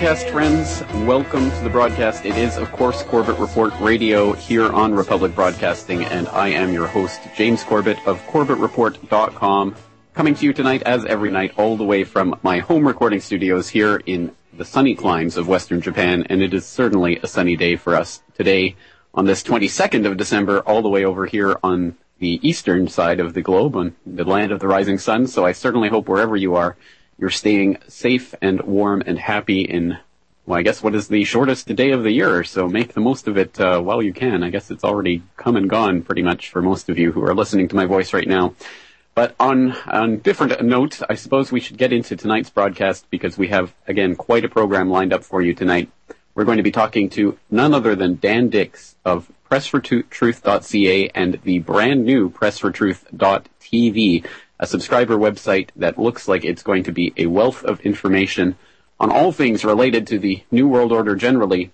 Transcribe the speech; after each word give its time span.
Broadcast, 0.00 0.28
friends. 0.30 0.82
Welcome 1.06 1.50
to 1.50 1.60
the 1.62 1.68
broadcast. 1.68 2.24
It 2.24 2.34
is, 2.38 2.56
of 2.56 2.72
course, 2.72 3.02
Corbett 3.02 3.38
Report 3.38 3.70
Radio 3.80 4.32
here 4.32 4.72
on 4.72 4.94
Republic 4.94 5.34
Broadcasting, 5.34 6.04
and 6.04 6.26
I 6.28 6.48
am 6.48 6.72
your 6.72 6.86
host, 6.86 7.20
James 7.36 7.62
Corbett 7.62 7.98
of 8.06 8.18
CorbettReport.com, 8.28 9.76
coming 10.14 10.34
to 10.36 10.46
you 10.46 10.54
tonight, 10.54 10.82
as 10.84 11.04
every 11.04 11.30
night, 11.30 11.52
all 11.58 11.76
the 11.76 11.84
way 11.84 12.04
from 12.04 12.34
my 12.42 12.60
home 12.60 12.86
recording 12.86 13.20
studios 13.20 13.68
here 13.68 14.00
in 14.06 14.34
the 14.54 14.64
sunny 14.64 14.94
climes 14.94 15.36
of 15.36 15.48
Western 15.48 15.82
Japan, 15.82 16.24
and 16.30 16.40
it 16.40 16.54
is 16.54 16.64
certainly 16.64 17.18
a 17.18 17.26
sunny 17.26 17.54
day 17.54 17.76
for 17.76 17.94
us 17.94 18.22
today 18.32 18.76
on 19.12 19.26
this 19.26 19.42
22nd 19.42 20.06
of 20.06 20.16
December, 20.16 20.60
all 20.60 20.80
the 20.80 20.88
way 20.88 21.04
over 21.04 21.26
here 21.26 21.58
on 21.62 21.94
the 22.20 22.40
eastern 22.42 22.88
side 22.88 23.20
of 23.20 23.34
the 23.34 23.42
globe, 23.42 23.76
on 23.76 23.94
the 24.06 24.24
land 24.24 24.50
of 24.50 24.60
the 24.60 24.68
rising 24.68 24.96
sun. 24.96 25.26
So 25.26 25.44
I 25.44 25.52
certainly 25.52 25.90
hope 25.90 26.08
wherever 26.08 26.36
you 26.36 26.54
are, 26.54 26.78
you're 27.20 27.30
staying 27.30 27.78
safe 27.86 28.34
and 28.40 28.62
warm 28.62 29.02
and 29.04 29.18
happy 29.18 29.60
in, 29.60 29.98
well, 30.46 30.58
I 30.58 30.62
guess 30.62 30.82
what 30.82 30.94
is 30.94 31.08
the 31.08 31.24
shortest 31.24 31.72
day 31.76 31.90
of 31.90 32.02
the 32.02 32.10
year, 32.10 32.42
so 32.44 32.66
make 32.66 32.94
the 32.94 33.00
most 33.00 33.28
of 33.28 33.36
it 33.36 33.60
uh, 33.60 33.80
while 33.80 34.02
you 34.02 34.14
can. 34.14 34.42
I 34.42 34.48
guess 34.48 34.70
it's 34.70 34.84
already 34.84 35.22
come 35.36 35.56
and 35.56 35.68
gone 35.68 36.02
pretty 36.02 36.22
much 36.22 36.50
for 36.50 36.62
most 36.62 36.88
of 36.88 36.98
you 36.98 37.12
who 37.12 37.22
are 37.22 37.34
listening 37.34 37.68
to 37.68 37.76
my 37.76 37.84
voice 37.84 38.14
right 38.14 38.26
now. 38.26 38.54
But 39.14 39.34
on, 39.38 39.72
on 39.86 40.18
different 40.18 40.62
note, 40.64 41.02
I 41.10 41.14
suppose 41.14 41.52
we 41.52 41.60
should 41.60 41.76
get 41.76 41.92
into 41.92 42.16
tonight's 42.16 42.48
broadcast 42.48 43.10
because 43.10 43.36
we 43.36 43.48
have, 43.48 43.74
again, 43.86 44.16
quite 44.16 44.46
a 44.46 44.48
program 44.48 44.88
lined 44.88 45.12
up 45.12 45.22
for 45.22 45.42
you 45.42 45.52
tonight. 45.52 45.90
We're 46.34 46.44
going 46.44 46.56
to 46.56 46.62
be 46.62 46.70
talking 46.70 47.10
to 47.10 47.38
none 47.50 47.74
other 47.74 47.94
than 47.94 48.18
Dan 48.18 48.48
Dicks 48.48 48.96
of 49.04 49.30
PressForTruth.ca 49.50 51.10
and 51.14 51.40
the 51.42 51.58
brand 51.58 52.06
new 52.06 52.30
PressForTruth.tv 52.30 54.24
a 54.60 54.66
subscriber 54.66 55.16
website 55.16 55.70
that 55.74 55.98
looks 55.98 56.28
like 56.28 56.44
it's 56.44 56.62
going 56.62 56.84
to 56.84 56.92
be 56.92 57.12
a 57.16 57.26
wealth 57.26 57.64
of 57.64 57.80
information 57.80 58.56
on 59.00 59.10
all 59.10 59.32
things 59.32 59.64
related 59.64 60.06
to 60.06 60.18
the 60.18 60.44
New 60.50 60.68
World 60.68 60.92
Order 60.92 61.16
generally. 61.16 61.72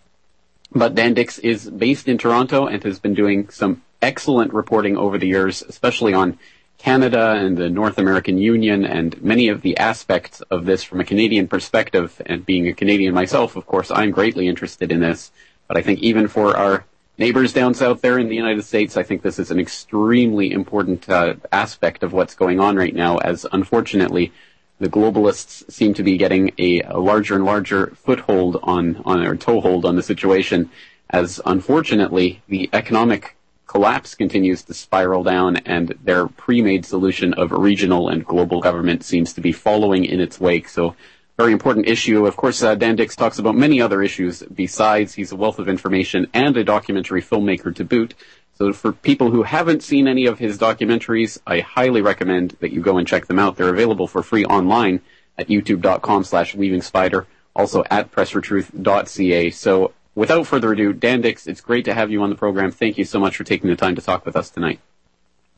But 0.73 0.95
Dan 0.95 1.13
Dicks 1.13 1.39
is 1.41 1.69
based 1.69 2.07
in 2.07 2.17
Toronto 2.17 2.67
and 2.67 2.83
has 2.85 3.01
been 3.01 3.15
doing 3.15 3.49
some 3.51 3.83
excellent 4.01 4.55
reporting 4.55 4.97
over 4.97 5.19
the 5.19 5.27
years, 5.27 5.63
especially 5.63 6.15
on 6.15 6.39
Canada 6.79 7.33
and 7.33 7.57
the 7.57 7.69
North 7.69 7.99
American 7.99 8.39
Union 8.39 8.85
and 8.85 9.21
many 9.21 9.49
of 9.49 9.63
the 9.63 9.77
aspects 9.79 10.41
of 10.43 10.65
this 10.65 10.85
from 10.85 11.01
a 11.01 11.05
Canadian 11.05 11.49
perspective. 11.49 12.23
And 12.25 12.47
being 12.47 12.69
a 12.69 12.73
Canadian 12.75 13.15
myself, 13.15 13.57
of 13.57 13.67
course, 13.67 13.91
I'm 13.91 14.13
greatly 14.13 14.47
interested 14.47 14.93
in 14.93 15.01
this. 15.01 15.33
But 15.67 15.77
I 15.77 15.83
think 15.83 16.01
even 16.01 16.29
for 16.29 16.57
our 16.57 16.85
neighbors 17.19 17.53
down 17.53 17.75
south 17.75 18.01
there 18.01 18.19
in 18.19 18.29
the 18.29 18.37
United 18.37 18.65
States, 18.65 18.97
I 18.97 19.03
think 19.03 19.23
this 19.23 19.39
is 19.39 19.51
an 19.51 19.59
extremely 19.59 20.53
important 20.53 21.09
uh, 21.09 21.35
aspect 21.53 22.03
of 22.03 22.13
what's 22.13 22.35
going 22.35 22.61
on 22.61 22.77
right 22.77 22.95
now, 22.95 23.19
as 23.19 23.47
unfortunately 23.53 24.33
the 24.79 24.89
globalists 24.89 25.71
seem 25.71 25.95
to 25.95 26.03
be 26.03 26.19
getting 26.19 26.53
a, 26.59 26.83
a 26.83 26.99
larger 26.99 27.35
and 27.35 27.45
larger 27.45 27.95
foothold 27.97 28.59
on, 28.63 29.03
on 29.05 29.27
or 29.27 29.37
toehold 29.37 29.87
on 29.87 29.97
the 29.97 30.03
situation, 30.03 30.71
as 31.11 31.41
unfortunately 31.47 32.43
the 32.49 32.69
economic 32.73 33.37
collapse 33.67 34.15
continues 34.15 34.63
to 34.63 34.75
spiral 34.75 35.25
down 35.25 35.57
and 35.59 35.95
their 36.05 36.29
pre-made 36.29 36.85
solution 36.85 37.35
of 37.35 37.51
regional 37.51 38.09
and 38.09 38.25
global 38.25 38.61
government 38.61 39.03
seems 39.03 39.33
to 39.33 39.41
be 39.41 39.53
following 39.53 40.05
in 40.05 40.21
its 40.21 40.39
wake. 40.39 40.69
So 40.69 40.95
very 41.37 41.53
important 41.53 41.87
issue. 41.87 42.27
Of 42.27 42.37
course, 42.37 42.63
uh, 42.63 42.75
Dan 42.75 42.97
Dicks 42.97 43.15
talks 43.15 43.39
about 43.39 43.55
many 43.55 43.81
other 43.81 44.03
issues 44.03 44.43
besides. 44.43 45.15
He's 45.15 45.33
a 45.33 45.37
wealth 45.37 45.59
of 45.59 45.69
information 45.69 46.29
and 46.33 46.57
a 46.57 46.65
documentary 46.65 47.23
filmmaker 47.23 47.75
to 47.77 47.85
boot. 47.85 48.15
So 48.55 48.73
for 48.73 48.93
people 48.93 49.31
who 49.31 49.43
haven't 49.43 49.83
seen 49.83 50.09
any 50.09 50.27
of 50.27 50.39
his 50.39 50.57
documentaries, 50.57 51.39
I 51.47 51.61
highly 51.61 52.01
recommend 52.01 52.57
that 52.61 52.73
you 52.73 52.81
go 52.81 52.97
and 52.97 53.07
check 53.07 53.27
them 53.27 53.39
out. 53.39 53.57
They're 53.57 53.69
available 53.69 54.07
for 54.07 54.23
free 54.23 54.47
online 54.47 55.03
at 55.37 55.49
youtube.com 55.49 56.25
slash 56.25 56.55
weaving 56.55 56.81
spider, 56.81 57.27
also 57.55 57.85
at 57.91 58.11
pressfortruth.ca. 58.11 59.51
So 59.51 59.93
without 60.15 60.47
further 60.47 60.73
ado, 60.73 60.95
Dan 60.95 61.21
Dicks, 61.21 61.47
it's 61.47 61.61
great 61.61 61.85
to 61.85 61.93
have 61.93 62.11
you 62.11 62.23
on 62.23 62.31
the 62.31 62.37
program. 62.37 62.71
Thank 62.71 62.97
you 62.97 63.05
so 63.05 63.21
much 63.21 63.37
for 63.37 63.45
taking 63.45 63.69
the 63.69 63.77
time 63.77 63.95
to 63.97 64.01
talk 64.01 64.25
with 64.25 64.37
us 64.37 64.49
tonight. 64.49 64.81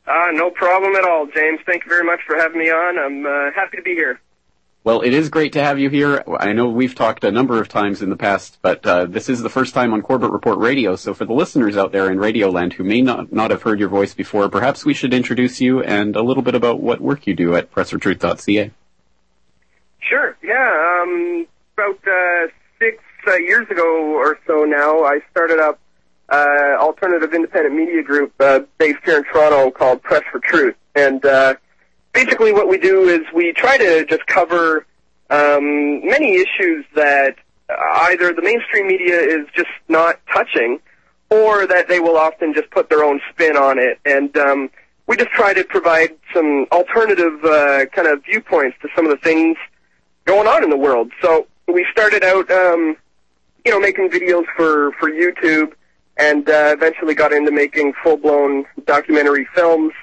Uh, 0.05 0.31
no 0.33 0.49
problem 0.49 0.95
at 0.95 1.05
all, 1.05 1.27
James. 1.27 1.61
Thank 1.65 1.85
you 1.85 1.89
very 1.89 2.03
much 2.03 2.19
for 2.27 2.35
having 2.35 2.59
me 2.59 2.69
on. 2.69 2.97
I'm 2.99 3.25
uh, 3.25 3.51
happy 3.55 3.77
to 3.77 3.83
be 3.83 3.93
here. 3.93 4.19
Well, 4.83 5.01
it 5.01 5.13
is 5.13 5.29
great 5.29 5.53
to 5.53 5.61
have 5.61 5.77
you 5.77 5.89
here. 5.89 6.23
I 6.39 6.53
know 6.53 6.69
we've 6.69 6.95
talked 6.95 7.25
a 7.25 7.31
number 7.31 7.59
of 7.59 7.67
times 7.67 8.01
in 8.01 8.09
the 8.09 8.15
past, 8.15 8.59
but 8.61 8.85
uh, 8.85 9.05
this 9.05 9.27
is 9.27 9.41
the 9.41 9.49
first 9.49 9.73
time 9.73 9.93
on 9.93 10.01
Corbett 10.01 10.31
Report 10.31 10.57
Radio. 10.57 10.95
So 10.95 11.13
for 11.13 11.25
the 11.25 11.33
listeners 11.33 11.75
out 11.75 11.91
there 11.91 12.09
in 12.09 12.17
Radioland 12.17 12.73
who 12.73 12.85
may 12.85 13.01
not, 13.01 13.31
not 13.31 13.51
have 13.51 13.61
heard 13.61 13.79
your 13.79 13.89
voice 13.89 14.13
before, 14.13 14.47
perhaps 14.47 14.85
we 14.85 14.93
should 14.93 15.13
introduce 15.13 15.59
you 15.59 15.83
and 15.83 16.15
a 16.15 16.21
little 16.21 16.43
bit 16.43 16.55
about 16.55 16.79
what 16.79 17.01
work 17.01 17.27
you 17.27 17.35
do 17.35 17.55
at 17.55 17.71
PressForTruth.ca. 17.71 18.71
Sure. 19.99 20.37
Yeah. 20.41 21.01
Um, 21.01 21.45
about 21.77 21.99
uh, 22.07 22.47
six 22.79 23.03
uh, 23.27 23.35
years 23.35 23.69
ago 23.69 24.13
or 24.15 24.39
so 24.47 24.63
now, 24.63 25.03
I 25.03 25.19
started 25.29 25.59
up 25.59 25.77
uh, 26.29 26.77
alternative 26.79 27.33
independent 27.33 27.75
media 27.75 28.01
group 28.01 28.33
uh, 28.39 28.61
based 28.77 28.99
here 29.03 29.17
in 29.17 29.23
Toronto 29.25 29.71
called 29.71 30.01
Press 30.01 30.23
for 30.31 30.39
Truth, 30.39 30.75
and 30.95 31.23
uh, 31.25 31.55
basically 32.13 32.51
what 32.51 32.67
we 32.67 32.77
do 32.77 33.07
is 33.07 33.21
we 33.33 33.53
try 33.53 33.77
to 33.77 34.05
just 34.05 34.25
cover 34.27 34.85
um, 35.29 36.05
many 36.05 36.35
issues 36.35 36.85
that 36.95 37.35
either 37.69 38.33
the 38.33 38.41
mainstream 38.41 38.87
media 38.87 39.19
is 39.19 39.45
just 39.55 39.69
not 39.87 40.19
touching 40.33 40.79
or 41.29 41.67
that 41.67 41.87
they 41.87 41.99
will 41.99 42.17
often 42.17 42.53
just 42.53 42.69
put 42.71 42.89
their 42.89 43.03
own 43.03 43.21
spin 43.29 43.55
on 43.55 43.77
it. 43.77 43.99
And 44.05 44.35
um, 44.37 44.69
we 45.05 45.15
just 45.15 45.29
try 45.31 45.53
to 45.53 45.63
provide 45.63 46.15
some 46.33 46.65
alternative 46.71 47.43
uh, 47.43 47.85
kind 47.87 48.07
of 48.07 48.23
viewpoints 48.23 48.77
to 48.81 48.89
some 48.95 49.05
of 49.05 49.11
the 49.11 49.17
things 49.17 49.57
going 50.25 50.47
on 50.47 50.63
in 50.63 50.69
the 50.69 50.77
world. 50.77 51.11
So 51.21 51.47
we 51.67 51.85
started 51.91 52.23
out, 52.23 52.49
um, 52.49 52.95
you 53.63 53.71
know, 53.71 53.79
making 53.79 54.09
videos 54.09 54.45
for, 54.55 54.91
for 54.93 55.11
YouTube 55.11 55.73
and 56.17 56.49
uh, 56.49 56.73
eventually 56.75 57.13
got 57.13 57.31
into 57.31 57.51
making 57.51 57.93
full-blown 58.03 58.65
documentary 58.85 59.47
films 59.55 59.93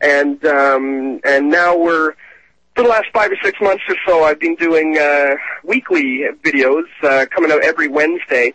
and 0.00 0.44
um, 0.44 1.20
and 1.24 1.50
now 1.50 1.76
we're 1.76 2.14
for 2.74 2.82
the 2.84 2.88
last 2.88 3.06
five 3.12 3.30
or 3.30 3.36
six 3.42 3.60
months 3.60 3.82
or 3.88 3.96
so, 4.06 4.24
I've 4.24 4.40
been 4.40 4.54
doing 4.54 4.96
uh, 4.98 5.34
weekly 5.64 6.24
videos 6.42 6.84
uh, 7.02 7.26
coming 7.26 7.50
out 7.50 7.62
every 7.62 7.88
Wednesday, 7.88 8.54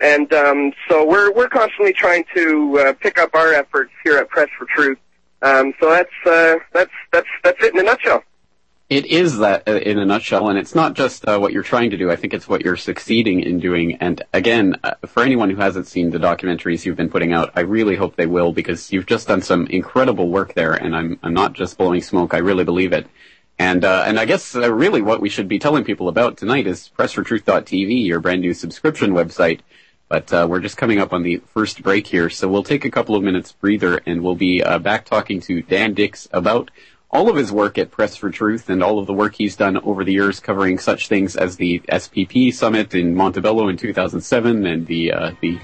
and 0.00 0.32
um, 0.32 0.72
so 0.88 1.04
we're 1.04 1.32
we're 1.32 1.48
constantly 1.48 1.92
trying 1.92 2.24
to 2.36 2.78
uh, 2.78 2.92
pick 2.94 3.18
up 3.18 3.34
our 3.34 3.52
efforts 3.52 3.90
here 4.04 4.18
at 4.18 4.28
Press 4.28 4.48
for 4.58 4.66
Truth. 4.66 4.98
Um, 5.42 5.74
so 5.80 5.90
that's 5.90 6.10
uh, 6.26 6.56
that's 6.72 6.92
that's 7.12 7.28
that's 7.42 7.62
it 7.64 7.74
in 7.74 7.80
a 7.80 7.82
nutshell. 7.82 8.22
It 8.90 9.06
is 9.06 9.38
that 9.38 9.66
uh, 9.66 9.76
in 9.76 9.98
a 9.98 10.04
nutshell, 10.04 10.50
and 10.50 10.58
it's 10.58 10.74
not 10.74 10.92
just 10.92 11.26
uh, 11.26 11.38
what 11.38 11.54
you're 11.54 11.62
trying 11.62 11.90
to 11.90 11.96
do. 11.96 12.10
I 12.10 12.16
think 12.16 12.34
it's 12.34 12.46
what 12.46 12.60
you're 12.62 12.76
succeeding 12.76 13.40
in 13.40 13.58
doing. 13.58 13.96
And 13.96 14.22
again, 14.34 14.76
uh, 14.84 14.94
for 15.06 15.22
anyone 15.22 15.48
who 15.48 15.56
hasn't 15.56 15.86
seen 15.86 16.10
the 16.10 16.18
documentaries 16.18 16.84
you've 16.84 16.96
been 16.96 17.08
putting 17.08 17.32
out, 17.32 17.50
I 17.56 17.60
really 17.60 17.96
hope 17.96 18.16
they 18.16 18.26
will 18.26 18.52
because 18.52 18.92
you've 18.92 19.06
just 19.06 19.28
done 19.28 19.40
some 19.40 19.66
incredible 19.68 20.28
work 20.28 20.52
there. 20.52 20.74
And 20.74 20.94
I'm, 20.94 21.18
I'm 21.22 21.32
not 21.32 21.54
just 21.54 21.78
blowing 21.78 22.02
smoke. 22.02 22.34
I 22.34 22.38
really 22.38 22.64
believe 22.64 22.92
it. 22.92 23.06
And 23.58 23.86
uh, 23.86 24.04
and 24.06 24.20
I 24.20 24.26
guess 24.26 24.54
uh, 24.54 24.70
really 24.70 25.00
what 25.00 25.22
we 25.22 25.30
should 25.30 25.48
be 25.48 25.58
telling 25.58 25.84
people 25.84 26.08
about 26.08 26.36
tonight 26.36 26.66
is 26.66 26.90
PressForTruth.tv, 26.98 28.04
your 28.04 28.20
brand 28.20 28.42
new 28.42 28.52
subscription 28.52 29.12
website. 29.12 29.60
But 30.08 30.30
we're 30.48 30.60
just 30.60 30.76
coming 30.76 31.00
up 31.00 31.12
on 31.12 31.22
the 31.22 31.38
first 31.54 31.82
break 31.82 32.06
here, 32.06 32.28
so 32.28 32.46
we'll 32.46 32.62
take 32.62 32.84
a 32.84 32.90
couple 32.90 33.16
of 33.16 33.22
minutes 33.22 33.52
breather, 33.52 34.00
and 34.06 34.22
we'll 34.22 34.36
be 34.36 34.60
back 34.60 35.06
talking 35.06 35.40
to 35.40 35.62
Dan 35.62 35.94
Dicks 35.94 36.28
about 36.30 36.70
all 37.14 37.30
of 37.30 37.36
his 37.36 37.52
work 37.52 37.78
at 37.78 37.92
Press 37.92 38.16
for 38.16 38.28
Truth 38.28 38.68
and 38.68 38.82
all 38.82 38.98
of 38.98 39.06
the 39.06 39.12
work 39.12 39.36
he's 39.36 39.54
done 39.54 39.78
over 39.78 40.02
the 40.02 40.12
years 40.12 40.40
covering 40.40 40.78
such 40.78 41.08
things 41.08 41.36
as 41.36 41.56
the 41.56 41.78
SPP 41.88 42.52
summit 42.52 42.92
in 42.92 43.14
Montebello 43.14 43.68
in 43.68 43.76
2007 43.76 44.66
and 44.66 44.86
the 44.86 45.12
uh, 45.12 45.30
the 45.40 45.58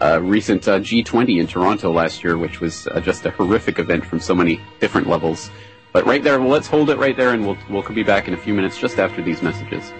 uh, 0.00 0.20
recent 0.22 0.66
uh, 0.66 0.78
G20 0.78 1.38
in 1.38 1.46
Toronto 1.46 1.92
last 1.92 2.24
year, 2.24 2.36
which 2.38 2.60
was 2.60 2.86
uh, 2.88 3.00
just 3.00 3.26
a 3.26 3.30
horrific 3.30 3.78
event 3.78 4.04
from 4.04 4.20
so 4.20 4.34
many 4.34 4.60
different 4.80 5.06
levels. 5.06 5.50
But 5.92 6.06
right 6.06 6.22
there, 6.22 6.40
well, 6.40 6.48
let's 6.48 6.66
hold 6.66 6.90
it 6.90 6.98
right 6.98 7.16
there, 7.16 7.32
and 7.32 7.46
we'll 7.46 7.58
we'll 7.68 7.82
be 7.82 8.02
back 8.02 8.26
in 8.26 8.34
a 8.34 8.38
few 8.38 8.54
minutes 8.54 8.78
just 8.78 8.98
after 8.98 9.22
these 9.22 9.42
messages. 9.42 9.92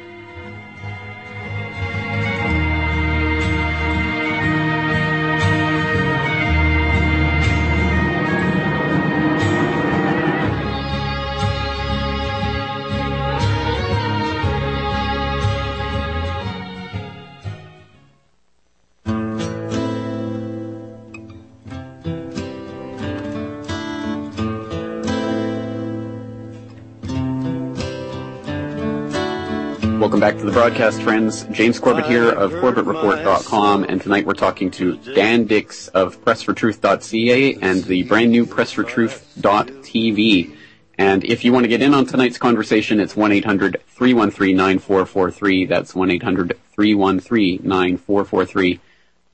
Back 30.26 30.38
to 30.38 30.44
the 30.44 30.50
broadcast, 30.50 31.02
friends. 31.02 31.44
James 31.52 31.78
Corbett 31.78 32.06
here 32.06 32.28
of 32.28 32.50
CorbettReport.com, 32.50 33.84
and 33.84 34.02
tonight 34.02 34.26
we're 34.26 34.32
talking 34.32 34.72
to 34.72 34.96
Dan 35.14 35.44
Dicks 35.44 35.86
of 35.86 36.20
PressForTruth.ca 36.24 37.54
and 37.62 37.84
the 37.84 38.02
brand 38.02 38.32
new 38.32 38.44
PressForTruth.tv. 38.44 40.56
And 40.98 41.22
if 41.22 41.44
you 41.44 41.52
want 41.52 41.62
to 41.62 41.68
get 41.68 41.80
in 41.80 41.94
on 41.94 42.06
tonight's 42.06 42.38
conversation, 42.38 42.98
it's 42.98 43.14
1-800-313-9443. 43.14 45.68
That's 45.68 45.92
1-800-313-9443. 45.92 48.80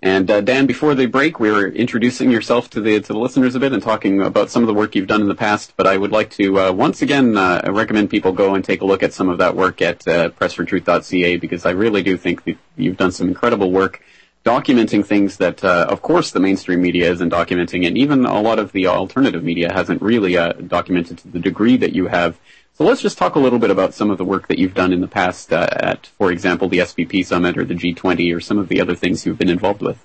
And 0.04 0.28
uh, 0.28 0.40
Dan, 0.40 0.66
before 0.66 0.96
the 0.96 1.06
break, 1.06 1.38
we 1.38 1.52
were 1.52 1.68
introducing 1.68 2.32
yourself 2.32 2.68
to 2.70 2.80
the 2.80 3.00
to 3.00 3.12
the 3.12 3.18
listeners 3.18 3.54
a 3.54 3.60
bit 3.60 3.72
and 3.72 3.80
talking 3.80 4.20
about 4.20 4.50
some 4.50 4.64
of 4.64 4.66
the 4.66 4.74
work 4.74 4.96
you've 4.96 5.06
done 5.06 5.20
in 5.20 5.28
the 5.28 5.34
past. 5.36 5.74
But 5.76 5.86
I 5.86 5.96
would 5.96 6.10
like 6.10 6.30
to 6.32 6.58
uh, 6.58 6.72
once 6.72 7.02
again 7.02 7.36
uh, 7.36 7.62
recommend 7.70 8.10
people 8.10 8.32
go 8.32 8.56
and 8.56 8.64
take 8.64 8.80
a 8.80 8.84
look 8.84 9.04
at 9.04 9.12
some 9.12 9.28
of 9.28 9.38
that 9.38 9.54
work 9.54 9.80
at 9.80 10.06
uh, 10.08 10.30
pressfortruth.ca 10.30 11.36
because 11.36 11.64
I 11.64 11.70
really 11.70 12.02
do 12.02 12.16
think 12.16 12.42
that 12.44 12.58
you've 12.76 12.96
done 12.96 13.12
some 13.12 13.28
incredible 13.28 13.70
work 13.70 14.02
documenting 14.44 15.04
things 15.04 15.36
that, 15.36 15.62
uh, 15.62 15.86
of 15.88 16.02
course, 16.02 16.32
the 16.32 16.40
mainstream 16.40 16.82
media 16.82 17.10
isn't 17.10 17.30
documenting, 17.30 17.86
and 17.86 17.96
even 17.96 18.24
a 18.24 18.40
lot 18.40 18.58
of 18.58 18.72
the 18.72 18.86
alternative 18.88 19.44
media 19.44 19.72
hasn't 19.72 20.02
really 20.02 20.36
uh, 20.36 20.52
documented 20.52 21.18
to 21.18 21.28
the 21.28 21.38
degree 21.38 21.76
that 21.76 21.92
you 21.92 22.08
have. 22.08 22.38
So 22.74 22.84
let's 22.84 23.02
just 23.02 23.18
talk 23.18 23.34
a 23.34 23.38
little 23.38 23.58
bit 23.58 23.70
about 23.70 23.92
some 23.92 24.10
of 24.10 24.18
the 24.18 24.24
work 24.24 24.48
that 24.48 24.58
you've 24.58 24.74
done 24.74 24.92
in 24.92 25.00
the 25.00 25.08
past 25.08 25.52
uh, 25.52 25.66
at, 25.70 26.06
for 26.06 26.32
example, 26.32 26.68
the 26.68 26.78
SPP 26.78 27.24
Summit 27.24 27.58
or 27.58 27.64
the 27.64 27.74
G20 27.74 28.34
or 28.34 28.40
some 28.40 28.58
of 28.58 28.68
the 28.68 28.80
other 28.80 28.94
things 28.94 29.26
you've 29.26 29.38
been 29.38 29.50
involved 29.50 29.82
with. 29.82 30.02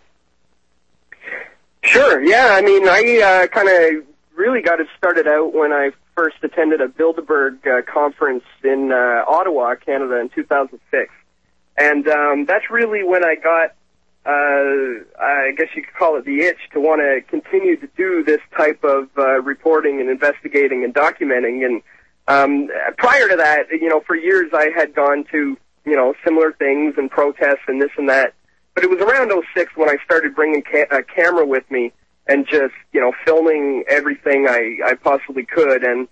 Sure. 1.81 2.21
Yeah. 2.21 2.49
I 2.51 2.61
mean, 2.61 2.87
I 2.87 3.21
uh, 3.21 3.47
kind 3.47 3.69
of 3.69 4.05
really 4.35 4.61
got 4.61 4.81
it 4.81 4.87
started 4.97 5.27
out 5.27 5.53
when 5.53 5.71
I 5.71 5.91
first 6.15 6.37
attended 6.43 6.81
a 6.81 6.87
Bilderberg 6.87 7.65
uh, 7.65 7.81
conference 7.83 8.43
in 8.63 8.91
uh, 8.91 9.23
Ottawa, 9.27 9.75
Canada, 9.75 10.19
in 10.19 10.29
2006, 10.29 11.13
and 11.77 12.07
um, 12.07 12.45
that's 12.45 12.69
really 12.69 13.03
when 13.03 13.23
I 13.23 13.35
got 13.35 13.75
uh, 14.27 15.05
I 15.21 15.51
guess 15.55 15.67
you 15.73 15.83
could 15.83 15.93
call 15.93 16.17
it 16.17 16.25
the 16.25 16.41
itch 16.41 16.57
to 16.73 16.81
want 16.81 16.99
to 16.99 17.21
continue 17.29 17.77
to 17.77 17.87
do 17.95 18.25
this 18.25 18.41
type 18.57 18.83
of 18.83 19.07
uh, 19.17 19.41
reporting 19.41 20.01
and 20.01 20.09
investigating 20.09 20.83
and 20.83 20.93
documenting. 20.93 21.65
And 21.65 21.81
um, 22.27 22.69
prior 22.97 23.27
to 23.27 23.35
that, 23.37 23.67
you 23.71 23.89
know, 23.89 24.01
for 24.05 24.15
years 24.15 24.51
I 24.53 24.69
had 24.75 24.93
gone 24.93 25.25
to 25.31 25.57
you 25.85 25.95
know 25.95 26.13
similar 26.23 26.51
things 26.53 26.95
and 26.97 27.09
protests 27.09 27.65
and 27.67 27.81
this 27.81 27.91
and 27.97 28.09
that. 28.09 28.33
But 28.75 28.83
it 28.83 28.89
was 28.89 28.99
around 28.99 29.31
06 29.55 29.71
when 29.75 29.89
I 29.89 29.95
started 30.05 30.35
bringing 30.35 30.61
ca- 30.61 30.85
a 30.91 31.01
camera 31.01 31.45
with 31.45 31.69
me 31.71 31.91
and 32.27 32.45
just 32.45 32.73
you 32.91 33.01
know 33.01 33.13
filming 33.25 33.83
everything 33.87 34.47
I, 34.47 34.77
I 34.85 34.93
possibly 34.95 35.45
could 35.45 35.83
and. 35.83 36.07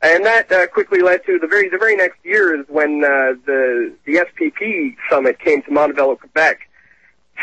And 0.00 0.24
that 0.26 0.52
uh, 0.52 0.68
quickly 0.68 1.00
led 1.00 1.26
to 1.26 1.40
the 1.40 1.48
very 1.48 1.68
the 1.68 1.76
very 1.76 1.96
next 1.96 2.24
year 2.24 2.54
is 2.56 2.64
when 2.68 3.02
uh, 3.02 3.34
the 3.46 3.92
the 4.06 4.24
SPP 4.30 4.94
summit 5.10 5.40
came 5.40 5.60
to 5.62 5.72
Montebello, 5.72 6.14
Quebec, 6.14 6.68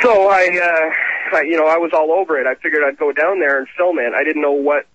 so 0.01 0.27
I, 0.29 0.47
uh, 0.61 1.37
I, 1.37 1.41
you 1.41 1.57
know, 1.57 1.67
I 1.67 1.77
was 1.77 1.91
all 1.93 2.11
over 2.11 2.39
it. 2.39 2.47
I 2.47 2.55
figured 2.55 2.83
I'd 2.85 2.97
go 2.97 3.11
down 3.11 3.39
there 3.39 3.57
and 3.59 3.67
film 3.77 3.97
it. 3.99 4.13
I 4.13 4.23
didn't 4.23 4.41
know 4.41 4.51
what 4.51 4.85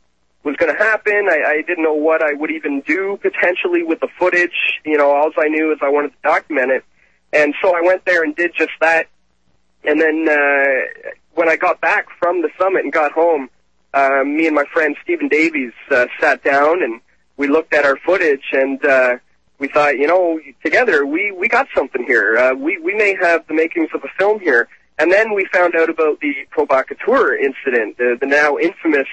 was 0.42 0.56
going 0.56 0.72
to 0.72 0.78
happen. 0.78 1.28
I, 1.28 1.58
I 1.58 1.62
didn't 1.62 1.84
know 1.84 1.94
what 1.94 2.22
I 2.22 2.32
would 2.32 2.50
even 2.50 2.81
do 2.81 3.19
potentially 3.20 3.82
with 3.82 4.00
the 4.00 4.08
footage. 4.19 4.81
You 4.84 4.96
know, 4.96 5.10
all 5.10 5.31
I 5.38 5.48
knew 5.48 5.72
is 5.72 5.78
I 5.82 5.88
wanted 5.88 6.08
to 6.08 6.19
document 6.22 6.70
it. 6.70 6.84
And 7.32 7.54
so 7.62 7.75
I 7.76 7.82
went 7.82 8.04
there 8.04 8.22
and 8.25 8.34
did 8.34 8.52
just 8.54 8.72
that. 8.81 9.08
And 9.84 10.00
then, 10.00 10.28
uh, 10.28 11.10
when 11.34 11.48
I 11.48 11.56
got 11.56 11.81
back 11.81 12.06
from 12.19 12.42
the 12.42 12.50
summit 12.58 12.84
and 12.84 12.92
got 12.92 13.12
home, 13.12 13.48
uh, 13.94 14.22
me 14.25 14.46
and 14.46 14.54
my 14.54 14.64
friend 14.72 14.96
Stephen 15.02 15.28
Davies, 15.28 15.72
uh, 15.90 16.06
sat 16.20 16.43
down 16.43 16.82
and 16.82 17.00
we 17.36 17.48
looked 17.48 17.72
at 17.75 17.84
our 17.84 17.96
footage 17.96 18.44
and, 18.52 18.84
uh, 18.84 19.16
we 19.58 19.69
thought, 19.69 19.98
you 19.98 20.06
know, 20.06 20.40
together 20.64 21.04
we, 21.06 21.32
we 21.32 21.46
got 21.46 21.69
something 21.75 22.04
here. 22.04 22.36
Uh, 22.36 22.54
we, 22.54 22.78
we 22.78 22.94
may 22.94 23.14
have 23.20 23.46
the 23.46 23.54
makings 23.54 23.90
of 23.94 24.02
a 24.02 24.08
film 24.19 24.40
here. 24.40 24.69
And 24.98 25.10
then 25.12 25.32
we 25.34 25.46
found 25.52 25.75
out 25.76 25.88
about 25.88 26.20
the 26.20 26.34
provocateur 26.50 27.34
incident, 27.36 27.96
the, 27.96 28.19
the 28.20 28.26
now 28.26 28.58
infamous 28.58 29.08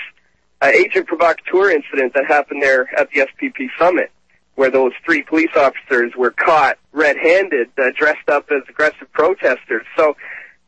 uh, 0.61 0.67
agent 0.67 1.07
provocateur 1.07 1.69
incident 1.69 2.13
that 2.13 2.25
happened 2.27 2.61
there 2.61 2.89
at 2.97 3.09
the 3.11 3.21
SPP 3.21 3.67
summit, 3.77 4.11
where 4.55 4.71
those 4.71 4.91
three 5.05 5.23
police 5.23 5.51
officers 5.55 6.13
were 6.17 6.31
caught 6.31 6.77
red-handed, 6.91 7.69
uh, 7.77 7.91
dressed 7.95 8.27
up 8.27 8.49
as 8.51 8.63
aggressive 8.67 9.11
protesters. 9.13 9.85
So, 9.95 10.15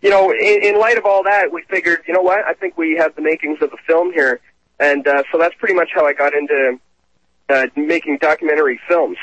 you 0.01 0.09
know, 0.09 0.31
in, 0.31 0.63
in 0.63 0.79
light 0.79 0.97
of 0.97 1.05
all 1.05 1.23
that, 1.23 1.51
we 1.51 1.63
figured, 1.69 2.01
you 2.07 2.13
know 2.13 2.21
what, 2.21 2.45
I 2.45 2.53
think 2.53 2.77
we 2.77 2.97
have 2.97 3.15
the 3.15 3.21
makings 3.21 3.61
of 3.61 3.73
a 3.73 3.77
film 3.87 4.13
here. 4.13 4.39
And 4.79 5.05
uh, 5.07 5.23
so 5.31 5.37
that's 5.37 5.55
pretty 5.55 5.73
much 5.73 5.89
how 5.93 6.05
I 6.05 6.13
got 6.13 6.33
into 6.33 6.79
uh, 7.49 7.67
making 7.75 8.19
documentary 8.21 8.79
films. 8.87 9.17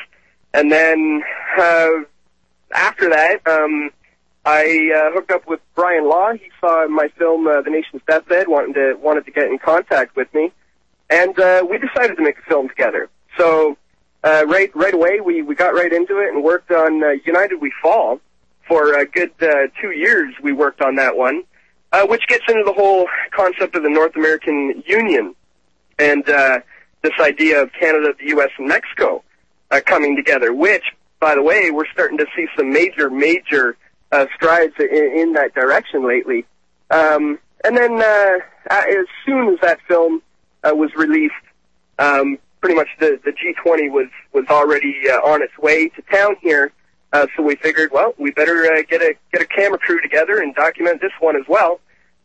And 0.52 0.70
then 0.70 1.22
uh, 1.58 1.90
after 2.74 3.10
that, 3.10 3.46
um, 3.46 3.90
I 4.46 4.92
uh, 4.94 5.12
hooked 5.12 5.32
up 5.32 5.48
with 5.48 5.58
Brian 5.74 6.08
Law. 6.08 6.32
He 6.32 6.50
saw 6.60 6.86
my 6.86 7.08
film, 7.18 7.48
uh, 7.48 7.62
The 7.62 7.70
Nation's 7.70 8.02
Deathbed, 8.06 8.46
wanted 8.46 8.74
to 8.74 8.94
wanted 8.94 9.24
to 9.26 9.32
get 9.32 9.48
in 9.48 9.58
contact 9.58 10.14
with 10.14 10.32
me, 10.32 10.52
and 11.10 11.36
uh, 11.38 11.66
we 11.68 11.78
decided 11.78 12.16
to 12.16 12.22
make 12.22 12.38
a 12.38 12.42
film 12.42 12.68
together. 12.68 13.08
So 13.36 13.76
uh, 14.22 14.44
right 14.46 14.70
right 14.76 14.94
away, 14.94 15.18
we 15.18 15.42
we 15.42 15.56
got 15.56 15.74
right 15.74 15.92
into 15.92 16.20
it 16.20 16.32
and 16.32 16.44
worked 16.44 16.70
on 16.70 17.02
uh, 17.02 17.08
United 17.24 17.60
We 17.60 17.72
Fall 17.82 18.20
for 18.68 18.96
a 18.96 19.04
good 19.04 19.32
uh, 19.42 19.66
two 19.82 19.90
years. 19.90 20.32
We 20.40 20.52
worked 20.52 20.80
on 20.80 20.94
that 20.94 21.16
one, 21.16 21.42
uh, 21.90 22.06
which 22.06 22.28
gets 22.28 22.44
into 22.48 22.62
the 22.64 22.72
whole 22.72 23.08
concept 23.32 23.74
of 23.74 23.82
the 23.82 23.90
North 23.90 24.14
American 24.14 24.84
Union 24.86 25.34
and 25.98 26.28
uh, 26.28 26.60
this 27.02 27.14
idea 27.18 27.62
of 27.62 27.72
Canada, 27.72 28.12
the 28.16 28.28
U.S., 28.28 28.50
and 28.58 28.68
Mexico 28.68 29.24
uh, 29.72 29.80
coming 29.84 30.14
together. 30.14 30.52
Which, 30.52 30.84
by 31.18 31.34
the 31.34 31.42
way, 31.42 31.72
we're 31.72 31.90
starting 31.92 32.18
to 32.18 32.26
see 32.36 32.46
some 32.56 32.70
major 32.70 33.10
major 33.10 33.76
uh, 34.12 34.26
strides 34.34 34.74
in, 34.78 35.12
in 35.16 35.32
that 35.34 35.54
direction 35.54 36.06
lately. 36.06 36.44
Um, 36.90 37.38
and 37.64 37.76
then 37.76 38.00
uh, 38.00 38.38
as 38.70 39.06
soon 39.24 39.52
as 39.52 39.60
that 39.60 39.80
film 39.88 40.22
uh, 40.62 40.74
was 40.74 40.94
released, 40.94 41.34
um, 41.98 42.38
pretty 42.60 42.76
much 42.76 42.88
the, 43.00 43.18
the 43.24 43.32
G20 43.32 43.90
was 43.90 44.08
was 44.32 44.44
already 44.48 44.94
uh, 45.08 45.16
on 45.18 45.42
its 45.42 45.56
way 45.58 45.88
to 45.90 46.02
town 46.02 46.36
here. 46.40 46.72
Uh, 47.12 47.26
so 47.36 47.42
we 47.42 47.56
figured, 47.56 47.90
well, 47.92 48.14
we 48.18 48.30
better 48.32 48.66
uh, 48.66 48.82
get 48.88 49.00
a 49.00 49.14
get 49.32 49.42
a 49.42 49.46
camera 49.46 49.78
crew 49.78 50.00
together 50.00 50.38
and 50.38 50.54
document 50.54 51.00
this 51.00 51.12
one 51.20 51.36
as 51.36 51.44
well. 51.48 51.80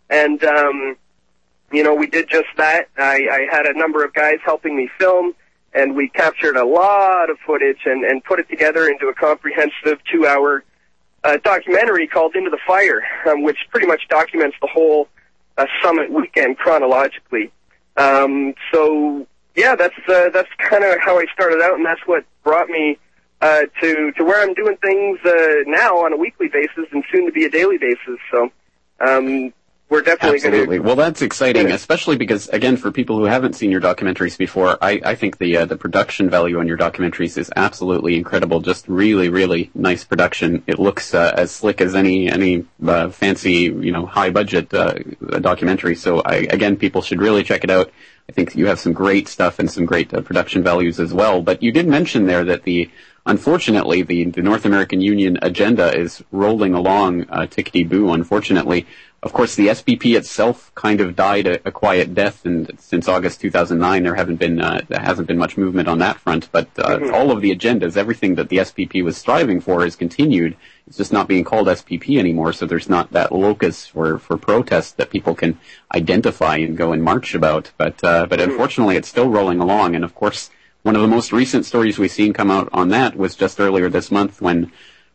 And 0.09 0.43
um, 0.43 0.97
you 1.71 1.83
know, 1.83 1.95
we 1.95 2.07
did 2.07 2.29
just 2.29 2.49
that. 2.57 2.89
I, 2.97 3.27
I 3.31 3.47
had 3.55 3.65
a 3.65 3.77
number 3.77 4.03
of 4.03 4.13
guys 4.13 4.37
helping 4.43 4.75
me 4.75 4.89
film, 4.99 5.33
and 5.73 5.95
we 5.95 6.09
captured 6.09 6.57
a 6.57 6.65
lot 6.65 7.29
of 7.29 7.37
footage 7.45 7.79
and, 7.85 8.03
and 8.03 8.23
put 8.23 8.39
it 8.39 8.49
together 8.49 8.87
into 8.89 9.07
a 9.07 9.13
comprehensive 9.13 9.99
two-hour 10.11 10.63
a 11.23 11.37
documentary 11.37 12.07
called 12.07 12.35
Into 12.35 12.49
the 12.49 12.59
Fire, 12.65 13.01
um, 13.29 13.43
which 13.43 13.57
pretty 13.69 13.87
much 13.87 14.01
documents 14.09 14.57
the 14.61 14.67
whole 14.67 15.07
uh, 15.57 15.65
summit 15.83 16.11
weekend 16.11 16.57
chronologically. 16.57 17.51
Um, 17.97 18.53
so 18.73 19.27
yeah, 19.55 19.75
that's 19.75 19.95
uh, 20.07 20.29
that's 20.29 20.49
kind 20.57 20.83
of 20.83 20.97
how 21.01 21.19
I 21.19 21.25
started 21.33 21.61
out, 21.61 21.75
and 21.75 21.85
that's 21.85 22.01
what 22.05 22.23
brought 22.43 22.69
me 22.69 22.97
uh, 23.41 23.63
to 23.81 24.11
to 24.13 24.23
where 24.23 24.41
I'm 24.41 24.53
doing 24.53 24.77
things 24.77 25.19
uh, 25.25 25.63
now 25.67 25.97
on 26.05 26.13
a 26.13 26.17
weekly 26.17 26.47
basis 26.47 26.85
and 26.91 27.03
soon 27.11 27.25
to 27.25 27.31
be 27.31 27.45
a 27.45 27.49
daily 27.49 27.77
basis. 27.77 28.19
So 28.31 28.51
um, 28.99 29.53
we're 29.91 30.01
definitely 30.01 30.37
absolutely. 30.37 30.77
Gonna, 30.77 30.87
well, 30.87 30.95
that's 30.95 31.21
exciting, 31.21 31.67
yeah. 31.67 31.75
especially 31.75 32.15
because 32.15 32.47
again, 32.47 32.77
for 32.77 32.93
people 32.93 33.17
who 33.17 33.25
haven't 33.25 33.57
seen 33.57 33.71
your 33.71 33.81
documentaries 33.81 34.37
before, 34.37 34.77
I, 34.81 35.01
I 35.03 35.15
think 35.15 35.37
the 35.37 35.57
uh, 35.57 35.65
the 35.65 35.75
production 35.75 36.29
value 36.29 36.59
on 36.59 36.67
your 36.67 36.77
documentaries 36.77 37.37
is 37.37 37.51
absolutely 37.57 38.15
incredible. 38.15 38.61
Just 38.61 38.87
really, 38.87 39.27
really 39.27 39.69
nice 39.75 40.05
production. 40.05 40.63
It 40.65 40.79
looks 40.79 41.13
uh, 41.13 41.33
as 41.35 41.51
slick 41.51 41.81
as 41.81 41.93
any 41.93 42.31
any 42.31 42.65
uh, 42.87 43.09
fancy, 43.09 43.63
you 43.63 43.91
know, 43.91 44.05
high 44.05 44.29
budget 44.29 44.73
uh, 44.73 44.93
documentary. 45.41 45.97
So, 45.97 46.21
I, 46.21 46.35
again, 46.35 46.77
people 46.77 47.01
should 47.01 47.19
really 47.19 47.43
check 47.43 47.65
it 47.65 47.69
out. 47.69 47.91
I 48.29 48.31
think 48.31 48.55
you 48.55 48.67
have 48.67 48.79
some 48.79 48.93
great 48.93 49.27
stuff 49.27 49.59
and 49.59 49.69
some 49.69 49.85
great 49.85 50.13
uh, 50.13 50.21
production 50.21 50.63
values 50.63 51.01
as 51.01 51.13
well. 51.13 51.41
But 51.41 51.61
you 51.61 51.73
did 51.73 51.85
mention 51.85 52.27
there 52.27 52.45
that 52.45 52.63
the 52.63 52.89
unfortunately, 53.25 54.01
the, 54.03 54.25
the 54.25 54.41
North 54.41 54.65
American 54.65 55.01
Union 55.01 55.37
agenda 55.41 55.97
is 55.97 56.23
rolling 56.31 56.73
along 56.73 57.23
uh, 57.29 57.47
tickety 57.47 57.87
boo. 57.87 58.11
Unfortunately, 58.11 58.85
of 59.23 59.33
course, 59.33 59.55
the 59.55 59.67
SPP 59.67 60.17
itself 60.17 60.73
kind 60.73 60.99
of 60.99 61.15
died 61.15 61.45
a, 61.45 61.67
a, 61.67 61.71
quiet 61.71 62.15
death, 62.15 62.43
and 62.43 62.71
since 62.79 63.07
August 63.07 63.39
2009, 63.41 64.01
there 64.01 64.15
haven't 64.15 64.37
been 64.37 64.59
uh, 64.59 64.81
there 64.87 64.99
hasn't 64.99 65.27
been 65.27 65.37
much 65.37 65.57
movement 65.57 65.87
on 65.87 65.99
that 65.99 66.17
front. 66.17 66.49
But 66.51 66.69
uh, 66.79 66.97
mm-hmm. 66.97 67.13
all 67.13 67.29
of 67.29 67.41
the 67.41 67.55
agendas, 67.55 67.97
everything 67.97 68.33
that 68.35 68.49
the 68.49 68.57
SPP 68.57 69.03
was 69.03 69.17
striving 69.17 69.61
for, 69.61 69.85
is 69.85 69.95
continued. 69.95 70.57
It's 70.87 70.97
just 70.97 71.13
not 71.13 71.27
being 71.27 71.43
called 71.43 71.67
SPP 71.67 72.17
anymore, 72.17 72.51
so 72.51 72.65
there's 72.65 72.89
not 72.89 73.11
that 73.11 73.31
locus 73.31 73.85
for 73.85 74.17
for 74.17 74.37
protest 74.37 74.97
that 74.97 75.11
people 75.11 75.35
can 75.35 75.59
identify 75.93 76.55
and 76.57 76.75
go 76.75 76.91
and 76.91 77.03
march 77.03 77.35
about. 77.35 77.71
But 77.77 78.03
uh, 78.03 78.25
but 78.25 78.39
mm-hmm. 78.39 78.49
unfortunately, 78.49 78.95
it's 78.95 79.07
still 79.07 79.29
rolling 79.29 79.59
along, 79.59 79.95
and 79.95 80.03
of 80.03 80.15
course. 80.15 80.49
One 80.83 80.95
of 80.95 81.01
the 81.03 81.07
most 81.07 81.31
recent 81.31 81.65
stories 81.65 81.99
we've 81.99 82.11
seen 82.11 82.33
come 82.33 82.49
out 82.49 82.67
on 82.73 82.89
that 82.89 83.15
was 83.15 83.35
just 83.35 83.59
earlier 83.59 83.87
this 83.87 84.09
month 84.09 84.41
when 84.41 84.71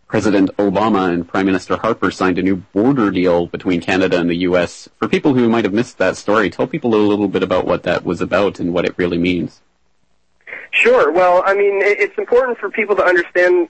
President 0.07 0.57
Obama 0.59 1.13
and 1.13 1.27
Prime 1.27 1.47
Minister 1.47 1.77
Harper 1.77 2.13
signed 2.13 2.39
a 2.39 2.43
new 2.43 2.57
border 2.57 3.11
deal 3.11 3.47
between 3.49 3.81
Canada 3.81 4.21
and 4.21 4.31
the 4.31 4.37
U.S. 4.37 4.89
For 5.01 5.09
people 5.09 5.35
who 5.35 5.49
might 5.49 5.65
have 5.65 5.75
missed 5.75 5.99
that 5.99 6.17
story, 6.17 6.51
tell 6.51 6.69
people 6.69 6.95
a 6.95 6.97
little 6.97 7.27
bit 7.27 7.43
about 7.43 7.67
what 7.67 7.83
that 7.83 8.05
was 8.05 8.21
about 8.21 8.61
and 8.61 8.73
what 8.73 8.85
it 8.85 8.95
really 8.97 9.19
means. 9.19 9.61
Sure. 10.71 11.11
Well, 11.11 11.43
I 11.45 11.55
mean, 11.55 11.81
it's 11.83 12.17
important 12.17 12.59
for 12.59 12.71
people 12.71 12.95
to 12.95 13.05
understand, 13.05 13.69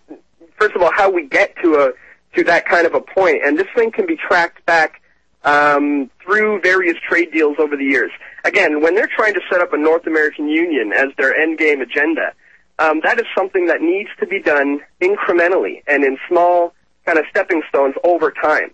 first 0.58 0.76
of 0.76 0.82
all, 0.82 0.92
how 0.92 1.10
we 1.10 1.26
get 1.26 1.56
to 1.62 1.76
a 1.76 1.92
to 2.36 2.44
that 2.44 2.66
kind 2.66 2.86
of 2.86 2.92
a 2.92 3.00
point, 3.00 3.40
and 3.42 3.58
this 3.58 3.68
thing 3.74 3.90
can 3.90 4.04
be 4.04 4.16
tracked 4.16 4.64
back 4.66 5.00
um, 5.44 6.10
through 6.22 6.60
various 6.60 6.96
trade 7.08 7.32
deals 7.32 7.56
over 7.58 7.74
the 7.74 7.84
years. 7.84 8.10
Again, 8.46 8.80
when 8.80 8.94
they're 8.94 9.10
trying 9.14 9.34
to 9.34 9.40
set 9.50 9.60
up 9.60 9.72
a 9.72 9.76
North 9.76 10.06
American 10.06 10.48
Union 10.48 10.92
as 10.92 11.08
their 11.18 11.34
endgame 11.34 11.82
agenda, 11.82 12.32
um, 12.78 13.00
that 13.04 13.18
is 13.18 13.26
something 13.36 13.66
that 13.66 13.80
needs 13.80 14.10
to 14.20 14.26
be 14.26 14.40
done 14.40 14.80
incrementally 15.00 15.82
and 15.86 16.04
in 16.04 16.18
small 16.28 16.74
kind 17.04 17.18
of 17.18 17.24
stepping 17.30 17.62
stones 17.68 17.94
over 18.04 18.30
time. 18.30 18.72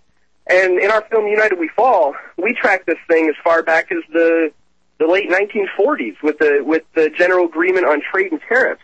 And 0.48 0.78
in 0.80 0.90
our 0.90 1.02
film 1.02 1.26
United 1.26 1.58
We 1.58 1.68
Fall, 1.68 2.14
we 2.36 2.54
track 2.54 2.84
this 2.86 2.98
thing 3.08 3.28
as 3.28 3.36
far 3.42 3.62
back 3.62 3.92
as 3.92 4.02
the 4.12 4.52
the 4.98 5.06
late 5.06 5.30
1940s 5.30 6.22
with 6.22 6.38
the 6.38 6.62
with 6.64 6.82
the 6.94 7.10
General 7.10 7.46
Agreement 7.46 7.86
on 7.86 8.02
Trade 8.02 8.32
and 8.32 8.40
Tariffs. 8.48 8.82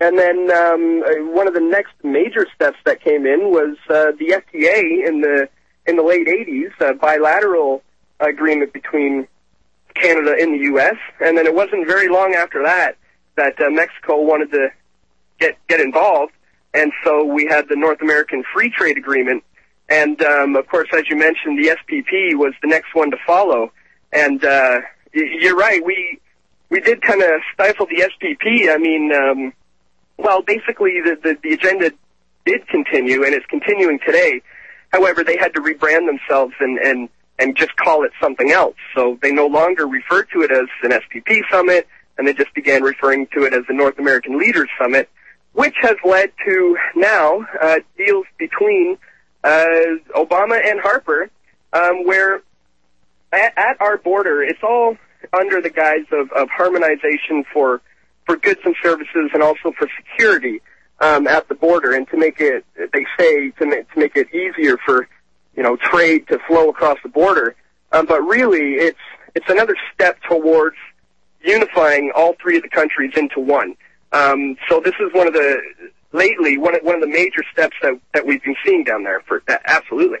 And 0.00 0.18
then 0.18 0.50
um, 0.50 1.02
uh, 1.02 1.32
one 1.32 1.48
of 1.48 1.54
the 1.54 1.60
next 1.60 1.92
major 2.02 2.46
steps 2.54 2.76
that 2.84 3.00
came 3.00 3.26
in 3.26 3.50
was 3.50 3.76
uh, 3.88 4.12
the 4.18 4.42
FTA 4.42 5.06
in 5.06 5.20
the 5.22 5.48
in 5.86 5.96
the 5.96 6.02
late 6.02 6.26
80s, 6.26 6.72
a 6.80 6.94
bilateral 6.94 7.82
agreement 8.20 8.72
between 8.72 9.26
Canada 10.00 10.34
and 10.38 10.54
the 10.54 10.64
U.S. 10.64 10.96
And 11.20 11.36
then 11.36 11.46
it 11.46 11.54
wasn't 11.54 11.86
very 11.86 12.08
long 12.08 12.34
after 12.34 12.62
that 12.64 12.96
that 13.36 13.60
uh, 13.60 13.70
Mexico 13.70 14.22
wanted 14.22 14.50
to 14.50 14.68
get 15.38 15.58
get 15.68 15.80
involved, 15.80 16.32
and 16.74 16.92
so 17.04 17.24
we 17.24 17.46
had 17.46 17.68
the 17.68 17.76
North 17.76 18.00
American 18.02 18.42
Free 18.52 18.70
Trade 18.70 18.98
Agreement. 18.98 19.44
And 19.88 20.20
um, 20.22 20.56
of 20.56 20.66
course, 20.68 20.88
as 20.92 21.04
you 21.08 21.16
mentioned, 21.16 21.62
the 21.62 21.76
SPP 21.76 22.34
was 22.34 22.54
the 22.60 22.68
next 22.68 22.94
one 22.94 23.10
to 23.12 23.16
follow. 23.24 23.72
And 24.12 24.44
uh, 24.44 24.80
you're 25.12 25.56
right, 25.56 25.84
we 25.84 26.18
we 26.70 26.80
did 26.80 27.02
kind 27.02 27.22
of 27.22 27.40
stifle 27.54 27.86
the 27.86 28.02
SPP. 28.10 28.74
I 28.74 28.78
mean, 28.78 29.12
um, 29.14 29.52
well, 30.16 30.42
basically 30.42 31.00
the, 31.04 31.16
the 31.22 31.38
the 31.42 31.54
agenda 31.54 31.92
did 32.44 32.66
continue, 32.68 33.24
and 33.24 33.34
it's 33.34 33.46
continuing 33.46 33.98
today. 34.04 34.42
However, 34.92 35.22
they 35.22 35.36
had 35.36 35.52
to 35.54 35.60
rebrand 35.60 36.06
themselves 36.06 36.54
and 36.60 36.78
and 36.78 37.08
and 37.38 37.56
just 37.56 37.76
call 37.76 38.04
it 38.04 38.12
something 38.20 38.50
else. 38.50 38.76
So 38.94 39.18
they 39.22 39.32
no 39.32 39.46
longer 39.46 39.86
refer 39.86 40.22
to 40.24 40.42
it 40.42 40.50
as 40.50 40.66
an 40.82 40.90
SPP 40.90 41.40
summit 41.50 41.86
and 42.18 42.26
they 42.26 42.32
just 42.32 42.54
began 42.54 42.82
referring 42.82 43.26
to 43.28 43.44
it 43.44 43.52
as 43.52 43.62
the 43.68 43.74
North 43.74 43.98
American 43.98 44.38
Leaders 44.38 44.68
Summit, 44.80 45.08
which 45.52 45.74
has 45.80 45.96
led 46.04 46.32
to 46.46 46.76
now 46.94 47.44
uh, 47.60 47.76
deals 47.96 48.26
between 48.38 48.96
uh, 49.44 49.66
Obama 50.14 50.60
and 50.64 50.80
Harper, 50.80 51.30
um, 51.72 52.06
where 52.06 52.42
at, 53.32 53.52
at, 53.56 53.80
our 53.80 53.98
border, 53.98 54.42
it's 54.42 54.62
all 54.62 54.96
under 55.38 55.60
the 55.60 55.70
guise 55.70 56.06
of, 56.12 56.30
of 56.32 56.48
harmonization 56.48 57.44
for 57.52 57.80
for 58.24 58.36
goods 58.36 58.60
and 58.64 58.74
services, 58.82 59.30
and 59.34 59.40
also 59.40 59.72
for 59.78 59.88
security 59.96 60.60
um, 60.98 61.28
at 61.28 61.48
the 61.48 61.54
border, 61.54 61.92
and 61.92 62.08
to 62.08 62.16
make 62.16 62.40
it, 62.40 62.64
they 62.76 63.06
say, 63.16 63.50
to 63.50 63.66
make, 63.66 63.92
to 63.92 64.00
make 64.00 64.16
it 64.16 64.26
easier 64.34 64.76
for 64.84 65.08
you 65.56 65.62
know 65.62 65.76
trade 65.76 66.28
to 66.28 66.38
flow 66.46 66.68
across 66.68 66.98
the 67.02 67.08
border. 67.08 67.56
Um, 67.92 68.06
but 68.06 68.20
really, 68.22 68.74
it's 68.74 68.98
it's 69.34 69.48
another 69.48 69.76
step 69.94 70.18
towards 70.28 70.76
unifying 71.42 72.12
all 72.14 72.34
three 72.40 72.56
of 72.56 72.62
the 72.62 72.68
countries 72.68 73.12
into 73.16 73.40
one. 73.40 73.76
Um, 74.12 74.56
so 74.68 74.80
this 74.80 74.94
is 75.00 75.12
one 75.12 75.26
of 75.26 75.32
the 75.32 75.60
lately 76.12 76.58
one 76.58 76.74
of, 76.74 76.82
one 76.82 76.94
of 76.94 77.00
the 77.00 77.08
major 77.08 77.42
steps 77.52 77.76
that 77.82 77.98
that 78.14 78.26
we've 78.26 78.42
been 78.42 78.56
seeing 78.64 78.84
down 78.84 79.04
there. 79.04 79.20
For 79.26 79.42
absolutely. 79.48 80.18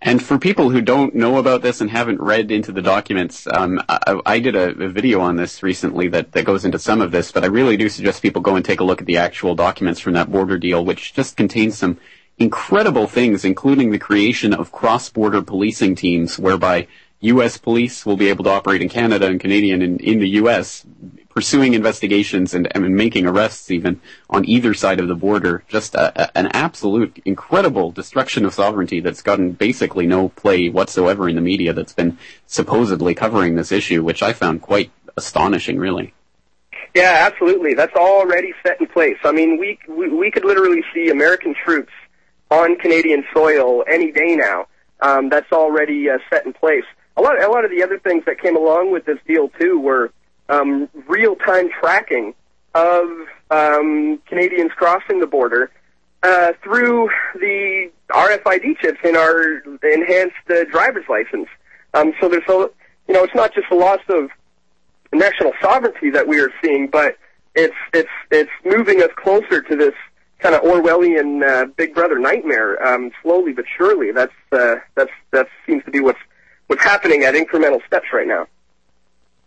And 0.00 0.22
for 0.22 0.38
people 0.38 0.70
who 0.70 0.82
don't 0.82 1.14
know 1.14 1.38
about 1.38 1.62
this 1.62 1.80
and 1.80 1.90
haven't 1.90 2.20
read 2.20 2.50
into 2.50 2.72
the 2.72 2.82
documents, 2.82 3.46
um, 3.46 3.80
I, 3.88 4.20
I, 4.26 4.38
did 4.38 4.54
a, 4.54 4.70
a, 4.84 4.88
video 4.88 5.20
on 5.20 5.36
this 5.36 5.62
recently 5.62 6.08
that, 6.08 6.32
that 6.32 6.44
goes 6.44 6.66
into 6.66 6.78
some 6.78 7.00
of 7.00 7.10
this, 7.10 7.32
but 7.32 7.42
I 7.42 7.46
really 7.46 7.78
do 7.78 7.88
suggest 7.88 8.20
people 8.20 8.42
go 8.42 8.56
and 8.56 8.64
take 8.64 8.80
a 8.80 8.84
look 8.84 9.00
at 9.00 9.06
the 9.06 9.16
actual 9.16 9.54
documents 9.54 10.00
from 10.00 10.12
that 10.12 10.30
border 10.30 10.58
deal, 10.58 10.84
which 10.84 11.14
just 11.14 11.38
contains 11.38 11.78
some 11.78 11.98
incredible 12.38 13.06
things, 13.06 13.44
including 13.44 13.90
the 13.90 13.98
creation 13.98 14.52
of 14.52 14.72
cross-border 14.72 15.42
policing 15.42 15.94
teams 15.94 16.38
whereby 16.38 16.88
U.S. 17.20 17.56
police 17.56 18.04
will 18.04 18.16
be 18.16 18.28
able 18.28 18.44
to 18.44 18.50
operate 18.50 18.82
in 18.82 18.88
Canada 18.88 19.26
and 19.26 19.40
Canadian 19.40 19.80
in, 19.80 19.98
in 19.98 20.18
the 20.18 20.28
U.S., 20.30 20.84
pursuing 21.28 21.72
investigations 21.72 22.52
and, 22.52 22.68
and 22.74 22.94
making 22.94 23.26
arrests 23.26 23.70
even 23.70 24.00
on 24.28 24.44
either 24.44 24.74
side 24.74 25.00
of 25.00 25.08
the 25.08 25.14
border. 25.14 25.62
Just 25.68 25.94
a, 25.94 26.20
a, 26.20 26.36
an 26.36 26.48
absolute 26.48 27.22
incredible 27.24 27.92
destruction 27.92 28.44
of 28.44 28.52
sovereignty 28.52 29.00
that's 29.00 29.22
gotten 29.22 29.52
basically 29.52 30.06
no 30.06 30.28
play 30.30 30.68
whatsoever 30.68 31.28
in 31.28 31.36
the 31.36 31.40
media 31.40 31.72
that's 31.72 31.94
been 31.94 32.18
supposedly 32.46 33.14
covering 33.14 33.54
this 33.54 33.72
issue, 33.72 34.02
which 34.02 34.22
I 34.22 34.32
found 34.32 34.60
quite 34.60 34.90
astonishing, 35.16 35.78
really. 35.78 36.12
Yeah, 36.94 37.28
absolutely. 37.30 37.74
That's 37.74 37.94
already 37.94 38.52
set 38.66 38.80
in 38.80 38.88
place. 38.88 39.16
I 39.24 39.32
mean, 39.32 39.58
we, 39.58 39.78
we, 39.88 40.08
we 40.08 40.30
could 40.30 40.44
literally 40.44 40.82
see 40.92 41.08
American 41.08 41.54
troops 41.54 41.92
on 42.52 42.76
Canadian 42.76 43.24
soil 43.34 43.84
any 43.90 44.12
day 44.12 44.36
now. 44.36 44.66
Um, 45.00 45.30
that's 45.30 45.50
already 45.50 46.08
uh, 46.08 46.18
set 46.30 46.46
in 46.46 46.52
place 46.52 46.84
a 47.16 47.20
lot, 47.20 47.42
a 47.42 47.48
lot 47.48 47.64
of 47.64 47.70
the 47.70 47.82
other 47.82 47.98
things 47.98 48.24
that 48.26 48.40
came 48.40 48.56
along 48.56 48.92
with 48.92 49.04
this 49.04 49.18
deal 49.26 49.48
too 49.60 49.78
were 49.78 50.12
um, 50.48 50.88
real-time 51.06 51.68
tracking 51.80 52.34
of 52.74 53.08
um, 53.50 54.20
Canadians 54.26 54.72
crossing 54.72 55.20
the 55.20 55.26
border 55.26 55.70
uh, 56.22 56.52
through 56.62 57.10
the 57.34 57.90
RFID 58.10 58.78
chips 58.80 59.00
in 59.04 59.16
our 59.16 59.58
enhanced 59.82 60.36
uh, 60.50 60.64
driver's 60.70 61.04
license. 61.08 61.48
Um, 61.94 62.12
so 62.20 62.28
there's 62.28 62.48
a, 62.48 62.70
you 63.08 63.14
know, 63.14 63.24
it's 63.24 63.34
not 63.34 63.54
just 63.54 63.66
a 63.70 63.74
loss 63.74 64.00
of 64.08 64.30
national 65.12 65.52
sovereignty 65.60 66.10
that 66.10 66.26
we 66.26 66.40
are 66.40 66.50
seeing, 66.62 66.88
but 66.88 67.18
it's 67.54 67.74
it's 67.92 68.08
it's 68.30 68.50
moving 68.64 69.02
us 69.02 69.10
closer 69.16 69.60
to 69.60 69.76
this 69.76 69.92
kind 70.42 70.54
of 70.54 70.62
Orwellian 70.62 71.42
uh, 71.46 71.66
Big 71.76 71.94
Brother 71.94 72.18
nightmare, 72.18 72.84
um, 72.84 73.12
slowly 73.22 73.52
but 73.52 73.64
surely. 73.76 74.12
That's 74.12 74.32
uh, 74.50 74.76
that's 74.94 75.12
that 75.30 75.48
seems 75.66 75.84
to 75.84 75.90
be 75.90 76.00
what's 76.00 76.18
what's 76.66 76.82
happening 76.82 77.24
at 77.24 77.34
incremental 77.34 77.84
steps 77.86 78.06
right 78.12 78.26
now. 78.26 78.46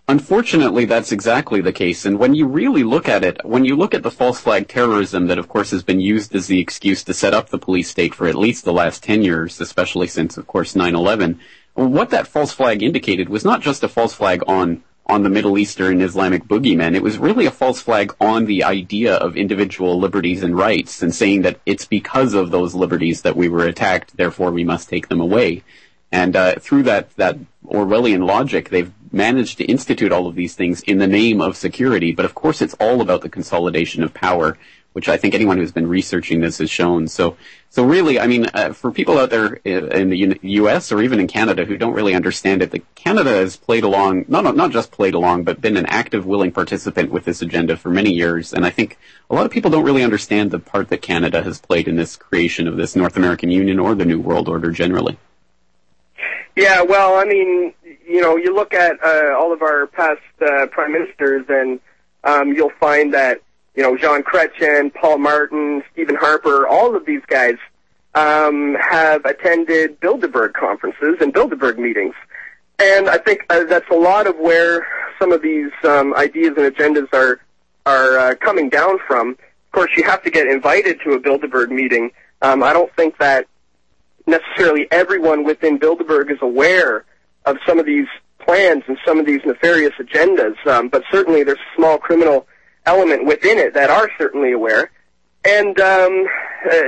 Unfortunately, 0.07 0.85
that's 0.85 1.11
exactly 1.11 1.61
the 1.61 1.73
case. 1.73 2.05
And 2.05 2.19
when 2.19 2.35
you 2.35 2.45
really 2.45 2.83
look 2.83 3.09
at 3.09 3.23
it, 3.23 3.43
when 3.43 3.65
you 3.65 3.75
look 3.75 3.95
at 3.95 4.03
the 4.03 4.11
false 4.11 4.39
flag 4.39 4.67
terrorism 4.67 5.25
that, 5.27 5.39
of 5.39 5.47
course, 5.47 5.71
has 5.71 5.81
been 5.81 5.99
used 5.99 6.35
as 6.35 6.45
the 6.45 6.59
excuse 6.59 7.03
to 7.05 7.13
set 7.13 7.33
up 7.33 7.49
the 7.49 7.57
police 7.57 7.89
state 7.89 8.13
for 8.13 8.27
at 8.27 8.35
least 8.35 8.65
the 8.65 8.73
last 8.73 9.01
10 9.01 9.23
years, 9.23 9.59
especially 9.59 10.05
since, 10.05 10.37
of 10.37 10.45
course, 10.45 10.75
9-11, 10.75 11.39
what 11.73 12.11
that 12.11 12.27
false 12.27 12.51
flag 12.51 12.83
indicated 12.83 13.29
was 13.29 13.43
not 13.43 13.61
just 13.61 13.83
a 13.83 13.87
false 13.87 14.13
flag 14.13 14.43
on, 14.47 14.83
on 15.07 15.23
the 15.23 15.29
Middle 15.29 15.57
Eastern 15.57 16.01
Islamic 16.01 16.45
boogeyman. 16.45 16.95
It 16.95 17.03
was 17.03 17.17
really 17.17 17.45
a 17.45 17.51
false 17.51 17.81
flag 17.81 18.15
on 18.19 18.45
the 18.45 18.63
idea 18.63 19.15
of 19.15 19.37
individual 19.37 19.99
liberties 19.99 20.41
and 20.41 20.57
rights 20.57 21.03
and 21.03 21.13
saying 21.13 21.43
that 21.43 21.59
it's 21.65 21.85
because 21.85 22.33
of 22.33 22.51
those 22.51 22.73
liberties 22.73 23.21
that 23.21 23.35
we 23.35 23.47
were 23.47 23.65
attacked, 23.65 24.17
therefore 24.17 24.51
we 24.51 24.63
must 24.63 24.89
take 24.89 25.07
them 25.07 25.21
away. 25.21 25.63
And 26.11 26.35
uh, 26.35 26.55
through 26.55 26.83
that 26.83 27.15
that 27.17 27.37
Orwellian 27.65 28.25
logic, 28.25 28.69
they've 28.69 28.93
managed 29.11 29.57
to 29.57 29.65
institute 29.65 30.11
all 30.11 30.27
of 30.27 30.35
these 30.35 30.55
things 30.55 30.81
in 30.81 30.97
the 30.97 31.07
name 31.07 31.41
of 31.41 31.55
security. 31.55 32.11
But 32.11 32.25
of 32.25 32.35
course, 32.35 32.61
it's 32.61 32.75
all 32.75 33.01
about 33.01 33.21
the 33.21 33.29
consolidation 33.29 34.03
of 34.03 34.13
power, 34.13 34.57
which 34.95 35.09
I 35.09 35.17
think 35.17 35.33
anyone 35.33 35.57
who's 35.57 35.73
been 35.73 35.89
researching 35.89 36.39
this 36.39 36.59
has 36.59 36.69
shown. 36.69 37.09
So, 37.09 37.35
so 37.69 37.83
really, 37.83 38.17
I 38.17 38.27
mean, 38.27 38.45
uh, 38.53 38.71
for 38.71 38.93
people 38.93 39.17
out 39.17 39.29
there 39.29 39.55
in 39.55 40.09
the 40.09 40.39
U.S. 40.41 40.89
or 40.89 41.01
even 41.01 41.19
in 41.19 41.27
Canada 41.27 41.65
who 41.65 41.75
don't 41.75 41.93
really 41.93 42.15
understand 42.15 42.61
it, 42.61 42.73
Canada 42.95 43.31
has 43.31 43.57
played 43.57 43.83
along, 43.83 44.23
not 44.29 44.55
not 44.55 44.71
just 44.71 44.91
played 44.91 45.13
along, 45.13 45.43
but 45.43 45.59
been 45.59 45.75
an 45.75 45.85
active, 45.87 46.25
willing 46.25 46.53
participant 46.53 47.11
with 47.11 47.25
this 47.25 47.41
agenda 47.41 47.75
for 47.75 47.89
many 47.89 48.13
years. 48.13 48.53
And 48.53 48.65
I 48.65 48.69
think 48.69 48.97
a 49.29 49.35
lot 49.35 49.45
of 49.45 49.51
people 49.51 49.69
don't 49.69 49.83
really 49.83 50.01
understand 50.01 50.51
the 50.51 50.59
part 50.59 50.87
that 50.87 51.01
Canada 51.01 51.43
has 51.43 51.59
played 51.59 51.89
in 51.89 51.97
this 51.97 52.15
creation 52.15 52.65
of 52.65 52.77
this 52.77 52.95
North 52.95 53.17
American 53.17 53.51
Union 53.51 53.79
or 53.79 53.95
the 53.95 54.05
New 54.05 54.21
World 54.21 54.47
Order 54.47 54.71
generally. 54.71 55.17
Yeah, 56.55 56.83
well, 56.83 57.15
I 57.15 57.25
mean, 57.25 57.73
you 58.07 58.21
know, 58.21 58.37
you 58.37 58.55
look 58.55 58.73
at 58.73 59.03
uh, 59.03 59.35
all 59.37 59.51
of 59.51 59.61
our 59.61 59.87
past 59.87 60.21
uh, 60.41 60.67
prime 60.67 60.93
ministers, 60.93 61.45
and 61.49 61.81
um, 62.23 62.53
you'll 62.53 62.71
find 62.79 63.13
that 63.13 63.41
you 63.75 63.83
know 63.83 63.97
Jean 63.97 64.23
Chrétien, 64.23 64.93
Paul 64.93 65.19
Martin, 65.19 65.83
Stephen 65.91 66.15
Harper, 66.15 66.67
all 66.67 66.95
of 66.95 67.05
these 67.05 67.21
guys 67.27 67.55
um, 68.13 68.75
have 68.79 69.25
attended 69.25 69.99
Bilderberg 69.99 70.53
conferences 70.53 71.17
and 71.19 71.33
Bilderberg 71.33 71.77
meetings, 71.77 72.15
and 72.79 73.09
I 73.09 73.17
think 73.17 73.41
uh, 73.49 73.65
that's 73.65 73.89
a 73.89 73.95
lot 73.95 74.27
of 74.27 74.37
where 74.37 74.85
some 75.19 75.31
of 75.31 75.41
these 75.41 75.71
um, 75.83 76.13
ideas 76.15 76.53
and 76.57 76.73
agendas 76.73 77.13
are 77.13 77.39
are 77.85 78.17
uh, 78.17 78.35
coming 78.35 78.69
down 78.69 78.97
from. 79.05 79.31
Of 79.31 79.71
course, 79.71 79.91
you 79.97 80.03
have 80.03 80.23
to 80.23 80.31
get 80.31 80.47
invited 80.47 80.99
to 81.03 81.11
a 81.11 81.19
Bilderberg 81.19 81.69
meeting. 81.69 82.11
Um, 82.41 82.63
I 82.63 82.73
don't 82.73 82.93
think 82.95 83.17
that 83.17 83.47
necessarily 84.27 84.87
everyone 84.91 85.43
within 85.43 85.77
Bilderberg 85.77 86.31
is 86.31 86.39
aware 86.41 87.05
of 87.45 87.57
some 87.65 87.79
of 87.79 87.85
these 87.85 88.07
plans 88.39 88.83
and 88.87 88.97
some 89.05 89.19
of 89.19 89.25
these 89.25 89.41
nefarious 89.45 89.93
agendas, 89.99 90.55
um, 90.67 90.89
but 90.89 91.03
certainly 91.11 91.43
there's 91.43 91.57
a 91.57 91.75
small 91.75 91.97
criminal 91.97 92.47
element 92.85 93.25
within 93.25 93.57
it 93.57 93.73
that 93.73 93.89
are 93.89 94.09
certainly 94.17 94.51
aware. 94.51 94.91
And 95.47 95.79
um, 95.79 96.25
uh, 96.69 96.81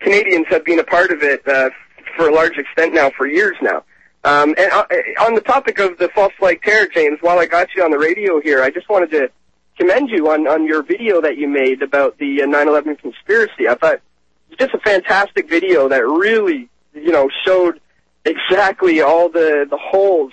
Canadians 0.00 0.46
have 0.50 0.64
been 0.64 0.78
a 0.78 0.84
part 0.84 1.10
of 1.10 1.22
it 1.22 1.46
uh, 1.46 1.70
for 2.16 2.28
a 2.28 2.34
large 2.34 2.58
extent 2.58 2.94
now 2.94 3.10
for 3.16 3.26
years 3.26 3.56
now. 3.62 3.84
Um, 4.24 4.54
and 4.56 4.70
uh, 4.72 4.86
on 5.20 5.34
the 5.34 5.40
topic 5.40 5.78
of 5.78 5.98
the 5.98 6.08
false 6.14 6.32
flag 6.38 6.62
terror, 6.62 6.88
James, 6.92 7.18
while 7.20 7.38
I 7.38 7.46
got 7.46 7.74
you 7.74 7.82
on 7.82 7.90
the 7.90 7.98
radio 7.98 8.40
here, 8.40 8.62
I 8.62 8.70
just 8.70 8.88
wanted 8.88 9.10
to 9.12 9.30
commend 9.78 10.10
you 10.10 10.30
on, 10.30 10.46
on 10.46 10.66
your 10.66 10.82
video 10.82 11.20
that 11.20 11.38
you 11.38 11.48
made 11.48 11.82
about 11.82 12.18
the 12.18 12.42
uh, 12.42 12.46
9/11 12.46 12.98
conspiracy. 13.00 13.68
I 13.68 13.74
thought 13.74 13.94
it 13.94 14.02
was 14.50 14.58
just 14.58 14.74
a 14.74 14.78
fantastic 14.78 15.48
video 15.48 15.88
that 15.88 16.06
really 16.06 16.68
you 16.94 17.12
know, 17.12 17.28
showed 17.44 17.80
exactly 18.24 19.00
all 19.00 19.28
the, 19.28 19.66
the 19.68 19.78
holes 19.78 20.32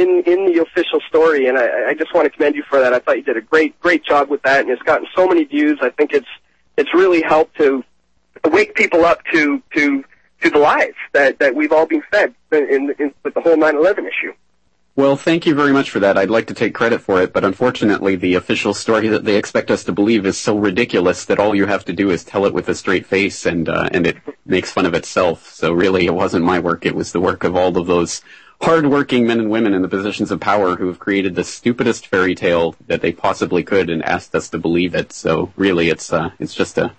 in 0.00 0.22
in 0.26 0.46
the 0.46 0.62
official 0.62 1.00
story, 1.08 1.46
and 1.46 1.58
I, 1.58 1.90
I 1.90 1.94
just 1.94 2.14
want 2.14 2.24
to 2.24 2.30
commend 2.30 2.54
you 2.56 2.62
for 2.68 2.80
that. 2.80 2.92
I 2.94 2.98
thought 2.98 3.16
you 3.18 3.22
did 3.22 3.36
a 3.36 3.42
great 3.42 3.78
great 3.80 4.04
job 4.04 4.30
with 4.30 4.42
that, 4.42 4.60
and 4.60 4.70
it's 4.70 4.82
gotten 4.82 5.06
so 5.14 5.26
many 5.26 5.44
views. 5.44 5.78
I 5.82 5.90
think 5.90 6.12
it's 6.12 6.28
it's 6.76 6.92
really 6.94 7.22
helped 7.22 7.56
to 7.58 7.84
wake 8.44 8.74
people 8.74 9.04
up 9.04 9.22
to 9.32 9.62
to 9.74 10.04
to 10.42 10.50
the 10.50 10.58
lies 10.58 10.94
that 11.12 11.38
that 11.38 11.54
we've 11.54 11.72
all 11.72 11.86
been 11.86 12.02
fed 12.10 12.34
in, 12.50 12.94
in 12.98 13.14
with 13.22 13.34
the 13.34 13.40
whole 13.40 13.56
9/11 13.56 13.98
issue. 14.08 14.32
Well, 14.96 15.16
thank 15.16 15.46
you 15.46 15.54
very 15.54 15.72
much 15.72 15.90
for 15.90 16.00
that. 16.00 16.18
I'd 16.18 16.30
like 16.30 16.48
to 16.48 16.54
take 16.54 16.74
credit 16.74 17.00
for 17.00 17.22
it, 17.22 17.32
but 17.32 17.44
unfortunately, 17.44 18.16
the 18.16 18.34
official 18.34 18.74
story 18.74 19.08
that 19.08 19.24
they 19.24 19.36
expect 19.36 19.70
us 19.70 19.84
to 19.84 19.92
believe 19.92 20.26
is 20.26 20.36
so 20.36 20.58
ridiculous 20.58 21.26
that 21.26 21.38
all 21.38 21.54
you 21.54 21.66
have 21.66 21.84
to 21.86 21.92
do 21.92 22.10
is 22.10 22.24
tell 22.24 22.44
it 22.44 22.52
with 22.52 22.68
a 22.68 22.74
straight 22.74 23.06
face, 23.06 23.46
and 23.46 23.68
uh, 23.68 23.88
and 23.92 24.06
it 24.06 24.16
makes 24.44 24.72
fun 24.72 24.86
of 24.86 24.94
itself. 24.94 25.48
So 25.50 25.72
really, 25.72 26.06
it 26.06 26.14
wasn't 26.14 26.44
my 26.44 26.58
work; 26.58 26.86
it 26.86 26.94
was 26.94 27.12
the 27.12 27.20
work 27.20 27.44
of 27.44 27.54
all 27.56 27.76
of 27.78 27.86
those 27.86 28.22
hardworking 28.60 29.26
men 29.26 29.40
and 29.40 29.50
women 29.50 29.72
in 29.72 29.82
the 29.82 29.88
positions 29.88 30.30
of 30.30 30.40
power 30.40 30.76
who 30.76 30.86
have 30.88 30.98
created 30.98 31.34
the 31.34 31.44
stupidest 31.44 32.06
fairy 32.06 32.34
tale 32.34 32.74
that 32.86 33.00
they 33.00 33.12
possibly 33.12 33.62
could 33.62 33.88
and 33.88 34.02
asked 34.04 34.34
us 34.34 34.48
to 34.50 34.58
believe 34.58 34.94
it. 34.94 35.12
So 35.12 35.52
really, 35.56 35.88
it's 35.88 36.12
uh, 36.12 36.30
it's 36.38 36.54
just 36.54 36.78
a 36.78 36.94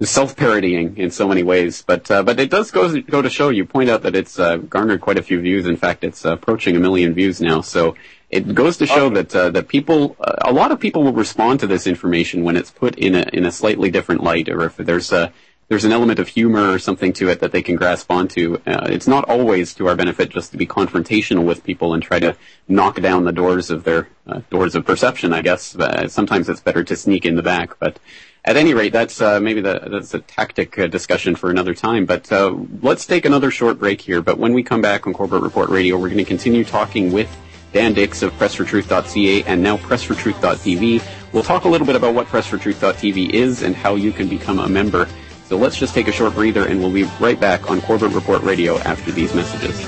self-parodying 0.00 0.98
in 0.98 1.10
so 1.10 1.26
many 1.26 1.42
ways, 1.42 1.82
but 1.86 2.10
uh, 2.10 2.22
but 2.22 2.38
it 2.38 2.50
does 2.50 2.70
go 2.70 3.00
go 3.00 3.22
to 3.22 3.30
show. 3.30 3.48
You 3.48 3.64
point 3.64 3.88
out 3.88 4.02
that 4.02 4.14
it's 4.14 4.38
uh, 4.38 4.56
garnered 4.56 5.00
quite 5.00 5.18
a 5.18 5.22
few 5.22 5.40
views. 5.40 5.66
In 5.66 5.76
fact, 5.76 6.04
it's 6.04 6.24
approaching 6.24 6.76
a 6.76 6.80
million 6.80 7.14
views 7.14 7.40
now. 7.40 7.60
So 7.60 7.96
it 8.28 8.54
goes 8.54 8.76
to 8.78 8.86
show 8.86 9.08
that 9.10 9.34
uh, 9.34 9.50
that 9.50 9.68
people, 9.68 10.16
a 10.20 10.52
lot 10.52 10.72
of 10.72 10.80
people 10.80 11.04
will 11.04 11.12
respond 11.12 11.60
to 11.60 11.66
this 11.66 11.86
information 11.86 12.42
when 12.42 12.56
it's 12.56 12.70
put 12.70 12.98
in 12.98 13.14
a 13.14 13.24
in 13.32 13.46
a 13.46 13.52
slightly 13.52 13.90
different 13.90 14.22
light, 14.22 14.48
or 14.48 14.64
if 14.64 14.76
there's 14.76 15.12
a 15.12 15.32
there's 15.68 15.84
an 15.84 15.92
element 15.92 16.18
of 16.18 16.28
humor 16.28 16.72
or 16.72 16.78
something 16.78 17.12
to 17.14 17.28
it 17.28 17.40
that 17.40 17.52
they 17.52 17.62
can 17.62 17.76
grasp 17.76 18.10
onto. 18.10 18.56
Uh, 18.66 18.86
it's 18.88 19.08
not 19.08 19.28
always 19.28 19.74
to 19.74 19.88
our 19.88 19.96
benefit 19.96 20.30
just 20.30 20.52
to 20.52 20.56
be 20.56 20.66
confrontational 20.66 21.44
with 21.44 21.64
people 21.64 21.92
and 21.94 22.02
try 22.02 22.20
to 22.20 22.36
knock 22.68 23.00
down 23.00 23.24
the 23.24 23.32
doors 23.32 23.70
of 23.70 23.84
their 23.84 24.08
doors 24.50 24.74
of 24.74 24.84
perception. 24.84 25.32
I 25.32 25.42
guess 25.42 25.76
sometimes 26.08 26.48
it's 26.48 26.60
better 26.60 26.84
to 26.84 26.96
sneak 26.96 27.24
in 27.24 27.34
the 27.34 27.42
back, 27.42 27.78
but 27.78 27.98
at 28.46 28.56
any 28.56 28.74
rate, 28.74 28.92
that's 28.92 29.20
uh, 29.20 29.40
maybe 29.40 29.60
the, 29.60 29.88
that's 29.90 30.14
a 30.14 30.20
tactic 30.20 30.78
uh, 30.78 30.86
discussion 30.86 31.34
for 31.34 31.50
another 31.50 31.74
time. 31.74 32.06
But 32.06 32.30
uh, 32.30 32.56
let's 32.80 33.04
take 33.04 33.24
another 33.24 33.50
short 33.50 33.80
break 33.80 34.00
here. 34.00 34.22
But 34.22 34.38
when 34.38 34.52
we 34.52 34.62
come 34.62 34.80
back 34.80 35.06
on 35.06 35.14
Corbett 35.14 35.42
Report 35.42 35.68
Radio, 35.68 35.98
we're 35.98 36.08
going 36.08 36.18
to 36.18 36.24
continue 36.24 36.64
talking 36.64 37.12
with 37.12 37.28
Dan 37.72 37.92
Dicks 37.92 38.22
of 38.22 38.32
PressForTruth.ca 38.34 39.42
and 39.42 39.62
now 39.62 39.76
PressForTruth.tv. 39.78 41.02
We'll 41.32 41.42
talk 41.42 41.64
a 41.64 41.68
little 41.68 41.86
bit 41.86 41.96
about 41.96 42.14
what 42.14 42.28
PressForTruth.tv 42.28 43.30
is 43.30 43.62
and 43.64 43.74
how 43.74 43.96
you 43.96 44.12
can 44.12 44.28
become 44.28 44.60
a 44.60 44.68
member. 44.68 45.08
So 45.48 45.56
let's 45.56 45.76
just 45.76 45.94
take 45.94 46.08
a 46.08 46.12
short 46.12 46.34
breather, 46.34 46.66
and 46.66 46.80
we'll 46.80 46.92
be 46.92 47.04
right 47.20 47.38
back 47.38 47.70
on 47.70 47.80
Corbett 47.80 48.10
Report 48.12 48.42
Radio 48.42 48.78
after 48.78 49.12
these 49.12 49.32
messages. 49.32 49.78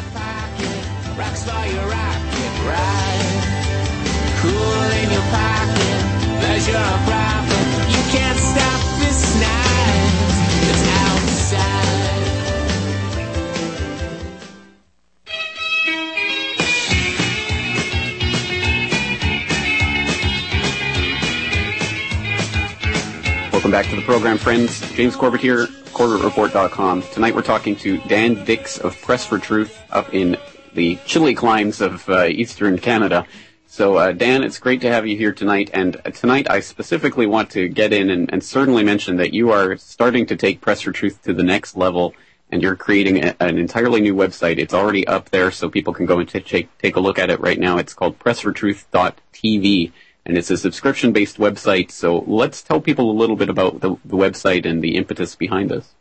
Welcome 23.59 23.73
back 23.73 23.87
to 23.87 23.97
the 23.97 24.03
program, 24.03 24.39
friends. 24.39 24.89
James 24.93 25.17
Corbett 25.17 25.41
here, 25.41 25.67
CorbettReport.com. 25.67 27.03
Tonight 27.13 27.35
we're 27.35 27.43
talking 27.43 27.75
to 27.79 27.99
Dan 28.07 28.45
Dicks 28.45 28.79
of 28.79 28.97
Press 29.03 29.27
for 29.27 29.41
Truth 29.41 29.83
up 29.91 30.15
in 30.15 30.37
the 30.75 30.97
chilly 31.07 31.35
climes 31.35 31.81
of 31.81 32.09
uh, 32.09 32.27
eastern 32.27 32.79
Canada. 32.79 33.27
So, 33.67 33.97
uh, 33.97 34.13
Dan, 34.13 34.45
it's 34.45 34.61
great 34.61 34.81
to 34.83 34.89
have 34.89 35.09
you 35.09 35.17
here 35.17 35.33
tonight. 35.33 35.71
And 35.75 35.97
uh, 35.97 36.11
tonight 36.11 36.49
I 36.49 36.61
specifically 36.61 37.27
want 37.27 37.51
to 37.51 37.67
get 37.67 37.93
in 37.93 38.11
and, 38.11 38.33
and, 38.33 38.45
certainly 38.45 38.85
mention 38.85 39.17
that 39.17 39.35
you 39.35 39.51
are 39.51 39.77
starting 39.77 40.25
to 40.27 40.37
take 40.37 40.61
Press 40.61 40.83
for 40.83 40.93
Truth 40.93 41.23
to 41.23 41.35
the 41.35 41.43
next 41.43 41.77
level 41.77 42.15
and 42.51 42.63
you're 42.63 42.77
creating 42.77 43.25
a, 43.25 43.35
an 43.41 43.59
entirely 43.59 44.01
new 44.01 44.15
website. 44.15 44.59
It's 44.59 44.73
already 44.73 45.05
up 45.09 45.31
there 45.31 45.51
so 45.51 45.69
people 45.69 45.93
can 45.93 46.07
go 46.07 46.21
and 46.21 46.29
t- 46.29 46.39
take, 46.39 46.79
take 46.79 46.95
a 46.95 47.01
look 47.01 47.19
at 47.19 47.29
it 47.29 47.41
right 47.41 47.59
now. 47.59 47.79
It's 47.79 47.93
called 47.93 48.21
pressfortruth.tv 48.21 49.93
and 50.29 50.37
it's 50.37 50.51
a 50.51 50.59
subscription-based 50.59 51.39
website. 51.39 51.91
So 51.91 52.19
let's 52.27 52.63
tell 52.63 52.81
people 52.81 53.11
a 53.11 53.17
little 53.17 53.35
bit 53.35 53.49
about 53.49 53.81
the, 53.81 53.97
the 54.05 54.17
website 54.17 54.67
and 54.67 54.85
the 54.85 54.97
impetus 54.97 55.35
behind 55.35 55.71
this. 55.71 55.95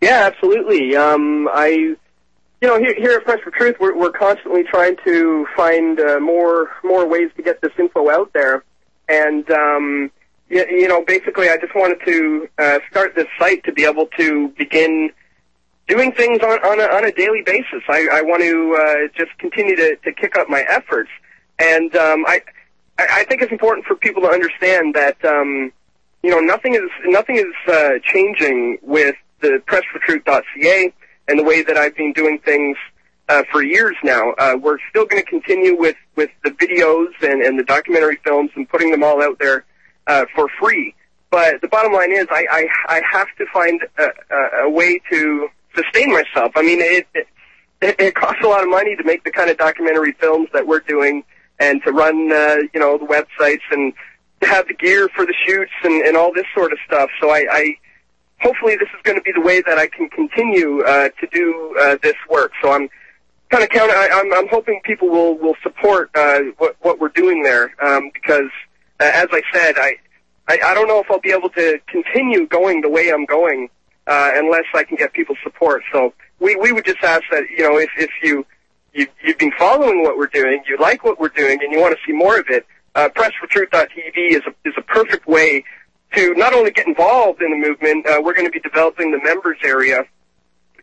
Yeah, 0.00 0.30
absolutely. 0.32 0.96
Um, 0.96 1.48
I, 1.52 1.66
you 1.66 1.96
know, 2.62 2.78
here, 2.78 2.94
here 2.94 3.12
at 3.18 3.24
Press 3.24 3.40
for 3.40 3.50
Truth, 3.50 3.76
we're, 3.80 3.96
we're 3.96 4.12
constantly 4.12 4.62
trying 4.62 4.96
to 5.04 5.46
find 5.56 5.98
uh, 5.98 6.20
more 6.20 6.70
more 6.84 7.06
ways 7.06 7.30
to 7.36 7.42
get 7.42 7.60
this 7.60 7.72
info 7.78 8.10
out 8.10 8.32
there, 8.32 8.64
and 9.08 9.50
um, 9.50 10.10
you, 10.48 10.64
you 10.68 10.88
know, 10.88 11.04
basically, 11.04 11.48
I 11.48 11.56
just 11.56 11.74
wanted 11.74 12.00
to 12.06 12.48
uh, 12.58 12.78
start 12.90 13.14
this 13.14 13.26
site 13.38 13.64
to 13.64 13.72
be 13.72 13.84
able 13.84 14.06
to 14.18 14.48
begin 14.56 15.10
doing 15.88 16.12
things 16.12 16.40
on 16.42 16.58
on 16.64 16.80
a, 16.80 16.84
on 16.84 17.04
a 17.04 17.12
daily 17.12 17.42
basis. 17.44 17.82
I, 17.88 18.08
I 18.12 18.22
want 18.22 18.42
to 18.42 18.76
uh, 18.78 19.18
just 19.18 19.36
continue 19.38 19.76
to, 19.76 19.96
to 19.96 20.12
kick 20.12 20.36
up 20.36 20.48
my 20.48 20.64
efforts, 20.68 21.10
and 21.58 21.94
um, 21.96 22.24
I 22.26 22.42
I, 22.98 23.06
I 23.10 23.24
think 23.24 23.42
it's 23.42 23.52
important 23.52 23.86
for 23.86 23.96
people 23.96 24.22
to 24.22 24.28
understand 24.28 24.94
that 24.94 25.22
um, 25.24 25.72
you 26.22 26.30
know 26.30 26.40
nothing 26.40 26.74
is 26.74 26.90
nothing 27.04 27.36
is 27.36 27.72
uh, 27.72 27.98
changing 28.02 28.78
with 28.82 29.16
the 29.40 29.62
pressfortruth.ca 29.66 30.92
and 31.28 31.38
the 31.38 31.44
way 31.44 31.62
that 31.62 31.76
I've 31.76 31.96
been 31.96 32.12
doing 32.12 32.38
things 32.38 32.76
uh, 33.28 33.42
for 33.50 33.62
years 33.62 33.96
now. 34.02 34.32
Uh, 34.32 34.56
we're 34.60 34.78
still 34.90 35.06
going 35.06 35.22
to 35.22 35.28
continue 35.28 35.76
with 35.76 35.96
with 36.16 36.30
the 36.44 36.50
videos 36.50 37.08
and, 37.22 37.42
and 37.42 37.58
the 37.58 37.64
documentary 37.64 38.18
films 38.24 38.50
and 38.54 38.68
putting 38.68 38.90
them 38.90 39.02
all 39.02 39.22
out 39.22 39.38
there 39.38 39.64
uh, 40.06 40.24
for 40.34 40.48
free. 40.60 40.94
But 41.30 41.60
the 41.60 41.68
bottom 41.68 41.92
line 41.92 42.12
is, 42.12 42.26
I 42.30 42.46
I, 42.50 42.68
I 42.88 43.02
have 43.10 43.28
to 43.38 43.46
find 43.52 43.80
a, 43.98 44.64
a, 44.64 44.70
way 44.70 45.00
to 45.10 45.48
sustain 45.74 46.12
myself. 46.12 46.52
I 46.54 46.62
mean, 46.62 46.80
it, 46.80 47.06
it 47.14 47.26
it 47.98 48.14
costs 48.14 48.42
a 48.44 48.46
lot 48.46 48.62
of 48.62 48.68
money 48.68 48.96
to 48.96 49.04
make 49.04 49.24
the 49.24 49.32
kind 49.32 49.50
of 49.50 49.58
documentary 49.58 50.12
films 50.12 50.48
that 50.52 50.66
we're 50.66 50.80
doing 50.80 51.24
and 51.58 51.82
to 51.84 51.92
run, 51.92 52.32
uh, 52.32 52.56
you 52.72 52.80
know, 52.80 52.98
the 52.98 53.06
websites 53.06 53.62
and 53.70 53.92
to 54.40 54.46
have 54.46 54.66
the 54.68 54.74
gear 54.74 55.08
for 55.14 55.24
the 55.24 55.34
shoots 55.46 55.72
and, 55.82 56.06
and 56.06 56.16
all 56.16 56.32
this 56.32 56.46
sort 56.54 56.72
of 56.72 56.78
stuff. 56.86 57.10
So 57.20 57.30
I, 57.30 57.46
I 57.50 57.76
hopefully 58.40 58.76
this 58.76 58.88
is 58.94 59.00
going 59.02 59.16
to 59.16 59.22
be 59.22 59.32
the 59.32 59.40
way 59.40 59.62
that 59.62 59.78
I 59.78 59.86
can 59.86 60.08
continue 60.08 60.82
uh, 60.82 61.08
to 61.20 61.26
do 61.32 61.76
uh, 61.80 61.96
this 62.02 62.16
work. 62.28 62.52
So 62.62 62.72
I'm 62.72 62.88
kind 63.50 63.64
of 63.64 63.70
count. 63.70 63.90
I, 63.90 64.08
I'm, 64.12 64.32
I'm 64.34 64.48
hoping 64.48 64.80
people 64.84 65.08
will 65.08 65.36
will 65.38 65.56
support 65.62 66.10
uh, 66.14 66.40
what 66.58 66.76
what 66.80 66.98
we're 67.00 67.08
doing 67.08 67.42
there 67.42 67.74
um, 67.84 68.10
because, 68.12 68.50
uh, 69.00 69.10
as 69.12 69.28
I 69.32 69.42
said, 69.52 69.76
I, 69.78 69.96
I 70.48 70.58
I 70.64 70.74
don't 70.74 70.88
know 70.88 71.00
if 71.00 71.10
I'll 71.10 71.20
be 71.20 71.32
able 71.32 71.50
to 71.50 71.78
continue 71.86 72.46
going 72.46 72.80
the 72.80 72.90
way 72.90 73.10
I'm 73.10 73.24
going 73.24 73.68
uh, 74.06 74.32
unless 74.34 74.64
I 74.74 74.84
can 74.84 74.96
get 74.96 75.12
people's 75.12 75.38
support. 75.42 75.82
So 75.92 76.12
we 76.40 76.56
we 76.56 76.72
would 76.72 76.84
just 76.84 77.02
ask 77.02 77.22
that 77.30 77.44
you 77.56 77.62
know 77.62 77.78
if 77.78 77.90
if 77.96 78.10
you 78.22 78.44
you, 78.94 79.06
you've 79.22 79.38
been 79.38 79.52
following 79.58 80.02
what 80.02 80.16
we're 80.16 80.28
doing, 80.28 80.62
you 80.68 80.78
like 80.78 81.04
what 81.04 81.18
we're 81.18 81.28
doing, 81.28 81.58
and 81.62 81.72
you 81.72 81.80
want 81.80 81.96
to 81.96 82.00
see 82.06 82.12
more 82.12 82.38
of 82.38 82.46
it, 82.48 82.64
uh, 82.94 83.08
PressForTruth.tv 83.14 84.30
is 84.30 84.42
a, 84.46 84.68
is 84.68 84.74
a 84.78 84.82
perfect 84.82 85.26
way 85.26 85.64
to 86.14 86.32
not 86.34 86.54
only 86.54 86.70
get 86.70 86.86
involved 86.86 87.42
in 87.42 87.50
the 87.50 87.68
movement, 87.68 88.06
uh, 88.06 88.20
we're 88.22 88.34
going 88.34 88.46
to 88.46 88.52
be 88.52 88.60
developing 88.60 89.10
the 89.10 89.20
members 89.22 89.58
area, 89.64 90.04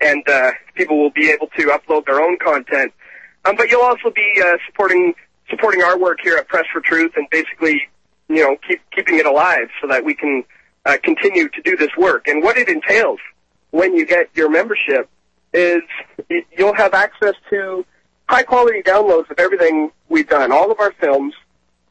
and 0.01 0.27
uh, 0.27 0.51
people 0.75 0.99
will 0.99 1.11
be 1.11 1.29
able 1.29 1.47
to 1.57 1.67
upload 1.67 2.05
their 2.05 2.19
own 2.19 2.37
content. 2.37 2.91
Um, 3.45 3.55
but 3.55 3.69
you'll 3.69 3.81
also 3.81 4.11
be 4.13 4.41
uh, 4.41 4.57
supporting 4.67 5.13
supporting 5.49 5.81
our 5.83 5.97
work 5.97 6.19
here 6.21 6.37
at 6.37 6.47
Press 6.47 6.65
for 6.71 6.81
Truth, 6.81 7.13
and 7.15 7.27
basically, 7.29 7.81
you 8.29 8.37
know, 8.37 8.57
keep 8.67 8.81
keeping 8.93 9.19
it 9.19 9.25
alive 9.25 9.69
so 9.81 9.87
that 9.87 10.03
we 10.03 10.13
can 10.13 10.43
uh, 10.85 10.97
continue 11.01 11.47
to 11.49 11.61
do 11.61 11.77
this 11.77 11.89
work. 11.97 12.27
And 12.27 12.43
what 12.43 12.57
it 12.57 12.67
entails 12.67 13.19
when 13.71 13.95
you 13.95 14.05
get 14.05 14.29
your 14.33 14.49
membership 14.49 15.09
is 15.53 15.81
you'll 16.57 16.75
have 16.75 16.93
access 16.93 17.35
to 17.49 17.85
high 18.31 18.43
quality 18.43 18.81
downloads 18.81 19.29
of 19.29 19.37
everything 19.37 19.91
we've 20.07 20.29
done, 20.29 20.53
all 20.53 20.71
of 20.71 20.79
our 20.79 20.93
films, 20.93 21.33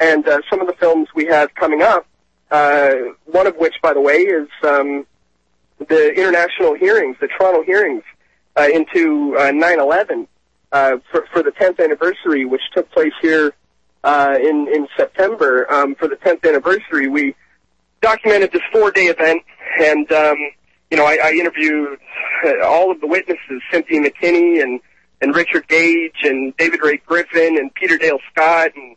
and 0.00 0.26
uh, 0.26 0.40
some 0.48 0.58
of 0.58 0.66
the 0.66 0.72
films 0.72 1.06
we 1.14 1.26
have 1.26 1.54
coming 1.54 1.82
up. 1.82 2.06
Uh, 2.50 2.94
one 3.26 3.46
of 3.46 3.54
which, 3.56 3.74
by 3.82 3.92
the 3.92 4.00
way, 4.00 4.14
is 4.14 4.48
um, 4.64 5.06
the 5.86 6.12
international 6.14 6.74
hearings, 6.74 7.14
the 7.20 7.28
Toronto 7.28 7.62
hearings 7.62 8.02
uh, 8.56 8.66
into 8.72 9.36
uh, 9.38 9.50
9/11 9.52 10.26
uh, 10.72 10.96
for, 11.10 11.26
for 11.30 11.42
the 11.42 11.52
10th 11.52 11.78
anniversary, 11.78 12.46
which 12.46 12.62
took 12.74 12.90
place 12.90 13.12
here 13.20 13.52
uh, 14.02 14.36
in 14.40 14.66
in 14.72 14.88
September. 14.96 15.70
Um, 15.70 15.94
for 15.94 16.08
the 16.08 16.16
10th 16.16 16.48
anniversary, 16.48 17.06
we 17.06 17.36
documented 18.00 18.50
this 18.50 18.62
four-day 18.72 19.08
event, 19.08 19.42
and 19.78 20.10
um, 20.10 20.36
you 20.90 20.96
know, 20.96 21.04
I, 21.04 21.18
I 21.22 21.32
interviewed 21.32 21.98
all 22.64 22.90
of 22.90 23.00
the 23.02 23.06
witnesses, 23.06 23.60
Cynthia 23.70 24.00
McKinney 24.00 24.62
and 24.62 24.80
and 25.20 25.34
Richard 25.34 25.68
Gage 25.68 26.22
and 26.22 26.56
David 26.56 26.80
Ray 26.82 26.98
Griffin 26.98 27.58
and 27.58 27.72
Peter 27.74 27.98
Dale 27.98 28.18
Scott 28.30 28.70
and 28.74 28.96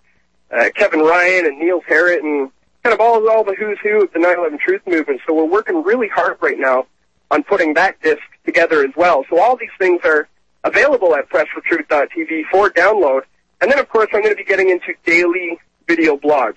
uh, 0.52 0.70
Kevin 0.76 1.02
Ryan 1.02 1.46
and 1.46 1.60
Neil 1.60 1.82
Harrit 1.90 2.20
and 2.20 2.52
kind 2.84 2.94
of 2.94 3.00
all 3.00 3.28
all 3.30 3.44
the 3.44 3.56
who's 3.56 3.80
who 3.82 4.04
of 4.04 4.14
the 4.14 4.20
9/11 4.20 4.60
Truth 4.60 4.82
movement. 4.86 5.22
So 5.26 5.34
we're 5.34 5.46
working 5.46 5.84
really 5.84 6.08
hard 6.08 6.38
right 6.42 6.60
now 6.60 6.88
on 7.32 7.44
putting 7.44 7.74
that 7.74 8.02
disc 8.02 8.22
together 8.46 8.84
as 8.84 8.92
well. 8.96 9.26
So 9.30 9.40
all 9.40 9.56
these 9.56 9.70
things 9.80 10.02
are 10.04 10.28
available 10.64 11.16
at 11.16 11.30
pressfortruth.tv 11.30 12.44
for 12.52 12.70
download. 12.70 13.22
And 13.62 13.72
then, 13.72 13.80
of 13.80 13.90
course, 13.90 14.08
I'm 14.14 14.22
going 14.22 14.36
to 14.36 14.38
be 14.38 14.44
getting 14.44 14.70
into 14.70 14.94
daily 15.06 15.58
video 15.88 16.18
blogs. 16.18 16.56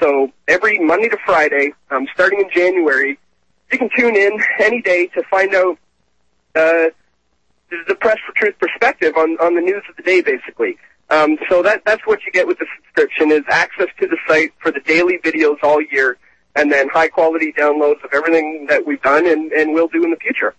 So 0.00 0.32
every 0.46 0.78
Monday 0.78 1.08
to 1.08 1.18
Friday, 1.24 1.72
um, 1.90 2.06
starting 2.14 2.40
in 2.40 2.50
January, 2.54 3.18
you 3.72 3.78
can 3.78 3.90
tune 3.96 4.16
in 4.16 4.40
any 4.60 4.80
day 4.80 5.06
to 5.08 5.22
find 5.24 5.54
out 5.54 5.78
uh, 6.54 6.86
the 7.88 7.94
Press 7.94 8.18
for 8.26 8.32
Truth 8.32 8.58
perspective 8.58 9.14
on, 9.16 9.36
on 9.40 9.54
the 9.54 9.60
news 9.60 9.82
of 9.88 9.96
the 9.96 10.02
day, 10.02 10.20
basically. 10.20 10.78
Um, 11.08 11.38
so 11.48 11.62
that 11.62 11.84
that's 11.84 12.04
what 12.06 12.20
you 12.24 12.32
get 12.32 12.46
with 12.46 12.58
the 12.58 12.66
subscription 12.76 13.30
is 13.30 13.42
access 13.48 13.88
to 14.00 14.08
the 14.08 14.16
site 14.26 14.52
for 14.58 14.72
the 14.72 14.80
daily 14.80 15.18
videos 15.18 15.58
all 15.62 15.80
year, 15.80 16.18
and 16.56 16.70
then 16.72 16.88
high 16.88 17.08
quality 17.08 17.52
downloads 17.52 18.02
of 18.02 18.10
everything 18.12 18.66
that 18.68 18.86
we've 18.86 19.02
done 19.02 19.26
and, 19.26 19.52
and 19.52 19.72
will 19.72 19.88
do 19.88 20.02
in 20.02 20.10
the 20.10 20.16
future. 20.16 20.54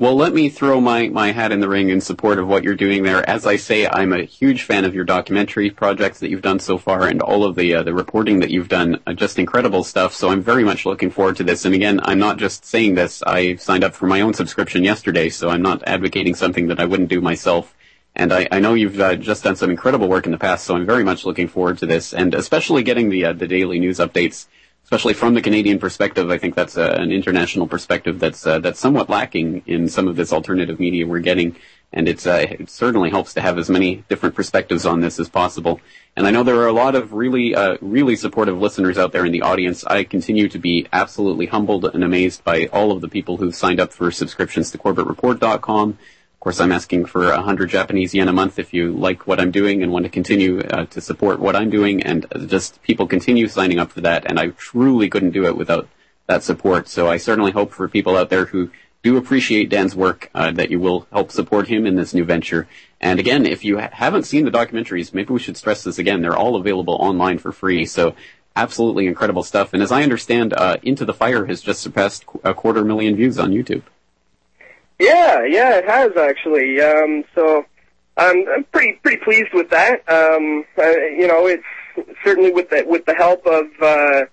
Well, 0.00 0.16
let 0.16 0.32
me 0.32 0.48
throw 0.48 0.80
my, 0.80 1.08
my 1.08 1.30
hat 1.32 1.52
in 1.52 1.60
the 1.60 1.68
ring 1.68 1.90
in 1.90 2.00
support 2.00 2.38
of 2.38 2.48
what 2.48 2.64
you're 2.64 2.74
doing 2.74 3.02
there. 3.02 3.28
As 3.28 3.44
I 3.44 3.56
say, 3.56 3.86
I'm 3.86 4.14
a 4.14 4.24
huge 4.24 4.62
fan 4.62 4.86
of 4.86 4.94
your 4.94 5.04
documentary 5.04 5.68
projects 5.70 6.20
that 6.20 6.30
you've 6.30 6.40
done 6.40 6.58
so 6.58 6.78
far 6.78 7.06
and 7.06 7.20
all 7.20 7.44
of 7.44 7.54
the 7.54 7.74
uh, 7.74 7.82
the 7.82 7.92
reporting 7.92 8.40
that 8.40 8.48
you've 8.48 8.70
done. 8.70 8.98
Uh, 9.06 9.12
just 9.12 9.38
incredible 9.38 9.84
stuff. 9.84 10.14
So 10.14 10.30
I'm 10.30 10.40
very 10.40 10.64
much 10.64 10.86
looking 10.86 11.10
forward 11.10 11.36
to 11.36 11.44
this. 11.44 11.66
And 11.66 11.74
again, 11.74 12.00
I'm 12.02 12.18
not 12.18 12.38
just 12.38 12.64
saying 12.64 12.94
this. 12.94 13.22
I 13.26 13.56
signed 13.56 13.84
up 13.84 13.92
for 13.92 14.06
my 14.06 14.22
own 14.22 14.32
subscription 14.32 14.84
yesterday, 14.84 15.28
so 15.28 15.50
I'm 15.50 15.60
not 15.60 15.86
advocating 15.86 16.34
something 16.34 16.68
that 16.68 16.80
I 16.80 16.86
wouldn't 16.86 17.10
do 17.10 17.20
myself. 17.20 17.76
And 18.16 18.32
I, 18.32 18.48
I 18.50 18.58
know 18.58 18.72
you've 18.72 18.98
uh, 18.98 19.16
just 19.16 19.44
done 19.44 19.56
some 19.56 19.68
incredible 19.68 20.08
work 20.08 20.24
in 20.24 20.32
the 20.32 20.38
past, 20.38 20.64
so 20.64 20.76
I'm 20.76 20.86
very 20.86 21.04
much 21.04 21.26
looking 21.26 21.46
forward 21.46 21.76
to 21.76 21.84
this, 21.84 22.14
and 22.14 22.34
especially 22.34 22.84
getting 22.84 23.10
the 23.10 23.26
uh, 23.26 23.32
the 23.34 23.46
daily 23.46 23.78
news 23.78 23.98
updates 23.98 24.46
especially 24.90 25.14
from 25.14 25.34
the 25.34 25.40
Canadian 25.40 25.78
perspective, 25.78 26.32
I 26.32 26.38
think 26.38 26.56
that's 26.56 26.76
uh, 26.76 26.96
an 26.98 27.12
international 27.12 27.68
perspective 27.68 28.18
that's 28.18 28.44
uh, 28.44 28.58
that's 28.58 28.80
somewhat 28.80 29.08
lacking 29.08 29.62
in 29.66 29.88
some 29.88 30.08
of 30.08 30.16
this 30.16 30.32
alternative 30.32 30.80
media 30.80 31.06
we're 31.06 31.20
getting, 31.20 31.54
and 31.92 32.08
it's 32.08 32.26
uh, 32.26 32.44
it 32.58 32.68
certainly 32.68 33.08
helps 33.08 33.32
to 33.34 33.40
have 33.40 33.56
as 33.56 33.70
many 33.70 34.02
different 34.08 34.34
perspectives 34.34 34.84
on 34.84 34.98
this 34.98 35.20
as 35.20 35.28
possible. 35.28 35.80
And 36.16 36.26
I 36.26 36.32
know 36.32 36.42
there 36.42 36.56
are 36.56 36.66
a 36.66 36.72
lot 36.72 36.96
of 36.96 37.12
really 37.12 37.54
uh, 37.54 37.76
really 37.80 38.16
supportive 38.16 38.58
listeners 38.58 38.98
out 38.98 39.12
there 39.12 39.24
in 39.24 39.30
the 39.30 39.42
audience. 39.42 39.84
I 39.84 40.02
continue 40.02 40.48
to 40.48 40.58
be 40.58 40.88
absolutely 40.92 41.46
humbled 41.46 41.84
and 41.84 42.02
amazed 42.02 42.42
by 42.42 42.66
all 42.72 42.90
of 42.90 43.00
the 43.00 43.08
people 43.08 43.36
who've 43.36 43.54
signed 43.54 43.78
up 43.78 43.92
for 43.92 44.10
subscriptions 44.10 44.72
to 44.72 44.78
CorbettReport.com 44.78 45.98
of 46.40 46.44
course, 46.44 46.60
I'm 46.62 46.72
asking 46.72 47.04
for 47.04 47.26
100 47.26 47.68
Japanese 47.68 48.14
yen 48.14 48.26
a 48.26 48.32
month 48.32 48.58
if 48.58 48.72
you 48.72 48.92
like 48.92 49.26
what 49.26 49.38
I'm 49.38 49.50
doing 49.50 49.82
and 49.82 49.92
want 49.92 50.06
to 50.06 50.08
continue 50.08 50.60
uh, 50.60 50.86
to 50.86 50.98
support 51.02 51.38
what 51.38 51.54
I'm 51.54 51.68
doing, 51.68 52.02
and 52.02 52.24
just 52.46 52.80
people 52.80 53.06
continue 53.06 53.46
signing 53.46 53.78
up 53.78 53.92
for 53.92 54.00
that. 54.00 54.24
And 54.24 54.40
I 54.40 54.46
truly 54.48 55.10
couldn't 55.10 55.32
do 55.32 55.44
it 55.44 55.54
without 55.54 55.86
that 56.28 56.42
support. 56.42 56.88
So 56.88 57.10
I 57.10 57.18
certainly 57.18 57.52
hope 57.52 57.74
for 57.74 57.86
people 57.88 58.16
out 58.16 58.30
there 58.30 58.46
who 58.46 58.70
do 59.02 59.18
appreciate 59.18 59.68
Dan's 59.68 59.94
work 59.94 60.30
uh, 60.34 60.50
that 60.52 60.70
you 60.70 60.80
will 60.80 61.06
help 61.12 61.30
support 61.30 61.68
him 61.68 61.84
in 61.84 61.96
this 61.96 62.14
new 62.14 62.24
venture. 62.24 62.66
And 63.02 63.20
again, 63.20 63.44
if 63.44 63.62
you 63.62 63.78
ha- 63.78 63.90
haven't 63.92 64.22
seen 64.22 64.46
the 64.46 64.50
documentaries, 64.50 65.12
maybe 65.12 65.34
we 65.34 65.40
should 65.40 65.58
stress 65.58 65.84
this 65.84 65.98
again. 65.98 66.22
They're 66.22 66.34
all 66.34 66.56
available 66.56 66.94
online 66.94 67.36
for 67.36 67.52
free. 67.52 67.84
So 67.84 68.14
absolutely 68.56 69.06
incredible 69.06 69.42
stuff. 69.42 69.74
And 69.74 69.82
as 69.82 69.92
I 69.92 70.02
understand, 70.04 70.54
uh, 70.54 70.78
Into 70.82 71.04
the 71.04 71.12
Fire 71.12 71.44
has 71.44 71.60
just 71.60 71.82
surpassed 71.82 72.24
a 72.44 72.54
quarter 72.54 72.82
million 72.82 73.14
views 73.14 73.38
on 73.38 73.50
YouTube. 73.50 73.82
Yeah, 75.44 75.78
it 75.78 75.88
has 75.88 76.12
actually. 76.16 76.80
Um, 76.80 77.24
so 77.34 77.64
I'm, 78.16 78.44
I'm 78.54 78.64
pretty 78.64 78.98
pretty 79.02 79.22
pleased 79.24 79.52
with 79.52 79.70
that. 79.70 80.08
Um, 80.08 80.64
uh, 80.78 80.90
you 81.16 81.26
know, 81.26 81.46
it's 81.46 81.64
certainly 82.24 82.52
with 82.52 82.70
the 82.70 82.84
with 82.86 83.04
the 83.06 83.14
help 83.14 83.46
of 83.46 83.64
uh, 83.80 84.24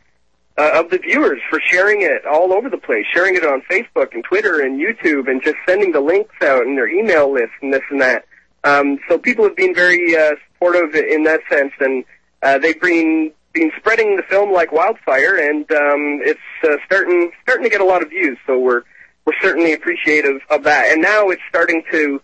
uh, 0.58 0.82
of 0.82 0.90
the 0.90 0.98
viewers 0.98 1.40
for 1.50 1.60
sharing 1.64 2.02
it 2.02 2.26
all 2.26 2.54
over 2.54 2.70
the 2.70 2.78
place, 2.78 3.06
sharing 3.14 3.36
it 3.36 3.46
on 3.46 3.62
Facebook 3.70 4.14
and 4.14 4.24
Twitter 4.24 4.62
and 4.62 4.80
YouTube, 4.80 5.30
and 5.30 5.42
just 5.42 5.58
sending 5.68 5.92
the 5.92 6.02
links 6.02 6.36
out 6.42 6.64
in 6.64 6.76
their 6.76 6.90
email 6.90 7.32
list 7.32 7.54
and 7.62 7.74
this 7.74 7.84
and 7.90 8.02
that. 8.02 8.26
Um, 8.64 8.98
so 9.08 9.18
people 9.18 9.46
have 9.46 9.56
been 9.56 9.74
very 9.76 10.16
uh, 10.18 10.32
supportive 10.54 10.96
in 10.96 11.24
that 11.24 11.42
sense, 11.50 11.74
and 11.80 12.04
uh, 12.42 12.58
they've 12.58 12.80
been 12.82 13.32
been 13.54 13.72
spreading 13.78 14.16
the 14.16 14.24
film 14.24 14.52
like 14.52 14.72
wildfire, 14.72 15.38
and 15.38 15.72
um, 15.72 16.22
it's 16.24 16.40
uh, 16.64 16.76
starting 16.86 17.32
starting 17.44 17.64
to 17.64 17.70
get 17.70 17.82
a 17.82 17.86
lot 17.86 18.04
of 18.04 18.10
views. 18.10 18.38
So 18.46 18.60
we're 18.60 18.84
we're 19.28 19.34
certainly 19.42 19.74
appreciative 19.74 20.40
of 20.50 20.64
that. 20.64 20.86
And 20.86 21.02
now 21.02 21.28
it's 21.28 21.42
starting 21.50 21.84
to 21.92 22.22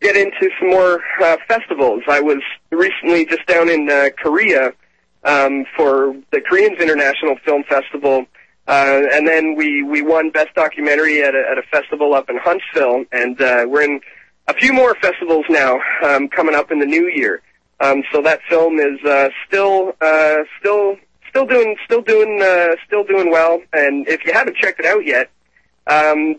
get 0.00 0.16
into 0.16 0.50
some 0.58 0.70
more 0.70 1.00
uh, 1.22 1.36
festivals. 1.46 2.02
I 2.08 2.20
was 2.20 2.42
recently 2.72 3.24
just 3.24 3.46
down 3.46 3.70
in 3.70 3.88
uh, 3.88 4.08
Korea 4.18 4.72
um, 5.22 5.64
for 5.76 6.16
the 6.32 6.40
Koreans 6.40 6.80
International 6.80 7.36
Film 7.44 7.62
Festival, 7.68 8.26
uh, 8.66 9.02
and 9.12 9.26
then 9.26 9.54
we 9.54 9.84
we 9.84 10.02
won 10.02 10.30
Best 10.30 10.52
Documentary 10.56 11.22
at 11.22 11.36
a, 11.36 11.44
at 11.48 11.58
a 11.58 11.62
festival 11.70 12.12
up 12.12 12.28
in 12.28 12.38
Huntsville, 12.38 13.04
and 13.12 13.40
uh, 13.40 13.64
we're 13.68 13.82
in 13.82 14.00
a 14.48 14.54
few 14.54 14.72
more 14.72 14.96
festivals 14.96 15.44
now 15.48 15.78
um, 16.04 16.28
coming 16.28 16.56
up 16.56 16.72
in 16.72 16.80
the 16.80 16.86
new 16.86 17.06
year. 17.06 17.40
Um, 17.78 18.02
so 18.10 18.20
that 18.22 18.40
film 18.48 18.80
is 18.80 18.98
uh, 19.04 19.28
still 19.46 19.92
uh, 20.00 20.38
still 20.58 20.96
still 21.28 21.46
doing 21.46 21.76
still 21.84 22.02
doing 22.02 22.42
uh, 22.42 22.74
still 22.84 23.04
doing 23.04 23.30
well. 23.30 23.60
And 23.72 24.08
if 24.08 24.24
you 24.24 24.32
haven't 24.32 24.56
checked 24.56 24.80
it 24.80 24.86
out 24.86 25.06
yet, 25.06 25.30
um, 25.86 26.36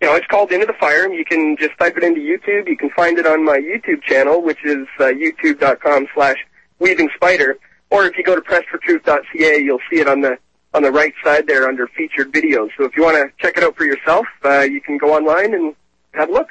you 0.00 0.06
know, 0.06 0.14
it's 0.14 0.26
called 0.26 0.52
Into 0.52 0.66
the 0.66 0.74
Fire. 0.74 1.12
You 1.12 1.24
can 1.24 1.56
just 1.58 1.76
type 1.78 1.96
it 1.96 2.04
into 2.04 2.20
YouTube. 2.20 2.68
You 2.68 2.76
can 2.76 2.90
find 2.90 3.18
it 3.18 3.26
on 3.26 3.44
my 3.44 3.58
YouTube 3.58 4.02
channel, 4.02 4.42
which 4.42 4.64
is 4.64 4.86
uh, 5.00 5.04
youtube.com 5.04 6.06
slash 6.14 6.36
weaving 6.78 7.10
spider. 7.16 7.58
Or 7.90 8.04
if 8.04 8.16
you 8.16 8.22
go 8.22 8.36
to 8.36 8.40
pressfortruth.ca, 8.40 9.58
you'll 9.58 9.80
see 9.90 10.00
it 10.00 10.08
on 10.08 10.20
the 10.20 10.38
on 10.74 10.82
the 10.82 10.92
right 10.92 11.14
side 11.24 11.46
there 11.46 11.66
under 11.66 11.86
featured 11.88 12.30
videos. 12.32 12.68
So 12.76 12.84
if 12.84 12.94
you 12.96 13.02
want 13.02 13.16
to 13.16 13.32
check 13.42 13.56
it 13.56 13.64
out 13.64 13.74
for 13.74 13.84
yourself, 13.84 14.26
uh, 14.44 14.60
you 14.60 14.82
can 14.82 14.98
go 14.98 15.14
online 15.16 15.54
and 15.54 15.74
have 16.12 16.28
a 16.28 16.32
look. 16.32 16.48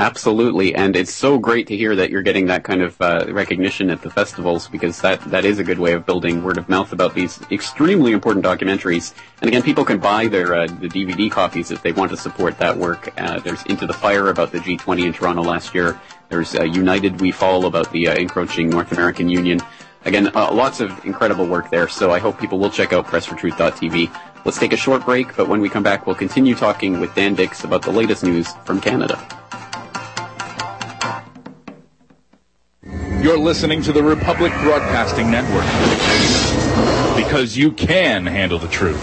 Absolutely, 0.00 0.74
and 0.74 0.96
it's 0.96 1.12
so 1.12 1.38
great 1.38 1.66
to 1.66 1.76
hear 1.76 1.94
that 1.94 2.08
you're 2.08 2.22
getting 2.22 2.46
that 2.46 2.64
kind 2.64 2.80
of 2.80 2.98
uh, 3.02 3.26
recognition 3.28 3.90
at 3.90 4.00
the 4.00 4.08
festivals 4.08 4.66
because 4.66 4.98
that, 5.02 5.20
that 5.24 5.44
is 5.44 5.58
a 5.58 5.62
good 5.62 5.78
way 5.78 5.92
of 5.92 6.06
building 6.06 6.42
word 6.42 6.56
of 6.56 6.70
mouth 6.70 6.94
about 6.94 7.14
these 7.14 7.38
extremely 7.50 8.12
important 8.12 8.42
documentaries. 8.42 9.12
And 9.42 9.48
again, 9.48 9.62
people 9.62 9.84
can 9.84 9.98
buy 9.98 10.26
their 10.26 10.54
uh, 10.54 10.68
the 10.68 10.88
DVD 10.88 11.30
copies 11.30 11.70
if 11.70 11.82
they 11.82 11.92
want 11.92 12.10
to 12.12 12.16
support 12.16 12.56
that 12.56 12.74
work. 12.74 13.12
Uh, 13.20 13.40
there's 13.40 13.62
Into 13.64 13.86
the 13.86 13.92
Fire 13.92 14.30
about 14.30 14.52
the 14.52 14.58
G20 14.60 15.04
in 15.04 15.12
Toronto 15.12 15.42
last 15.42 15.74
year. 15.74 16.00
There's 16.30 16.54
uh, 16.54 16.62
United 16.62 17.20
We 17.20 17.30
Fall 17.30 17.66
about 17.66 17.92
the 17.92 18.08
uh, 18.08 18.14
encroaching 18.14 18.70
North 18.70 18.92
American 18.92 19.28
Union. 19.28 19.60
Again, 20.06 20.28
uh, 20.34 20.50
lots 20.50 20.80
of 20.80 21.04
incredible 21.04 21.46
work 21.46 21.68
there. 21.68 21.88
So 21.88 22.10
I 22.10 22.20
hope 22.20 22.40
people 22.40 22.58
will 22.58 22.70
check 22.70 22.94
out 22.94 23.06
pressfortruth.tv. 23.06 24.18
Let's 24.46 24.58
take 24.58 24.72
a 24.72 24.78
short 24.78 25.04
break, 25.04 25.36
but 25.36 25.46
when 25.46 25.60
we 25.60 25.68
come 25.68 25.82
back, 25.82 26.06
we'll 26.06 26.16
continue 26.16 26.54
talking 26.54 27.00
with 27.00 27.14
Dan 27.14 27.34
Dicks 27.34 27.64
about 27.64 27.82
the 27.82 27.92
latest 27.92 28.24
news 28.24 28.48
from 28.64 28.80
Canada. 28.80 29.39
You're 33.22 33.36
listening 33.36 33.82
to 33.82 33.92
the 33.92 34.02
Republic 34.02 34.50
Broadcasting 34.62 35.30
Network 35.30 35.66
because 37.22 37.54
you 37.54 37.70
can 37.70 38.24
handle 38.24 38.58
the 38.58 38.66
truth. 38.68 38.96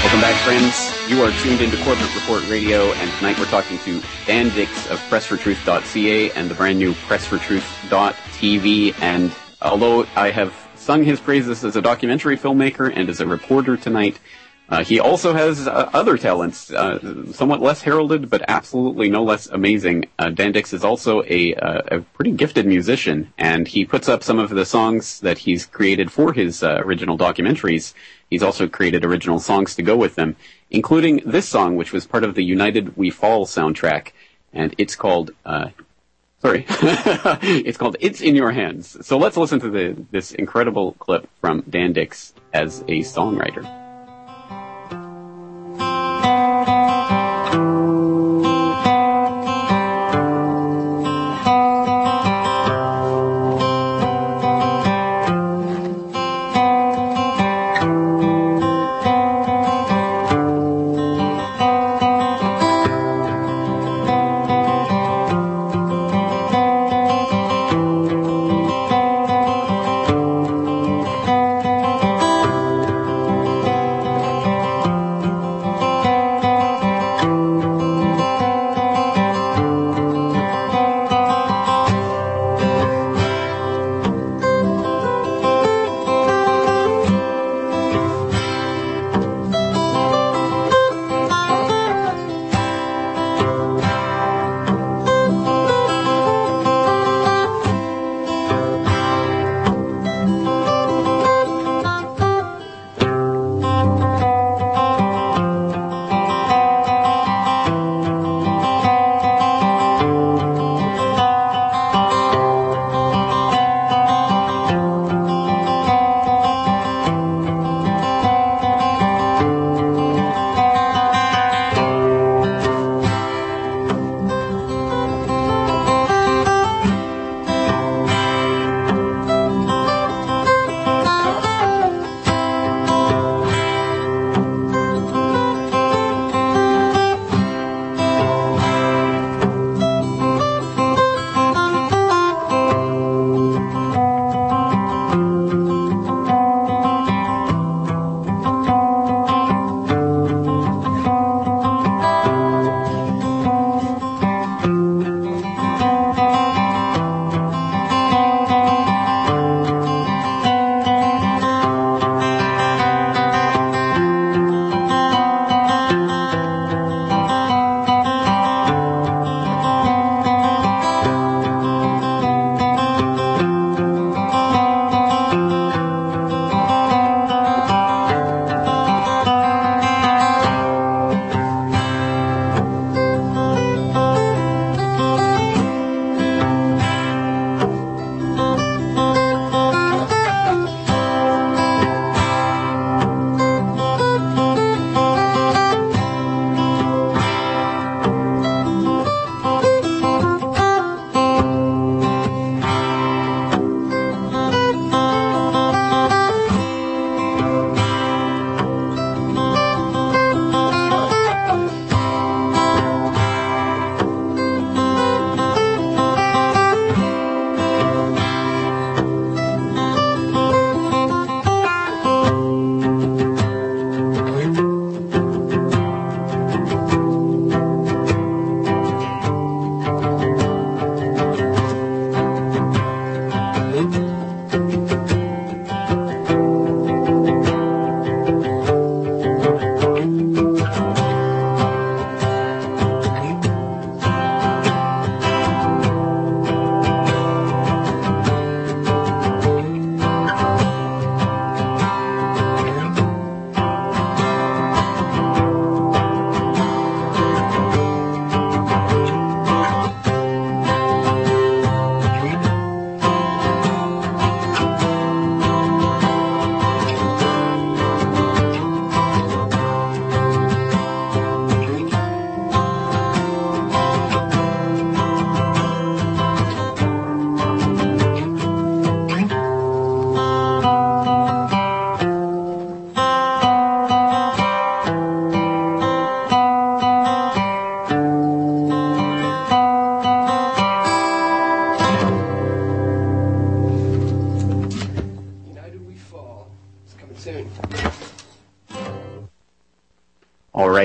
Welcome 0.00 0.20
back, 0.20 0.40
friends. 0.44 1.10
You 1.10 1.24
are 1.24 1.32
tuned 1.42 1.60
into 1.60 1.76
Corbett 1.82 2.14
Report 2.14 2.48
Radio, 2.48 2.92
and 2.92 3.10
tonight 3.18 3.36
we're 3.40 3.46
talking 3.46 3.78
to 3.80 4.00
Dan 4.26 4.54
Dicks 4.54 4.88
of 4.88 5.00
PressForTruth.ca 5.10 6.30
and 6.30 6.48
the 6.48 6.54
brand 6.54 6.78
new 6.78 6.92
PressForTruth.ca 6.92 8.27
TV, 8.38 8.94
and 9.02 9.32
although 9.60 10.06
I 10.14 10.30
have 10.30 10.54
sung 10.76 11.02
his 11.02 11.18
praises 11.18 11.64
as 11.64 11.74
a 11.74 11.82
documentary 11.82 12.38
filmmaker 12.38 12.92
and 12.94 13.08
as 13.08 13.20
a 13.20 13.26
reporter 13.26 13.76
tonight, 13.76 14.20
uh, 14.68 14.84
he 14.84 15.00
also 15.00 15.32
has 15.32 15.66
uh, 15.66 15.90
other 15.92 16.16
talents, 16.16 16.70
uh, 16.70 17.32
somewhat 17.32 17.60
less 17.60 17.82
heralded, 17.82 18.30
but 18.30 18.44
absolutely 18.46 19.10
no 19.10 19.24
less 19.24 19.48
amazing. 19.48 20.04
Uh, 20.20 20.28
Dan 20.28 20.54
is 20.54 20.84
also 20.84 21.24
a, 21.24 21.54
uh, 21.54 21.82
a, 21.96 22.00
pretty 22.00 22.30
gifted 22.30 22.64
musician, 22.66 23.32
and 23.38 23.66
he 23.66 23.84
puts 23.84 24.08
up 24.08 24.22
some 24.22 24.38
of 24.38 24.50
the 24.50 24.64
songs 24.66 25.18
that 25.20 25.38
he's 25.38 25.66
created 25.66 26.12
for 26.12 26.32
his 26.32 26.62
uh, 26.62 26.80
original 26.84 27.18
documentaries. 27.18 27.92
He's 28.30 28.42
also 28.42 28.68
created 28.68 29.04
original 29.04 29.40
songs 29.40 29.74
to 29.76 29.82
go 29.82 29.96
with 29.96 30.14
them, 30.14 30.36
including 30.70 31.22
this 31.24 31.48
song, 31.48 31.74
which 31.74 31.92
was 31.92 32.06
part 32.06 32.22
of 32.22 32.36
the 32.36 32.44
United 32.44 32.96
We 32.96 33.10
Fall 33.10 33.46
soundtrack, 33.46 34.12
and 34.52 34.76
it's 34.78 34.94
called 34.94 35.32
Sorry. 36.40 36.64
it's 36.68 37.78
called 37.78 37.96
It's 38.00 38.20
in 38.20 38.36
Your 38.36 38.52
Hands. 38.52 39.06
So 39.06 39.18
let's 39.18 39.36
listen 39.36 39.58
to 39.60 39.70
the, 39.70 40.06
this 40.10 40.32
incredible 40.32 40.92
clip 40.92 41.28
from 41.40 41.64
Dan 41.68 41.92
Dicks 41.92 42.32
as 42.52 42.80
a 42.82 43.00
songwriter. 43.00 43.87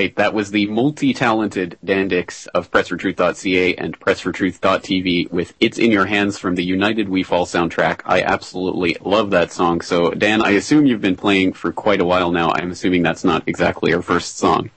Right, 0.04 0.16
that 0.16 0.34
was 0.34 0.50
the 0.50 0.66
multi-talented 0.66 1.78
Dan 1.82 2.08
Dicks 2.08 2.46
of 2.48 2.70
PressForTruth.ca 2.70 3.76
and 3.76 3.98
PressForTruth.tv 3.98 5.32
with 5.32 5.54
"It's 5.60 5.78
in 5.78 5.90
Your 5.90 6.04
Hands" 6.04 6.38
from 6.38 6.56
the 6.56 6.62
United 6.62 7.08
We 7.08 7.22
Fall 7.22 7.46
soundtrack. 7.46 8.02
I 8.04 8.20
absolutely 8.20 8.98
love 9.00 9.30
that 9.30 9.50
song. 9.50 9.80
So, 9.80 10.10
Dan, 10.10 10.42
I 10.42 10.50
assume 10.50 10.84
you've 10.84 11.00
been 11.00 11.16
playing 11.16 11.54
for 11.54 11.72
quite 11.72 12.02
a 12.02 12.04
while 12.04 12.32
now. 12.32 12.52
I'm 12.52 12.70
assuming 12.70 13.02
that's 13.02 13.24
not 13.24 13.44
exactly 13.46 13.92
your 13.92 14.02
first 14.02 14.36
song. 14.36 14.68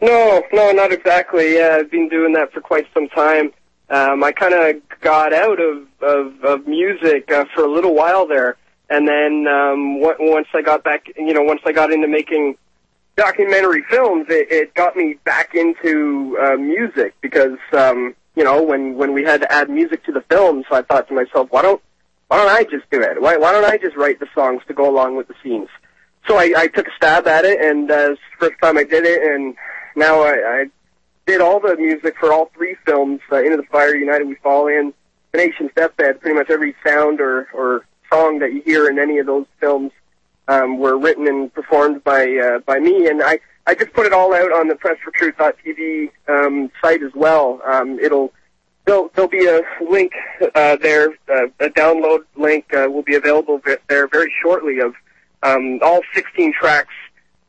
No, 0.00 0.42
no, 0.50 0.72
not 0.72 0.92
exactly. 0.92 1.56
Yeah, 1.56 1.76
I've 1.78 1.90
been 1.90 2.08
doing 2.08 2.32
that 2.32 2.54
for 2.54 2.62
quite 2.62 2.86
some 2.94 3.10
time. 3.10 3.52
Um, 3.90 4.24
I 4.24 4.32
kind 4.32 4.54
of 4.54 5.00
got 5.02 5.34
out 5.34 5.60
of 5.60 5.86
of, 6.00 6.42
of 6.42 6.66
music 6.66 7.30
uh, 7.30 7.44
for 7.54 7.64
a 7.64 7.70
little 7.70 7.94
while 7.94 8.26
there, 8.26 8.56
and 8.88 9.06
then 9.06 9.46
um, 9.46 10.00
once 10.00 10.48
I 10.54 10.62
got 10.62 10.84
back, 10.84 11.08
you 11.18 11.34
know, 11.34 11.42
once 11.42 11.60
I 11.66 11.72
got 11.72 11.92
into 11.92 12.08
making 12.08 12.56
documentary 13.16 13.82
films, 13.88 14.26
it, 14.28 14.50
it 14.50 14.74
got 14.74 14.96
me 14.96 15.18
back 15.24 15.54
into 15.54 16.38
uh, 16.42 16.56
music 16.56 17.14
because 17.20 17.58
um, 17.72 18.14
you 18.34 18.44
know 18.44 18.62
when 18.62 18.96
when 18.96 19.12
we 19.12 19.24
had 19.24 19.40
to 19.42 19.52
add 19.52 19.70
music 19.70 20.04
to 20.04 20.12
the 20.12 20.22
films, 20.22 20.64
I 20.70 20.82
thought 20.82 21.08
to 21.08 21.14
myself, 21.14 21.48
why 21.50 21.62
don't 21.62 21.82
why 22.28 22.38
don't 22.38 22.48
I 22.48 22.64
just 22.64 22.88
do 22.90 23.00
it? 23.00 23.20
Why 23.20 23.36
why 23.36 23.52
don't 23.52 23.64
I 23.64 23.76
just 23.76 23.96
write 23.96 24.20
the 24.20 24.28
songs 24.34 24.62
to 24.68 24.74
go 24.74 24.88
along 24.88 25.16
with 25.16 25.28
the 25.28 25.34
scenes? 25.42 25.68
So 26.26 26.38
I, 26.38 26.52
I 26.56 26.66
took 26.68 26.86
a 26.86 26.92
stab 26.96 27.26
at 27.26 27.44
it, 27.44 27.60
and 27.60 27.90
uh, 27.90 28.12
it's 28.12 28.20
the 28.38 28.46
first 28.46 28.60
time 28.62 28.78
I 28.78 28.84
did 28.84 29.04
it, 29.04 29.22
and 29.22 29.56
now 29.96 30.22
I, 30.22 30.60
I 30.60 30.64
did 31.26 31.40
all 31.40 31.58
the 31.58 31.76
music 31.76 32.14
for 32.18 32.32
all 32.32 32.50
three 32.54 32.76
films: 32.86 33.20
uh, 33.30 33.42
Into 33.42 33.56
the 33.56 33.64
Fire, 33.64 33.94
United 33.94 34.28
We 34.28 34.36
Fall, 34.36 34.68
and 34.68 34.94
The 35.32 35.38
Nation's 35.38 35.72
Deathbed. 35.74 36.20
Pretty 36.20 36.36
much 36.36 36.48
every 36.48 36.74
sound 36.86 37.20
or 37.20 37.48
or 37.52 37.86
song 38.12 38.38
that 38.38 38.52
you 38.52 38.62
hear 38.62 38.88
in 38.88 38.98
any 38.98 39.18
of 39.18 39.26
those 39.26 39.46
films 39.58 39.90
um, 40.48 40.78
were 40.78 40.98
written 40.98 41.26
and 41.26 41.52
performed 41.52 42.02
by 42.04 42.36
uh, 42.36 42.58
by 42.60 42.78
me, 42.78 43.06
and 43.08 43.22
I 43.22 43.40
I 43.66 43.74
just 43.74 43.92
put 43.92 44.06
it 44.06 44.12
all 44.12 44.34
out 44.34 44.52
on 44.52 44.68
the 44.68 44.74
PressForTruth.tv 44.74 46.10
um, 46.28 46.70
site 46.82 47.02
as 47.02 47.12
well. 47.14 47.60
Um, 47.64 47.98
it'll 48.00 48.32
there'll, 48.84 49.10
there'll 49.14 49.30
be 49.30 49.46
a 49.46 49.62
link 49.88 50.12
uh, 50.54 50.76
there, 50.76 51.10
uh, 51.28 51.46
a 51.60 51.68
download 51.68 52.20
link 52.36 52.72
uh, 52.74 52.88
will 52.90 53.02
be 53.02 53.14
available 53.14 53.60
there 53.88 54.08
very 54.08 54.32
shortly 54.42 54.80
of 54.80 54.94
um, 55.42 55.78
all 55.82 56.00
16 56.14 56.52
tracks 56.52 56.94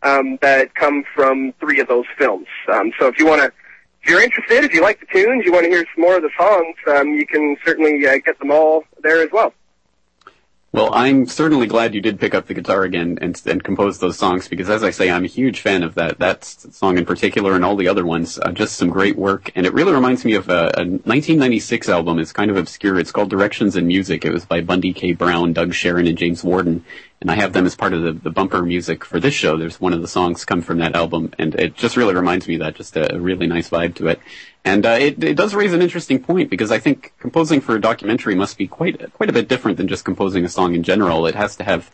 um, 0.03 0.37
that 0.41 0.75
come 0.75 1.03
from 1.15 1.53
three 1.59 1.79
of 1.79 1.87
those 1.87 2.05
films. 2.17 2.47
Um, 2.71 2.91
so 2.99 3.07
if 3.07 3.17
you 3.17 3.25
want 3.25 3.41
to, 3.41 3.47
if 4.03 4.09
you're 4.09 4.21
interested, 4.21 4.63
if 4.63 4.73
you 4.73 4.81
like 4.81 4.99
the 4.99 5.05
tunes, 5.07 5.45
you 5.45 5.51
want 5.51 5.63
to 5.63 5.69
hear 5.69 5.85
some 5.95 6.01
more 6.03 6.17
of 6.17 6.23
the 6.23 6.31
songs, 6.37 6.75
um, 6.87 7.13
you 7.13 7.25
can 7.25 7.55
certainly 7.65 8.05
uh, 8.05 8.17
get 8.25 8.37
them 8.39 8.51
all 8.51 8.83
there 9.01 9.21
as 9.21 9.29
well. 9.31 9.53
Well, 10.73 10.89
I'm 10.91 11.27
certainly 11.27 11.67
glad 11.67 11.93
you 11.93 12.01
did 12.01 12.19
pick 12.19 12.33
up 12.33 12.47
the 12.47 12.55
guitar 12.55 12.81
again 12.81 13.19
and, 13.21 13.39
and 13.45 13.63
compose 13.63 13.99
those 13.99 14.17
songs 14.17 14.47
because, 14.47 14.71
as 14.71 14.83
I 14.83 14.89
say, 14.89 15.11
I'm 15.11 15.23
a 15.23 15.27
huge 15.27 15.61
fan 15.61 15.83
of 15.83 15.93
that 15.93 16.17
that 16.17 16.43
song 16.43 16.97
in 16.97 17.05
particular 17.05 17.53
and 17.53 17.63
all 17.63 17.75
the 17.75 17.87
other 17.87 18.03
ones. 18.03 18.39
Uh, 18.39 18.51
just 18.51 18.75
some 18.75 18.89
great 18.89 19.15
work, 19.15 19.51
and 19.53 19.67
it 19.67 19.73
really 19.75 19.93
reminds 19.93 20.25
me 20.25 20.33
of 20.33 20.49
a, 20.49 20.71
a 20.73 20.81
1996 20.81 21.89
album. 21.89 22.17
It's 22.17 22.33
kind 22.33 22.49
of 22.49 22.57
obscure. 22.57 22.99
It's 22.99 23.11
called 23.11 23.29
Directions 23.29 23.75
in 23.75 23.85
Music. 23.85 24.25
It 24.25 24.33
was 24.33 24.45
by 24.45 24.61
Bundy 24.61 24.93
K. 24.93 25.13
Brown, 25.13 25.53
Doug 25.53 25.73
Scharin, 25.73 26.09
and 26.09 26.17
James 26.17 26.43
Warden, 26.43 26.83
and 27.23 27.31
I 27.31 27.35
have 27.35 27.53
them 27.53 27.65
as 27.65 27.73
part 27.73 27.93
of 27.93 28.01
the, 28.01 28.11
the 28.11 28.29
bumper 28.29 28.61
music 28.61 29.05
for 29.05 29.17
this 29.17 29.33
show. 29.33 29.55
There's 29.55 29.79
one 29.79 29.93
of 29.93 30.01
the 30.01 30.09
songs 30.09 30.43
come 30.43 30.61
from 30.61 30.79
that 30.79 30.93
album, 30.93 31.31
and 31.39 31.55
it 31.55 31.73
just 31.73 31.95
really 31.95 32.13
reminds 32.13 32.49
me 32.49 32.55
of 32.55 32.59
that. 32.59 32.75
Just 32.75 32.97
a, 32.97 33.17
really 33.17 33.47
nice 33.47 33.69
vibe 33.69 33.95
to 33.95 34.07
it. 34.07 34.19
And 34.65 34.85
uh, 34.85 34.97
it, 34.99 35.23
it 35.23 35.35
does 35.35 35.55
raise 35.55 35.71
an 35.71 35.81
interesting 35.81 36.21
point 36.21 36.49
because 36.49 36.69
I 36.69 36.79
think 36.79 37.13
composing 37.19 37.61
for 37.61 37.75
a 37.75 37.81
documentary 37.81 38.35
must 38.35 38.57
be 38.57 38.67
quite 38.67 39.13
quite 39.13 39.29
a 39.29 39.33
bit 39.33 39.47
different 39.47 39.77
than 39.77 39.87
just 39.87 40.03
composing 40.03 40.43
a 40.43 40.49
song 40.49 40.75
in 40.75 40.83
general. 40.83 41.25
It 41.25 41.35
has 41.35 41.55
to 41.55 41.63
have 41.63 41.89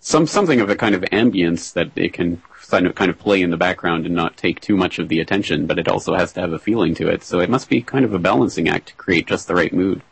some 0.00 0.26
something 0.26 0.60
of 0.60 0.68
a 0.68 0.74
kind 0.74 0.96
of 0.96 1.02
ambience 1.02 1.72
that 1.74 1.92
it 1.94 2.12
can 2.12 2.42
kind 2.68 2.88
of 2.88 2.96
kind 2.96 3.10
of 3.10 3.20
play 3.20 3.40
in 3.40 3.50
the 3.50 3.56
background 3.56 4.04
and 4.04 4.16
not 4.16 4.36
take 4.36 4.60
too 4.60 4.76
much 4.76 4.98
of 4.98 5.06
the 5.06 5.20
attention, 5.20 5.68
but 5.68 5.78
it 5.78 5.86
also 5.86 6.16
has 6.16 6.32
to 6.32 6.40
have 6.40 6.52
a 6.52 6.58
feeling 6.58 6.96
to 6.96 7.06
it. 7.06 7.22
So 7.22 7.38
it 7.38 7.50
must 7.50 7.68
be 7.68 7.82
kind 7.82 8.04
of 8.04 8.14
a 8.14 8.18
balancing 8.18 8.68
act 8.68 8.88
to 8.88 8.94
create 8.94 9.28
just 9.28 9.46
the 9.46 9.54
right 9.54 9.72
mood. 9.72 10.02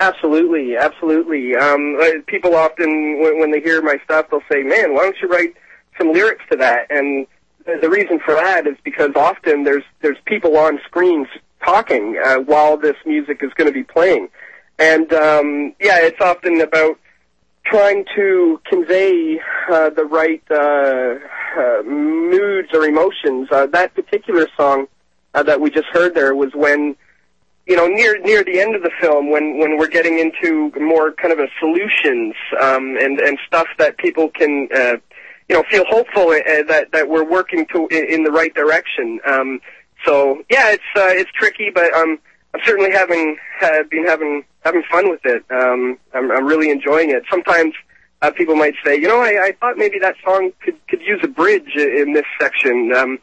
Absolutely, 0.00 0.76
absolutely. 0.78 1.54
Um, 1.56 1.98
uh, 2.00 2.22
people 2.26 2.56
often, 2.56 3.20
when, 3.20 3.38
when 3.38 3.50
they 3.50 3.60
hear 3.60 3.82
my 3.82 3.96
stuff, 4.04 4.26
they'll 4.30 4.40
say, 4.50 4.62
"Man, 4.62 4.94
why 4.94 5.02
don't 5.02 5.16
you 5.20 5.28
write 5.28 5.54
some 5.98 6.12
lyrics 6.12 6.42
to 6.50 6.56
that?" 6.56 6.86
And 6.90 7.26
the 7.66 7.90
reason 7.90 8.18
for 8.18 8.34
that 8.34 8.66
is 8.66 8.76
because 8.82 9.10
often 9.14 9.64
there's 9.64 9.84
there's 10.00 10.16
people 10.24 10.56
on 10.56 10.80
screens 10.86 11.28
talking 11.62 12.18
uh, 12.24 12.38
while 12.38 12.78
this 12.78 12.96
music 13.04 13.40
is 13.42 13.52
going 13.54 13.68
to 13.68 13.74
be 13.74 13.84
playing, 13.84 14.30
and 14.78 15.12
um, 15.12 15.74
yeah, 15.80 15.98
it's 16.00 16.20
often 16.22 16.62
about 16.62 16.98
trying 17.66 18.06
to 18.16 18.58
convey 18.64 19.38
uh, 19.70 19.90
the 19.90 20.04
right 20.06 20.42
uh, 20.50 21.18
uh, 21.60 21.82
moods 21.82 22.68
or 22.72 22.86
emotions. 22.86 23.48
Uh, 23.52 23.66
that 23.66 23.94
particular 23.94 24.46
song 24.56 24.86
uh, 25.34 25.42
that 25.42 25.60
we 25.60 25.68
just 25.70 25.88
heard 25.92 26.14
there 26.14 26.34
was 26.34 26.52
when 26.54 26.96
you 27.70 27.76
know 27.76 27.86
near 27.86 28.18
near 28.18 28.42
the 28.42 28.58
end 28.58 28.74
of 28.74 28.82
the 28.82 28.90
film 29.00 29.30
when 29.30 29.56
when 29.60 29.78
we're 29.78 29.86
getting 29.86 30.18
into 30.18 30.72
more 30.80 31.12
kind 31.12 31.32
of 31.32 31.38
a 31.38 31.46
solutions 31.60 32.34
um, 32.60 32.96
and 33.00 33.20
and 33.20 33.38
stuff 33.46 33.68
that 33.78 33.96
people 33.96 34.28
can 34.28 34.68
uh, 34.74 34.96
you 35.48 35.54
know 35.54 35.62
feel 35.70 35.84
hopeful 35.88 36.30
uh, 36.30 36.64
that 36.66 36.88
that 36.92 37.08
we're 37.08 37.24
working 37.24 37.64
to 37.72 37.86
in, 37.92 38.24
the 38.24 38.32
right 38.32 38.52
direction. 38.54 39.20
Um, 39.24 39.60
so 40.04 40.42
yeah, 40.50 40.72
it's 40.72 40.90
uh, 40.96 41.12
it's 41.20 41.30
tricky, 41.30 41.70
but 41.72 41.94
um, 41.94 42.18
I'm 42.54 42.60
certainly 42.64 42.90
having 42.90 43.36
uh, 43.62 43.84
been 43.88 44.04
having 44.04 44.44
having 44.64 44.82
fun 44.90 45.08
with 45.08 45.20
it. 45.24 45.44
Um, 45.48 45.96
I'm, 46.12 46.28
I'm 46.32 46.46
really 46.46 46.70
enjoying 46.70 47.10
it. 47.10 47.22
Sometimes 47.30 47.74
uh, 48.20 48.32
people 48.32 48.56
might 48.56 48.74
say, 48.84 48.96
you 48.96 49.06
know, 49.06 49.20
I, 49.20 49.44
I 49.44 49.52
thought 49.60 49.78
maybe 49.78 50.00
that 50.00 50.16
song 50.24 50.50
could 50.64 50.84
could 50.88 51.02
use 51.02 51.20
a 51.22 51.28
bridge 51.28 51.76
in 51.76 52.14
this 52.14 52.26
section. 52.40 52.92
Um, 52.96 53.20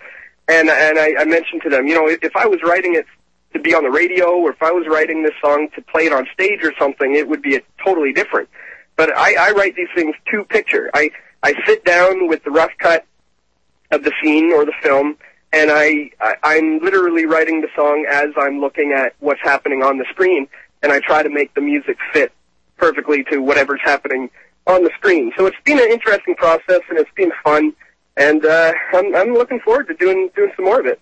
and 0.48 0.70
and 0.70 0.98
I, 0.98 1.16
I 1.20 1.26
mentioned 1.26 1.64
to 1.64 1.70
them, 1.70 1.86
you 1.86 1.96
know, 1.96 2.08
if, 2.08 2.24
if 2.24 2.34
I 2.38 2.46
was 2.46 2.62
writing 2.64 2.96
it 2.96 3.06
to 3.54 3.60
be 3.60 3.74
on 3.74 3.84
the 3.84 3.90
radio, 3.90 4.30
or 4.38 4.52
if 4.52 4.62
I 4.62 4.72
was 4.72 4.86
writing 4.88 5.24
this 5.24 5.34
song 5.42 5.70
to 5.76 5.82
play 5.82 6.06
it 6.06 6.14
on 6.14 6.28
stage 6.34 6.60
or 6.64 6.74
something, 6.80 7.16
it 7.16 7.28
would 7.28 7.42
be 7.42 7.56
a 7.56 7.62
totally 7.84 8.14
different. 8.14 8.50
But 8.96 9.16
I, 9.16 9.50
I 9.50 9.52
write 9.52 9.76
these 9.76 9.88
things 9.96 10.16
to 10.32 10.44
picture. 10.44 10.90
I 10.94 11.12
I 11.44 11.54
sit 11.66 11.86
down 11.86 12.28
with 12.28 12.44
the 12.44 12.52
rough 12.52 12.72
cut 12.80 13.06
of 13.92 14.04
the 14.04 14.12
scene 14.22 14.52
or 14.52 14.66
the 14.66 14.74
film, 14.82 15.18
and 15.54 15.72
I, 15.72 16.12
I 16.20 16.36
I'm 16.44 16.80
literally 16.80 17.26
writing 17.26 17.62
the 17.62 17.70
song 17.76 18.06
as 18.10 18.30
I'm 18.38 18.60
looking 18.60 18.94
at 18.96 19.14
what's 19.20 19.42
happening 19.42 19.84
on 19.84 19.98
the 19.98 20.06
screen, 20.10 20.48
and 20.82 20.92
I 20.92 21.00
try 21.00 21.24
to 21.24 21.30
make 21.30 21.54
the 21.54 21.62
music 21.62 21.98
fit 22.12 22.32
perfectly 22.78 23.24
to 23.32 23.40
whatever's 23.40 23.82
happening 23.84 24.30
on 24.66 24.84
the 24.84 24.92
screen. 24.98 25.32
So 25.38 25.46
it's 25.46 25.58
been 25.64 25.80
an 25.80 25.90
interesting 25.90 26.36
process, 26.36 26.82
and 26.90 27.00
it's 27.00 27.10
been 27.16 27.32
fun, 27.44 27.74
and 28.18 28.46
uh, 28.46 28.74
I'm 28.94 29.16
I'm 29.16 29.34
looking 29.34 29.60
forward 29.60 29.88
to 29.88 29.94
doing 29.94 30.30
doing 30.36 30.52
some 30.56 30.66
more 30.66 30.80
of 30.80 30.86
it. 30.86 31.00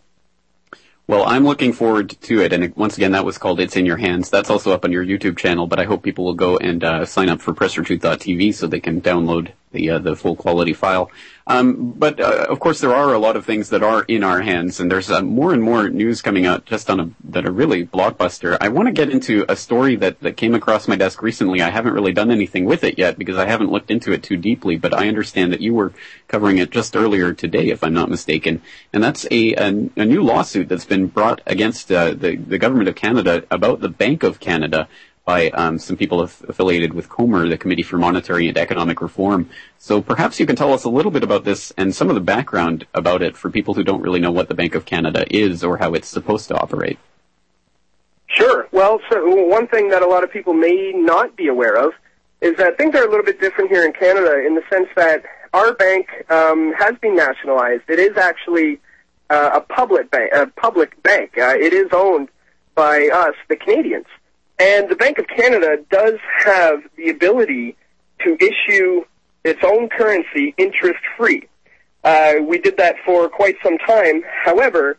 Well, 1.08 1.24
I'm 1.24 1.46
looking 1.46 1.72
forward 1.72 2.10
to 2.22 2.42
it, 2.42 2.52
and 2.52 2.76
once 2.76 2.98
again, 2.98 3.12
that 3.12 3.26
was 3.26 3.38
called 3.38 3.60
"It's 3.60 3.76
in 3.76 3.86
Your 3.86 3.98
Hands." 3.98 4.28
That's 4.28 4.50
also 4.50 4.72
up 4.72 4.86
on 4.86 4.92
your 4.92 5.06
YouTube 5.06 5.38
channel, 5.38 5.68
but 5.68 5.80
I 5.80 5.84
hope 5.84 6.02
people 6.02 6.26
will 6.26 6.34
go 6.34 6.58
and 6.58 6.84
uh, 6.84 7.06
sign 7.06 7.30
up 7.30 7.42
for 7.42 7.54
PressForTruth.tv 7.54 8.56
so 8.56 8.66
they 8.66 8.80
can 8.80 9.02
download 9.02 9.52
the 9.76 9.90
uh, 9.92 10.00
the 10.00 10.16
full 10.16 10.36
quality 10.36 10.74
file. 10.74 11.12
Um, 11.48 11.92
but 11.92 12.20
uh, 12.20 12.48
of 12.50 12.60
course, 12.60 12.82
there 12.82 12.96
are 12.96 13.14
a 13.14 13.20
lot 13.20 13.36
of 13.36 13.46
things 13.46 13.70
that 13.70 13.84
are 13.84 14.02
in 14.04 14.24
our 14.24 14.42
hands, 14.42 14.80
and 14.80 14.90
there's 14.90 15.12
uh, 15.12 15.22
more 15.22 15.54
and 15.54 15.62
more 15.62 15.88
news 15.90 16.24
coming 16.24 16.48
out 16.48 16.66
just 16.66 16.90
on 16.90 17.00
a 17.00 17.10
that 17.26 17.46
are 17.46 17.52
really 17.52 17.86
blockbuster. 17.86 18.58
I 18.60 18.70
want 18.70 18.88
to 18.88 18.92
get 18.92 19.12
into 19.12 19.46
a 19.48 19.56
story 19.56 19.96
that 19.98 20.20
that 20.22 20.38
came 20.38 20.56
across 20.56 20.88
my 20.88 20.96
desk 20.96 21.22
recently. 21.22 21.62
I 21.62 21.70
haven't 21.70 21.94
really 21.94 22.14
done 22.14 22.32
anything 22.32 22.66
with 22.66 22.84
it 22.84 22.98
yet 22.98 23.20
because 23.20 23.38
I 23.38 23.48
haven't 23.48 23.72
looked 23.72 23.92
into 23.92 24.12
it 24.12 24.24
too 24.24 24.38
deeply, 24.38 24.78
but 24.78 24.94
I 24.94 25.08
understand 25.08 25.54
that 25.54 25.62
you 25.62 25.76
were 25.76 25.94
covering 26.28 26.58
it 26.58 26.72
just 26.72 26.96
earlier 26.96 27.34
today, 27.34 27.70
if 27.70 27.84
I'm 27.84 27.94
not 27.94 28.10
mistaken, 28.10 28.64
and 28.92 29.04
that's 29.04 29.28
a 29.30 29.54
a, 29.54 29.68
a 29.68 30.06
new 30.06 30.24
lawsuit 30.24 30.68
that's 30.68 30.86
been 30.86 31.08
brought 31.08 31.42
against 31.46 31.92
uh, 31.92 32.12
the 32.16 32.38
the 32.38 32.58
government 32.58 32.90
of 32.90 32.96
Canada 32.96 33.44
about 33.52 33.82
the 33.82 33.90
Bank 33.90 34.24
of 34.24 34.40
Canada 34.40 34.88
by 35.26 35.50
um, 35.50 35.80
some 35.80 35.98
people 35.98 36.22
affiliated 36.22 36.94
with 36.94 37.10
COMER, 37.10 37.50
the 37.50 37.58
Committee 37.58 37.82
for 37.82 37.98
Monetary 37.98 38.48
and 38.48 38.58
Economic 38.58 39.02
Reform. 39.02 39.50
So 39.80 40.00
perhaps 40.00 40.40
you 40.40 40.46
can 40.46 40.56
tell 40.56 40.72
us 40.72 40.84
a 40.84 40.90
little 40.90 41.12
bit 41.12 41.24
about 41.24 41.44
this 41.44 41.74
and 41.78 41.94
some 41.94 42.10
of 42.10 42.16
the 42.16 42.22
background 42.22 42.86
about 42.94 43.24
it 43.24 43.36
for 43.36 43.50
people 43.50 43.74
who 43.74 43.84
don't 43.84 44.02
really 44.02 44.20
know 44.20 44.32
what 44.32 44.50
the 44.50 44.54
Bank 44.54 44.76
of 44.76 44.86
Canada 44.86 45.26
is 45.36 45.64
or 45.64 45.78
how 45.78 45.96
it's 45.96 46.08
supposed 46.08 46.48
to 46.50 46.56
operate. 46.56 47.00
Sure. 48.28 48.68
Well, 48.72 49.00
so 49.12 49.26
one 49.26 49.68
thing 49.68 49.90
that 49.90 50.04
a 50.04 50.08
lot 50.08 50.24
of 50.24 50.32
people 50.32 50.54
may 50.54 50.92
not 50.96 51.36
be 51.36 51.48
aware 51.48 51.76
of 51.76 51.94
is 52.42 52.56
that 52.58 52.78
things 52.78 52.94
are 52.96 53.04
a 53.04 53.10
little 53.10 53.26
bit 53.26 53.42
different 53.42 53.72
here 53.72 53.84
in 53.84 53.94
Canada 53.94 54.46
in 54.46 54.54
the 54.54 54.64
sense 54.70 54.90
that 54.96 55.24
our 55.54 55.74
bank 55.74 56.08
um, 56.30 56.74
has 56.78 56.96
been 57.02 57.16
nationalized. 57.16 57.84
It 57.88 57.98
is 57.98 58.16
actually 58.18 58.80
uh, 59.32 59.52
a 59.54 59.62
public 59.62 60.12
bank. 60.12 60.32
A 60.34 60.46
public 60.48 61.02
bank. 61.02 61.36
Uh, 61.38 61.56
it 61.58 61.74
is 61.74 61.88
owned 61.94 62.30
by 62.76 63.10
us, 63.12 63.34
the 63.48 63.56
Canadians. 63.56 64.06
And 64.58 64.90
the 64.90 64.96
Bank 64.96 65.18
of 65.20 65.28
Canada 65.28 65.78
does 65.90 66.20
have 66.46 66.80
the 66.96 67.10
ability 67.10 67.76
to 68.24 68.38
issue 68.40 69.04
its 69.44 69.60
own 69.64 69.90
currency 69.90 70.54
interest 70.58 71.00
free. 71.18 71.48
Uh, 72.04 72.36
we 72.42 72.58
did 72.58 72.78
that 72.78 72.96
for 73.06 73.30
quite 73.30 73.56
some 73.64 73.78
time. 73.80 74.24
However, 74.44 74.98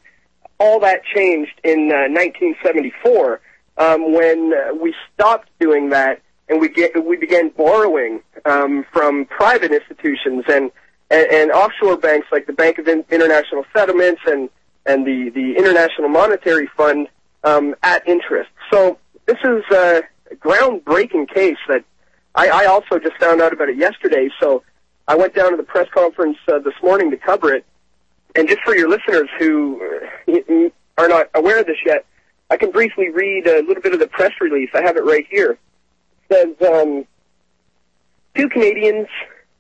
all 0.59 0.81
that 0.81 1.03
changed 1.15 1.53
in 1.65 1.91
uh, 1.91 2.09
1974 2.09 3.41
um, 3.79 4.13
when 4.13 4.53
uh, 4.53 4.75
we 4.75 4.95
stopped 5.15 5.49
doing 5.59 5.91
that 5.91 6.21
and 6.49 6.61
we 6.61 6.69
get 6.69 6.93
we 7.05 7.17
began 7.17 7.49
borrowing 7.51 8.23
um, 8.45 8.85
from 8.93 9.27
private 9.27 9.73
institutions 9.73 10.45
and, 10.49 10.71
and 11.11 11.27
and 11.31 11.51
offshore 11.51 11.97
banks 11.97 12.29
like 12.31 12.47
the 12.47 12.53
Bank 12.53 12.79
of 12.79 12.89
International 12.89 13.65
Settlements 13.77 14.23
and 14.27 14.49
and 14.87 15.07
the 15.07 15.31
the 15.31 15.57
International 15.57 16.09
Monetary 16.09 16.69
Fund 16.77 17.09
um, 17.45 17.75
at 17.83 18.07
interest. 18.09 18.51
So 18.73 18.99
this 19.27 19.39
is 19.45 19.63
a 19.73 20.03
groundbreaking 20.35 21.33
case 21.33 21.59
that 21.69 21.85
I, 22.35 22.49
I 22.49 22.65
also 22.67 22.99
just 22.99 23.17
found 23.19 23.41
out 23.41 23.53
about 23.53 23.69
it 23.69 23.77
yesterday. 23.77 24.29
So 24.41 24.63
I 25.09 25.17
went 25.17 25.35
down 25.35 25.51
to 25.51 25.57
the 25.57 25.63
press 25.63 25.89
conference 25.93 26.39
uh, 26.49 26.59
this 26.59 26.75
morning 26.83 27.11
to 27.11 27.17
cover 27.17 27.53
it. 27.53 27.65
And 28.35 28.49
just 28.49 28.61
for 28.63 28.75
your 28.75 28.89
listeners 28.89 29.29
who 29.39 29.81
uh, 30.29 30.69
are 30.99 31.09
not 31.09 31.31
aware 31.35 31.61
of 31.61 31.67
this 31.67 31.79
yet, 31.85 32.05
I 32.51 32.57
can 32.57 32.71
briefly 32.71 33.11
read 33.11 33.47
a 33.47 33.63
little 33.67 33.83
bit 33.83 33.95
of 33.95 34.01
the 34.01 34.07
press 34.07 34.33
release. 34.41 34.71
I 34.75 34.83
have 34.83 34.97
it 34.97 35.05
right 35.05 35.27
here. 35.31 35.59
It 36.29 36.57
says, 36.61 36.69
um, 36.69 37.07
two 38.35 38.49
Canadians 38.49 39.09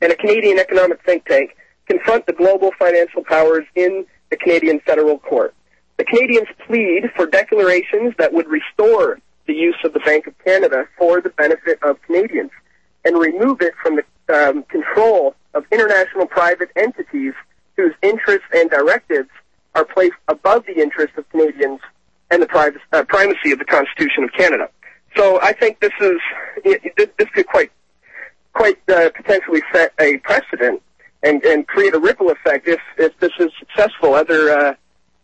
and 0.01 0.12
a 0.12 0.17
Canadian 0.17 0.59
economic 0.59 1.03
think 1.05 1.25
tank 1.25 1.57
confront 1.87 2.27
the 2.27 2.33
global 2.33 2.71
financial 2.79 3.25
powers 3.25 3.64
in 3.75 4.05
the 4.31 4.37
Canadian 4.37 4.81
federal 4.81 5.19
court. 5.19 5.55
The 5.97 6.05
Canadians 6.05 6.49
plead 6.67 7.11
for 7.17 7.27
declarations 7.27 8.14
that 8.19 8.33
would 8.33 8.47
restore 8.49 9.19
the 9.47 9.55
use 9.55 9.77
of 9.85 9.93
the 9.93 10.01
Bank 10.01 10.27
of 10.27 10.35
Canada 10.45 10.87
for 10.99 11.21
the 11.21 11.31
benefit 11.31 11.79
of 11.83 12.01
Canadians 12.03 12.51
and 13.05 13.19
remove 13.19 13.61
it 13.61 13.75
from 13.83 13.97
the 13.97 14.05
um, 14.35 14.63
control 14.65 15.35
of 15.55 15.65
international 15.71 16.27
private 16.27 16.71
entities 16.77 17.35
whose 17.77 17.93
interests 18.03 18.47
and 18.55 18.71
directives 18.71 19.29
are 19.75 19.85
placed 19.85 20.17
above 20.29 20.65
the 20.67 20.81
interests 20.81 21.17
of 21.17 21.29
Canadians 21.31 21.81
and 22.31 22.43
the 22.43 22.47
privacy, 22.47 22.83
uh, 22.93 23.05
primacy 23.05 23.53
of 23.53 23.59
the 23.59 23.65
Constitution 23.65 24.25
of 24.25 24.33
Canada. 24.33 24.69
So 25.17 25.41
I 25.41 25.53
think 25.53 25.81
this 25.81 25.93
is 26.01 26.19
this 26.97 27.29
could 27.33 27.47
quite 27.47 27.71
quite 28.53 28.79
uh, 28.89 29.11
potentially 29.15 29.63
set 29.73 29.93
a 30.01 30.19
precedent 30.19 30.83
and, 31.23 31.43
and 31.45 31.67
create 31.67 31.95
a 31.95 31.99
ripple 31.99 32.31
effect 32.31 32.67
if 32.69 32.81
if 32.99 33.19
this 33.21 33.33
is 33.39 33.51
successful. 33.59 34.15
Other 34.15 34.51
uh, 34.51 34.75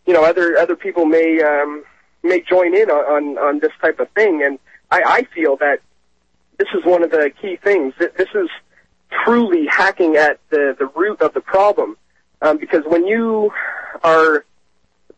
you 0.07 0.13
know 0.13 0.25
other 0.25 0.57
other 0.57 0.77
people 0.77 1.05
may 1.05 1.43
um, 1.43 1.85
may 2.23 2.41
join 2.41 2.75
in 2.75 2.91
on, 2.91 3.37
on 3.37 3.39
on 3.39 3.59
this 3.61 3.73
type 3.81 4.01
of 4.01 4.09
thing, 4.11 4.43
and 4.43 4.59
I, 4.91 5.03
I 5.05 5.23
feel 5.35 5.57
that 5.57 5.81
this 6.59 6.69
is 6.75 6.85
one 6.85 7.03
of 7.03 7.11
the 7.11 7.31
key 7.41 7.57
things. 7.57 7.95
That 7.99 8.17
this 8.17 8.29
is 8.35 8.49
truly 9.25 9.67
hacking 9.67 10.17
at 10.17 10.39
the 10.51 10.77
the 10.79 10.87
root 10.87 11.21
of 11.21 11.35
the 11.35 11.41
problem, 11.41 11.97
um, 12.41 12.59
because 12.59 12.85
when 12.87 13.07
you 13.07 13.53
are 14.05 14.45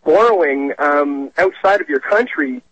borrowing 0.05 0.73
um, 0.79 1.31
outside 1.39 1.81
of 1.81 1.89
your 1.89 2.01
country, 2.01 2.63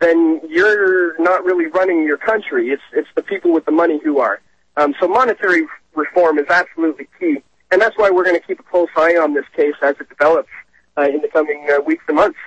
then 0.00 0.40
you're 0.48 1.20
not 1.20 1.44
really 1.44 1.66
running 1.66 2.04
your 2.04 2.18
country. 2.18 2.70
It's 2.70 2.82
it's 2.92 3.08
the 3.14 3.22
people 3.22 3.52
with 3.52 3.64
the 3.64 3.72
money 3.72 4.00
who 4.02 4.18
are. 4.18 4.40
Um, 4.76 4.94
so 5.00 5.06
monetary 5.06 5.66
reform 5.94 6.38
is 6.38 6.46
absolutely 6.48 7.08
key, 7.18 7.42
and 7.70 7.80
that's 7.80 7.96
why 7.96 8.10
we're 8.10 8.24
going 8.24 8.38
to 8.38 8.46
keep 8.46 8.60
a 8.60 8.64
close 8.64 8.88
eye 8.96 9.16
on 9.16 9.34
this 9.34 9.44
case 9.54 9.74
as 9.82 9.94
it 10.00 10.08
develops 10.08 10.48
uh, 10.96 11.02
in 11.02 11.20
the 11.20 11.28
coming 11.28 11.66
uh, 11.70 11.80
weeks 11.82 12.04
and 12.08 12.16
months. 12.16 12.38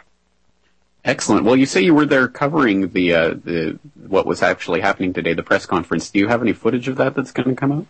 Excellent. 1.07 1.45
Well, 1.45 1.55
you 1.55 1.65
say 1.65 1.79
you 1.79 1.95
were 1.95 2.05
there 2.05 2.27
covering 2.27 2.89
the 2.89 3.13
uh, 3.13 3.29
the 3.29 3.79
what 4.07 4.25
was 4.25 4.41
actually 4.41 4.81
happening 4.81 5.13
today, 5.13 5.33
the 5.33 5.41
press 5.41 5.65
conference. 5.65 6.09
Do 6.09 6.19
you 6.19 6.27
have 6.27 6.41
any 6.41 6.51
footage 6.51 6.89
of 6.89 6.97
that 6.97 7.15
that's 7.15 7.31
going 7.31 7.47
to 7.47 7.55
come 7.55 7.71
out? 7.71 7.85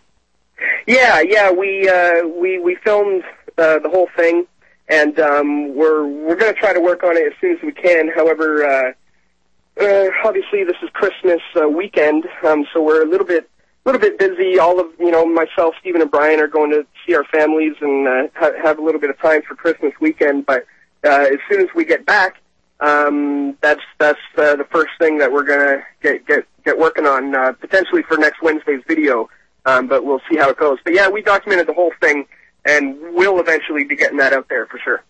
Yeah, 0.85 1.21
yeah, 1.21 1.51
we 1.51 1.89
uh, 1.89 2.27
we 2.27 2.59
we 2.59 2.75
filmed 2.75 3.23
uh, 3.57 3.79
the 3.79 3.89
whole 3.89 4.07
thing, 4.15 4.45
and 4.87 5.19
um, 5.19 5.75
we're 5.75 6.05
we're 6.05 6.35
going 6.35 6.53
to 6.53 6.59
try 6.59 6.73
to 6.73 6.79
work 6.79 7.01
on 7.01 7.17
it 7.17 7.25
as 7.25 7.33
soon 7.41 7.57
as 7.57 7.63
we 7.63 7.71
can. 7.71 8.07
However, 8.07 8.63
uh, 8.63 8.91
uh, 9.81 10.09
obviously 10.23 10.63
this 10.63 10.77
is 10.83 10.89
Christmas 10.93 11.41
uh, 11.59 11.67
weekend, 11.67 12.25
um, 12.45 12.67
so 12.71 12.83
we're 12.83 13.01
a 13.01 13.09
little 13.09 13.25
bit 13.25 13.49
a 13.83 13.89
little 13.89 13.99
bit 13.99 14.19
busy. 14.19 14.59
All 14.59 14.79
of 14.79 14.91
you 14.99 15.09
know, 15.09 15.25
myself, 15.25 15.73
Stephen, 15.79 16.03
and 16.03 16.11
Brian 16.11 16.39
are 16.39 16.47
going 16.47 16.69
to 16.69 16.85
see 17.03 17.15
our 17.15 17.23
families 17.23 17.73
and 17.81 18.29
ha- 18.35 18.51
have 18.63 18.77
a 18.77 18.83
little 18.83 19.01
bit 19.01 19.09
of 19.09 19.19
time 19.19 19.41
for 19.41 19.55
Christmas 19.55 19.93
weekend. 19.99 20.45
But 20.45 20.67
uh, 21.03 21.25
as 21.31 21.39
soon 21.49 21.61
as 21.61 21.69
we 21.73 21.83
get 21.83 22.05
back, 22.05 22.35
um, 22.79 23.57
that's 23.61 23.81
that's 23.97 24.19
uh, 24.37 24.55
the 24.55 24.65
first 24.71 24.91
thing 24.99 25.17
that 25.17 25.31
we're 25.31 25.43
gonna 25.43 25.83
get 26.01 26.25
get 26.27 26.45
get 26.63 26.77
working 26.77 27.05
on 27.05 27.35
uh, 27.35 27.53
potentially 27.53 28.03
for 28.03 28.17
next 28.17 28.41
Wednesday's 28.41 28.81
video. 28.87 29.29
Um, 29.65 29.87
but 29.87 30.05
we'll 30.05 30.21
see 30.31 30.37
how 30.37 30.49
it 30.49 30.57
goes. 30.57 30.77
But 30.83 30.93
yeah, 30.93 31.09
we 31.09 31.21
documented 31.21 31.67
the 31.67 31.73
whole 31.73 31.91
thing, 31.99 32.25
and 32.63 32.95
we'll 33.13 33.39
eventually 33.39 33.83
be 33.83 33.97
getting 33.97 34.17
that 34.17 34.31
out 34.31 34.47
there 34.47 34.65
for 34.67 34.79
sure. 34.79 35.03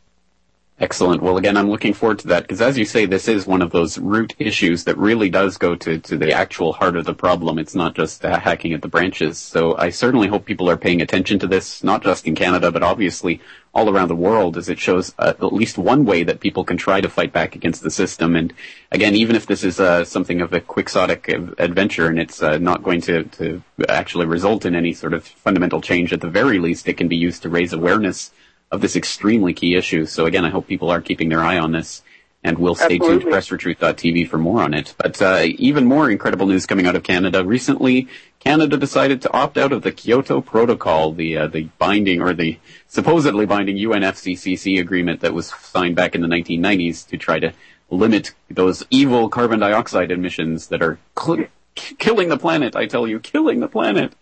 Excellent. 0.80 1.24
Well, 1.24 1.38
again, 1.38 1.58
I'm 1.58 1.72
looking 1.72 1.96
forward 1.96 2.20
to 2.20 2.28
that 2.28 2.44
because, 2.44 2.62
as 2.62 2.78
you 2.78 2.86
say, 2.86 3.08
this 3.08 3.28
is 3.28 3.48
one 3.48 3.64
of 3.64 3.72
those 3.72 3.98
root 3.98 4.36
issues 4.38 4.84
that 4.84 4.96
really 4.96 5.28
does 5.28 5.58
go 5.58 5.74
to, 5.74 5.98
to 5.98 6.16
the 6.16 6.32
actual 6.32 6.72
heart 6.72 6.96
of 6.96 7.06
the 7.06 7.16
problem. 7.16 7.58
It's 7.58 7.74
not 7.74 7.96
just 7.96 8.24
uh, 8.24 8.40
hacking 8.40 8.74
at 8.74 8.84
the 8.84 8.88
branches. 8.88 9.40
So 9.40 9.76
I 9.76 9.90
certainly 9.90 10.28
hope 10.28 10.46
people 10.46 10.70
are 10.70 10.78
paying 10.78 11.02
attention 11.02 11.40
to 11.40 11.48
this, 11.48 11.84
not 11.84 12.04
just 12.04 12.28
in 12.28 12.36
Canada, 12.36 12.72
but 12.72 12.84
obviously 12.84 13.42
all 13.74 13.90
around 13.90 14.10
the 14.10 14.16
world, 14.16 14.56
as 14.56 14.70
it 14.70 14.78
shows 14.78 15.16
uh, 15.18 15.34
at 15.40 15.52
least 15.52 15.80
one 15.80 16.06
way 16.06 16.22
that 16.22 16.42
people 16.42 16.64
can 16.64 16.78
try 16.78 17.02
to 17.02 17.10
fight 17.10 17.34
back 17.34 17.56
against 17.56 17.82
the 17.82 17.90
system. 17.90 18.36
And 18.36 18.54
again, 18.92 19.16
even 19.16 19.36
if 19.36 19.48
this 19.48 19.64
is 19.64 19.80
uh, 19.80 20.06
something 20.06 20.42
of 20.42 20.54
a 20.54 20.62
quixotic 20.62 21.28
adventure 21.58 22.06
and 22.06 22.20
it's 22.20 22.44
uh, 22.44 22.60
not 22.60 22.84
going 22.84 23.02
to, 23.02 23.24
to 23.24 23.64
actually 23.90 24.28
result 24.28 24.64
in 24.64 24.76
any 24.76 24.94
sort 24.94 25.16
of 25.16 25.26
fundamental 25.26 25.82
change, 25.82 26.14
at 26.14 26.22
the 26.22 26.30
very 26.30 26.60
least, 26.60 26.88
it 26.88 26.98
can 26.98 27.08
be 27.08 27.18
used 27.18 27.42
to 27.42 27.50
raise 27.50 27.74
awareness 27.74 28.32
of 28.72 28.82
this 28.82 28.96
extremely 28.96 29.54
key 29.54 29.76
issue. 29.76 30.06
So 30.06 30.26
again, 30.26 30.46
I 30.46 30.50
hope 30.50 30.68
people 30.68 30.90
are 30.90 31.02
keeping 31.02 31.30
their 31.30 31.40
eye 31.40 31.58
on 31.58 31.72
this 31.72 32.02
and 32.44 32.58
we'll 32.60 32.76
stay 32.76 32.96
Absolutely. 32.96 33.20
tuned 33.20 33.22
to 33.22 33.38
pressfortruth.tv 33.38 34.30
for 34.30 34.38
more 34.38 34.62
on 34.62 34.74
it. 34.74 34.94
But 34.98 35.22
uh, 35.22 35.44
even 35.46 35.86
more 35.86 36.10
incredible 36.10 36.46
news 36.46 36.66
coming 36.66 36.86
out 36.86 36.96
of 36.96 37.04
Canada. 37.04 37.44
Recently, 37.44 38.08
Canada 38.40 38.78
decided 38.78 39.22
to 39.24 39.34
opt 39.34 39.58
out 39.58 39.72
of 39.72 39.82
the 39.82 39.92
Kyoto 39.92 40.42
Protocol, 40.42 41.12
the 41.12 41.38
uh, 41.38 41.48
the 41.48 41.64
binding 41.78 42.22
or 42.22 42.34
the 42.34 42.60
supposedly 42.88 43.46
binding 43.46 43.76
UNFCCC 43.78 44.80
agreement 44.80 45.22
that 45.22 45.34
was 45.34 45.48
signed 45.48 45.96
back 45.96 46.16
in 46.16 46.22
the 46.22 46.28
1990s 46.28 47.08
to 47.10 47.18
try 47.18 47.40
to 47.40 47.54
limit 47.90 48.34
those 48.50 48.84
evil 48.90 49.30
carbon 49.30 49.60
dioxide 49.60 50.12
emissions 50.12 50.68
that 50.68 50.82
are 50.82 51.00
cl- 51.20 51.48
killing 51.78 52.30
the 52.30 52.38
planet. 52.38 52.76
I 52.76 52.86
tell 52.86 53.08
you, 53.08 53.20
killing 53.20 53.60
the 53.60 53.68
planet. 53.68 54.14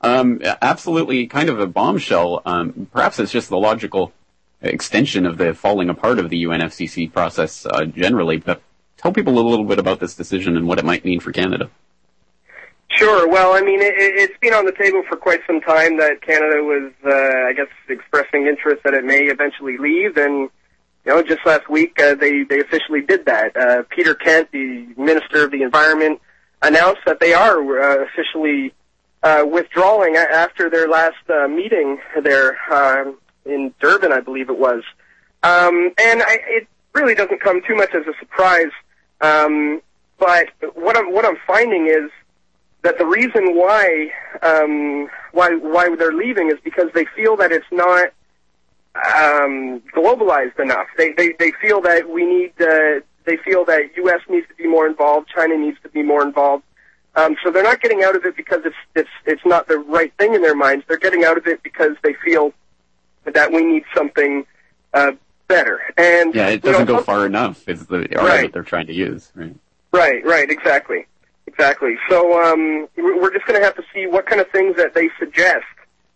Um, 0.00 0.40
absolutely, 0.62 1.26
kind 1.26 1.48
of 1.48 1.60
a 1.60 1.66
bombshell. 1.66 2.42
Um, 2.44 2.88
perhaps 2.92 3.18
it's 3.18 3.32
just 3.32 3.48
the 3.48 3.58
logical 3.58 4.12
extension 4.62 5.26
of 5.26 5.38
the 5.38 5.54
falling 5.54 5.88
apart 5.88 6.18
of 6.18 6.30
the 6.30 6.44
UNFCCC 6.44 7.12
process 7.12 7.66
uh, 7.66 7.84
generally. 7.84 8.38
But 8.38 8.62
tell 8.96 9.12
people 9.12 9.38
a 9.38 9.46
little 9.46 9.64
bit 9.64 9.78
about 9.78 10.00
this 10.00 10.14
decision 10.14 10.56
and 10.56 10.66
what 10.66 10.78
it 10.78 10.84
might 10.84 11.04
mean 11.04 11.20
for 11.20 11.32
Canada. 11.32 11.70
Sure. 12.90 13.28
Well, 13.28 13.52
I 13.54 13.60
mean, 13.60 13.80
it, 13.80 13.94
it's 13.96 14.36
been 14.40 14.52
on 14.52 14.66
the 14.66 14.72
table 14.72 15.02
for 15.08 15.16
quite 15.16 15.40
some 15.46 15.60
time 15.60 15.98
that 15.98 16.20
Canada 16.22 16.62
was, 16.62 16.92
uh, 17.06 17.48
I 17.48 17.52
guess, 17.52 17.68
expressing 17.88 18.46
interest 18.46 18.82
that 18.84 18.94
it 18.94 19.04
may 19.04 19.20
eventually 19.24 19.78
leave, 19.78 20.16
and 20.16 20.50
you 21.06 21.14
know, 21.14 21.22
just 21.22 21.40
last 21.46 21.68
week 21.70 21.98
uh, 22.00 22.14
they 22.14 22.42
they 22.42 22.60
officially 22.60 23.00
did 23.00 23.26
that. 23.26 23.56
Uh, 23.56 23.84
Peter 23.88 24.14
Kent, 24.14 24.50
the 24.52 24.88
Minister 24.96 25.44
of 25.44 25.50
the 25.50 25.62
Environment, 25.62 26.20
announced 26.62 27.00
that 27.06 27.20
they 27.20 27.32
are 27.32 27.58
uh, 27.58 28.04
officially 28.04 28.72
uh, 29.22 29.44
withdrawing 29.50 30.16
after 30.16 30.70
their 30.70 30.88
last 30.88 31.16
uh, 31.28 31.46
meeting 31.48 31.98
there 32.22 32.56
uh, 32.70 33.12
in 33.44 33.74
Durban, 33.80 34.12
I 34.12 34.20
believe 34.20 34.48
it 34.50 34.58
was. 34.58 34.82
Um, 35.42 35.92
and 35.98 36.22
I, 36.22 36.38
it 36.48 36.68
really 36.94 37.14
doesn't 37.14 37.40
come 37.40 37.62
too 37.66 37.74
much 37.74 37.94
as 37.94 38.06
a 38.06 38.18
surprise. 38.18 38.72
Um, 39.20 39.82
but 40.18 40.48
what 40.74 40.96
I'm 40.96 41.12
what 41.12 41.24
I'm 41.24 41.38
finding 41.46 41.86
is 41.86 42.10
that 42.82 42.98
the 42.98 43.06
reason 43.06 43.56
why 43.56 44.10
um, 44.42 45.08
why 45.32 45.54
why 45.54 45.94
they're 45.96 46.12
leaving 46.12 46.50
is 46.50 46.58
because 46.62 46.90
they 46.94 47.06
feel 47.16 47.36
that 47.36 47.52
it's 47.52 47.66
not 47.70 48.12
um, 48.94 49.80
globalized 49.94 50.58
enough. 50.58 50.86
They, 50.96 51.12
they 51.12 51.32
they 51.38 51.52
feel 51.62 51.80
that 51.82 52.08
we 52.08 52.26
need 52.26 52.52
uh, 52.60 53.00
they 53.24 53.36
feel 53.36 53.64
that 53.66 53.96
U.S. 53.96 54.20
needs 54.28 54.46
to 54.48 54.54
be 54.54 54.66
more 54.66 54.86
involved, 54.86 55.28
China 55.34 55.56
needs 55.56 55.78
to 55.82 55.88
be 55.88 56.02
more 56.02 56.22
involved. 56.22 56.64
Um, 57.16 57.36
so 57.42 57.50
they're 57.50 57.62
not 57.62 57.80
getting 57.80 58.02
out 58.02 58.14
of 58.14 58.24
it 58.24 58.36
because 58.36 58.60
it's 58.64 58.76
it's 58.94 59.10
it's 59.26 59.44
not 59.44 59.66
the 59.66 59.78
right 59.78 60.12
thing 60.18 60.34
in 60.34 60.42
their 60.42 60.54
minds. 60.54 60.84
They're 60.86 60.96
getting 60.96 61.24
out 61.24 61.36
of 61.36 61.46
it 61.46 61.62
because 61.62 61.96
they 62.02 62.14
feel 62.24 62.52
that 63.24 63.52
we 63.52 63.64
need 63.64 63.84
something 63.94 64.46
uh, 64.94 65.12
better. 65.48 65.80
And 65.96 66.34
yeah, 66.34 66.48
it 66.48 66.62
doesn't 66.62 66.88
you 66.88 66.92
know, 66.92 66.98
go 67.00 67.04
far 67.04 67.26
enough. 67.26 67.68
Is 67.68 67.86
the 67.86 67.96
argument 67.96 68.22
right. 68.22 68.52
they're 68.52 68.62
trying 68.62 68.86
to 68.86 68.94
use? 68.94 69.32
Right. 69.34 69.56
Right. 69.92 70.24
Right. 70.24 70.50
Exactly. 70.50 71.06
Exactly. 71.46 71.96
So 72.08 72.40
um, 72.42 72.88
we're 72.96 73.32
just 73.32 73.44
going 73.46 73.58
to 73.58 73.64
have 73.64 73.74
to 73.74 73.82
see 73.92 74.06
what 74.06 74.26
kind 74.26 74.40
of 74.40 74.48
things 74.50 74.76
that 74.76 74.94
they 74.94 75.10
suggest 75.18 75.66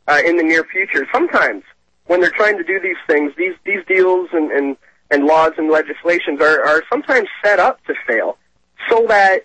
uh, 0.06 0.20
in 0.24 0.36
the 0.36 0.44
near 0.44 0.64
future. 0.64 1.06
Sometimes 1.12 1.64
when 2.06 2.20
they're 2.20 2.30
trying 2.30 2.56
to 2.56 2.64
do 2.64 2.78
these 2.80 2.96
things, 3.06 3.32
these 3.36 3.54
these 3.64 3.84
deals 3.86 4.28
and 4.32 4.50
and, 4.52 4.76
and 5.10 5.24
laws 5.26 5.52
and 5.58 5.70
legislations 5.70 6.40
are, 6.40 6.64
are 6.64 6.82
sometimes 6.90 7.28
set 7.44 7.58
up 7.58 7.84
to 7.86 7.94
fail, 8.06 8.38
so 8.88 9.06
that 9.08 9.40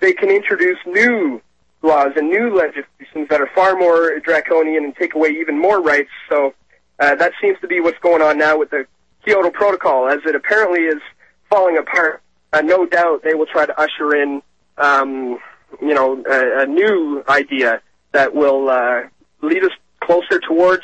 they 0.00 0.12
can 0.12 0.30
introduce 0.30 0.78
new 0.86 1.40
laws 1.82 2.12
and 2.16 2.28
new 2.28 2.54
legislations 2.56 3.28
that 3.28 3.40
are 3.40 3.50
far 3.54 3.76
more 3.76 4.18
draconian 4.20 4.84
and 4.84 4.96
take 4.96 5.14
away 5.14 5.30
even 5.30 5.58
more 5.58 5.80
rights. 5.80 6.10
So 6.28 6.54
uh, 6.98 7.14
that 7.16 7.32
seems 7.40 7.58
to 7.60 7.66
be 7.66 7.80
what's 7.80 7.98
going 7.98 8.22
on 8.22 8.38
now 8.38 8.58
with 8.58 8.70
the 8.70 8.86
Kyoto 9.24 9.50
Protocol, 9.50 10.08
as 10.08 10.18
it 10.26 10.34
apparently 10.34 10.80
is 10.80 11.02
falling 11.48 11.76
apart. 11.78 12.22
Uh, 12.52 12.62
no 12.62 12.86
doubt 12.86 13.22
they 13.22 13.34
will 13.34 13.46
try 13.46 13.64
to 13.66 13.80
usher 13.80 14.14
in 14.14 14.42
um, 14.78 15.38
you 15.80 15.94
know, 15.94 16.22
a, 16.28 16.62
a 16.62 16.66
new 16.66 17.22
idea 17.28 17.80
that 18.12 18.34
will 18.34 18.68
uh, 18.68 19.02
lead 19.42 19.62
us 19.62 19.70
closer 20.02 20.40
towards 20.40 20.82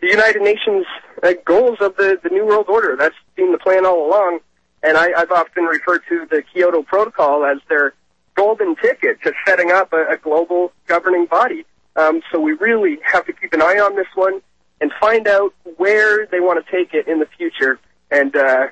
the 0.00 0.08
United 0.08 0.42
Nations 0.42 0.84
uh, 1.22 1.32
goals 1.44 1.78
of 1.80 1.96
the, 1.96 2.18
the 2.22 2.30
New 2.30 2.46
World 2.46 2.66
Order. 2.68 2.96
That's 2.98 3.14
been 3.34 3.52
the 3.52 3.58
plan 3.58 3.86
all 3.86 4.06
along. 4.08 4.40
And 4.82 4.96
I, 4.96 5.08
I've 5.16 5.30
often 5.30 5.64
referred 5.64 6.02
to 6.08 6.26
the 6.30 6.42
Kyoto 6.42 6.82
Protocol 6.82 7.44
as 7.44 7.58
their 7.68 7.94
golden 8.34 8.76
ticket 8.76 9.22
to 9.22 9.32
setting 9.46 9.70
up 9.70 9.92
a, 9.92 10.12
a 10.12 10.16
global 10.16 10.72
governing 10.86 11.26
body. 11.26 11.64
Um, 11.96 12.20
so 12.30 12.38
we 12.38 12.52
really 12.52 12.98
have 13.02 13.24
to 13.26 13.32
keep 13.32 13.52
an 13.54 13.62
eye 13.62 13.78
on 13.78 13.96
this 13.96 14.06
one 14.14 14.42
and 14.80 14.92
find 15.00 15.26
out 15.26 15.54
where 15.76 16.26
they 16.26 16.40
want 16.40 16.64
to 16.64 16.70
take 16.70 16.92
it 16.92 17.08
in 17.08 17.18
the 17.18 17.26
future. 17.38 17.78
And 18.10 18.36
uh, 18.36 18.68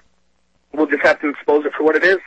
we'll 0.73 0.87
just 0.87 1.03
have 1.03 1.21
to 1.23 1.31
expose 1.31 1.65
it 1.65 1.73
for 1.77 1.85
what 1.85 1.97
it 1.97 2.05
is. 2.05 2.19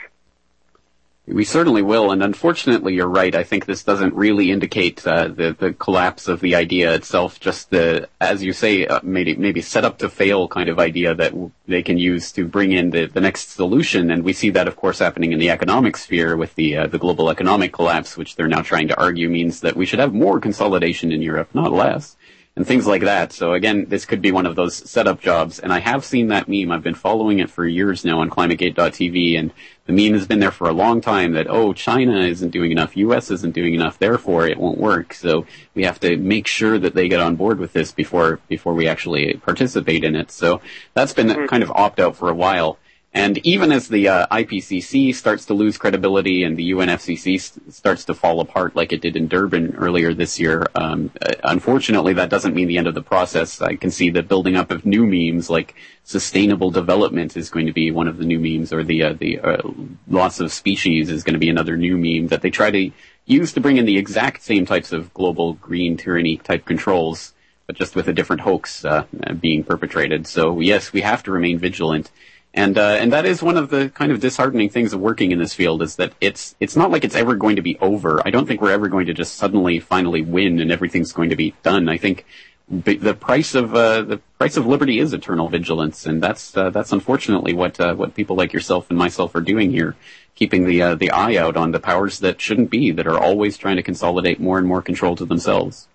We 1.29 1.43
certainly 1.43 1.81
will, 1.81 2.11
and 2.11 2.23
unfortunately, 2.23 2.93
you're 2.93 3.05
right. 3.09 3.35
I 3.35 3.43
think 3.43 3.65
this 3.65 3.83
doesn't 3.83 4.13
really 4.13 4.49
indicate 4.49 5.05
uh, 5.05 5.27
the 5.27 5.53
the 5.57 5.73
collapse 5.73 6.29
of 6.29 6.39
the 6.39 6.55
idea 6.55 6.93
itself. 6.93 7.37
Just 7.37 7.69
the, 7.69 8.07
as 8.21 8.43
you 8.43 8.53
say, 8.53 8.87
uh, 8.87 9.01
maybe 9.03 9.35
maybe 9.35 9.61
set 9.61 9.83
up 9.83 9.97
to 9.97 10.09
fail 10.09 10.47
kind 10.47 10.69
of 10.69 10.79
idea 10.79 11.13
that 11.15 11.31
w- 11.31 11.51
they 11.67 11.83
can 11.83 11.97
use 11.97 12.31
to 12.31 12.45
bring 12.45 12.71
in 12.71 12.91
the, 12.91 13.07
the 13.07 13.19
next 13.19 13.49
solution. 13.49 14.09
And 14.09 14.23
we 14.23 14.31
see 14.31 14.51
that, 14.51 14.69
of 14.69 14.77
course, 14.77 14.99
happening 14.99 15.33
in 15.33 15.39
the 15.39 15.49
economic 15.49 15.97
sphere 15.97 16.37
with 16.37 16.55
the 16.55 16.77
uh, 16.77 16.87
the 16.87 16.97
global 16.97 17.29
economic 17.29 17.73
collapse, 17.73 18.15
which 18.15 18.35
they're 18.35 18.47
now 18.47 18.61
trying 18.61 18.87
to 18.87 18.97
argue 18.97 19.29
means 19.29 19.59
that 19.61 19.75
we 19.75 19.85
should 19.85 19.99
have 19.99 20.13
more 20.13 20.39
consolidation 20.39 21.11
in 21.11 21.21
Europe, 21.21 21.49
not 21.53 21.73
less 21.73 22.16
and 22.57 22.65
things 22.65 22.87
like 22.87 23.03
that. 23.03 23.31
So 23.31 23.53
again, 23.53 23.85
this 23.87 24.05
could 24.05 24.19
be 24.19 24.31
one 24.31 24.47
of 24.47 24.55
those 24.55 24.75
setup 24.89 25.21
jobs. 25.21 25.59
And 25.59 25.71
I 25.71 25.77
have 25.77 26.03
seen 26.03 26.29
that 26.29 26.49
meme. 26.49 26.71
I've 26.71 26.81
been 26.81 26.95
following 26.95 27.37
it 27.37 27.51
for 27.51 27.67
years 27.67 28.03
now 28.03 28.19
on 28.19 28.31
climategate.tv 28.31 29.37
and 29.37 29.53
the 29.85 29.93
meme 29.93 30.17
has 30.17 30.25
been 30.25 30.39
there 30.39 30.51
for 30.51 30.67
a 30.67 30.73
long 30.73 30.99
time 30.99 31.33
that, 31.33 31.45
oh, 31.47 31.71
China 31.71 32.19
isn't 32.19 32.49
doing 32.49 32.71
enough, 32.71 32.97
US 32.97 33.29
isn't 33.29 33.53
doing 33.53 33.75
enough, 33.75 33.99
therefore 33.99 34.47
it 34.47 34.57
won't 34.57 34.79
work. 34.79 35.13
So 35.13 35.45
we 35.75 35.83
have 35.83 35.99
to 35.99 36.17
make 36.17 36.47
sure 36.47 36.79
that 36.79 36.95
they 36.95 37.07
get 37.07 37.19
on 37.19 37.35
board 37.35 37.59
with 37.59 37.73
this 37.73 37.91
before, 37.91 38.39
before 38.47 38.73
we 38.73 38.87
actually 38.87 39.35
participate 39.35 40.03
in 40.03 40.15
it. 40.15 40.31
So 40.31 40.59
that's 40.95 41.13
been 41.13 41.27
mm-hmm. 41.27 41.45
kind 41.45 41.61
of 41.61 41.71
opt 41.71 41.99
out 41.99 42.15
for 42.15 42.27
a 42.27 42.35
while. 42.35 42.79
And 43.13 43.37
even 43.39 43.71
as 43.71 43.87
the 43.87 44.09
uh, 44.09 44.27
IPCC 44.27 45.15
starts 45.15 45.45
to 45.45 45.53
lose 45.53 45.77
credibility 45.77 46.43
and 46.43 46.57
the 46.57 46.71
UNFCCC 46.71 47.41
st- 47.41 47.73
starts 47.73 48.05
to 48.05 48.13
fall 48.13 48.41
apart 48.41 48.75
like 48.75 48.91
it 48.91 49.01
did 49.01 49.15
in 49.15 49.27
Durban 49.27 49.75
earlier 49.75 50.13
this 50.13 50.39
year, 50.39 50.67
um, 50.75 51.09
uh, 51.21 51.33
unfortunately 51.43 52.13
that 52.13 52.29
doesn't 52.29 52.53
mean 52.53 52.67
the 52.67 52.77
end 52.77 52.85
of 52.85 52.93
the 52.93 53.01
process. 53.01 53.61
I 53.61 53.75
can 53.75 53.91
see 53.91 54.09
the 54.09 54.23
building 54.23 54.55
up 54.55 54.71
of 54.71 54.85
new 54.85 55.05
memes 55.05 55.49
like 55.49 55.73
sustainable 56.03 56.69
development 56.69 57.37
is 57.37 57.49
going 57.49 57.65
to 57.65 57.73
be 57.73 57.91
one 57.91 58.07
of 58.07 58.17
the 58.17 58.25
new 58.25 58.39
memes 58.39 58.71
or 58.71 58.83
the, 58.83 59.01
uh, 59.03 59.13
the 59.13 59.39
uh, 59.39 59.61
loss 60.07 60.39
of 60.39 60.51
species 60.51 61.09
is 61.09 61.23
going 61.23 61.33
to 61.33 61.39
be 61.39 61.49
another 61.49 61.77
new 61.77 61.97
meme 61.97 62.27
that 62.27 62.41
they 62.41 62.51
try 62.51 62.69
to 62.69 62.91
use 63.25 63.53
to 63.53 63.61
bring 63.61 63.77
in 63.77 63.85
the 63.85 63.97
exact 63.97 64.43
same 64.43 64.65
types 64.65 64.91
of 64.91 65.13
global 65.13 65.53
green 65.53 65.97
tyranny 65.97 66.37
type 66.37 66.65
controls 66.65 67.33
but 67.67 67.75
just 67.75 67.95
with 67.95 68.07
a 68.07 68.13
different 68.13 68.41
hoax 68.41 68.85
uh, 68.85 69.03
being 69.41 69.63
perpetrated. 69.63 70.25
So 70.25 70.61
yes, 70.61 70.93
we 70.93 71.01
have 71.01 71.21
to 71.23 71.31
remain 71.31 71.59
vigilant. 71.59 72.09
And 72.57 72.75
uh, 72.75 72.97
and 72.99 73.13
that 73.13 73.27
is 73.27 73.43
one 73.43 73.55
of 73.55 73.69
the 73.69 73.89
kind 73.89 74.11
of 74.11 74.19
disheartening 74.19 74.69
things 74.69 74.91
of 74.91 74.99
working 74.99 75.31
in 75.31 75.37
this 75.37 75.53
field 75.53 75.83
is 75.83 75.97
that 75.97 76.13
it's 76.19 76.55
it's 76.59 76.75
not 76.75 76.89
like 76.89 77.03
it's 77.03 77.13
ever 77.13 77.35
going 77.35 77.55
to 77.57 77.61
be 77.61 77.77
over. 77.79 78.19
I 78.25 78.31
don't 78.31 78.47
think 78.47 78.61
we're 78.61 78.71
ever 78.71 78.89
going 78.89 79.05
to 79.05 79.13
just 79.13 79.35
suddenly 79.35 79.79
finally 79.79 80.23
win 80.23 80.59
and 80.59 80.71
everything's 80.71 81.11
going 81.11 81.29
to 81.29 81.35
be 81.35 81.53
done. 81.61 81.87
I 81.87 81.97
think 81.97 82.25
the 82.67 83.13
price 83.13 83.53
of 83.53 83.75
uh, 83.75 84.01
the 84.01 84.17
price 84.39 84.57
of 84.57 84.65
liberty 84.65 84.97
is 84.97 85.13
eternal 85.13 85.49
vigilance, 85.49 86.07
and 86.07 86.21
that's 86.21 86.57
uh, 86.57 86.71
that's 86.71 86.91
unfortunately 86.91 87.53
what 87.53 87.79
uh, 87.79 87.93
what 87.93 88.15
people 88.15 88.35
like 88.35 88.53
yourself 88.53 88.89
and 88.89 88.97
myself 88.97 89.35
are 89.35 89.41
doing 89.41 89.69
here, 89.69 89.95
keeping 90.33 90.65
the 90.65 90.81
uh, 90.81 90.95
the 90.95 91.11
eye 91.11 91.35
out 91.35 91.57
on 91.57 91.73
the 91.73 91.79
powers 91.79 92.17
that 92.21 92.41
shouldn't 92.41 92.71
be, 92.71 92.89
that 92.89 93.05
are 93.05 93.19
always 93.19 93.55
trying 93.55 93.75
to 93.75 93.83
consolidate 93.83 94.39
more 94.39 94.57
and 94.57 94.67
more 94.67 94.81
control 94.81 95.15
to 95.15 95.25
themselves. 95.25 95.87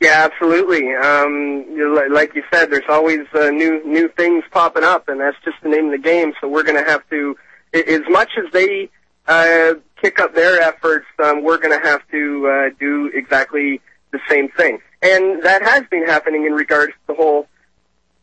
Yeah, 0.00 0.28
absolutely. 0.30 0.94
Um, 0.94 2.12
like 2.12 2.34
you 2.34 2.42
said, 2.52 2.70
there's 2.70 2.84
always 2.88 3.20
uh, 3.34 3.48
new 3.48 3.82
new 3.86 4.08
things 4.08 4.44
popping 4.50 4.84
up, 4.84 5.08
and 5.08 5.20
that's 5.20 5.36
just 5.44 5.56
the 5.62 5.70
name 5.70 5.86
of 5.86 5.92
the 5.92 5.98
game. 5.98 6.34
So 6.40 6.48
we're 6.48 6.64
going 6.64 6.82
to 6.82 6.88
have 6.88 7.08
to, 7.10 7.36
as 7.72 8.02
much 8.08 8.30
as 8.36 8.52
they 8.52 8.90
uh, 9.26 9.74
kick 10.00 10.18
up 10.20 10.34
their 10.34 10.60
efforts, 10.60 11.06
um, 11.24 11.42
we're 11.42 11.56
going 11.56 11.80
to 11.80 11.88
have 11.88 12.02
to 12.10 12.46
uh, 12.46 12.74
do 12.78 13.10
exactly 13.14 13.80
the 14.10 14.20
same 14.28 14.50
thing. 14.50 14.80
And 15.00 15.42
that 15.44 15.62
has 15.62 15.84
been 15.90 16.04
happening 16.04 16.44
in 16.44 16.52
regards 16.52 16.92
to 16.92 16.98
the 17.06 17.14
whole, 17.14 17.48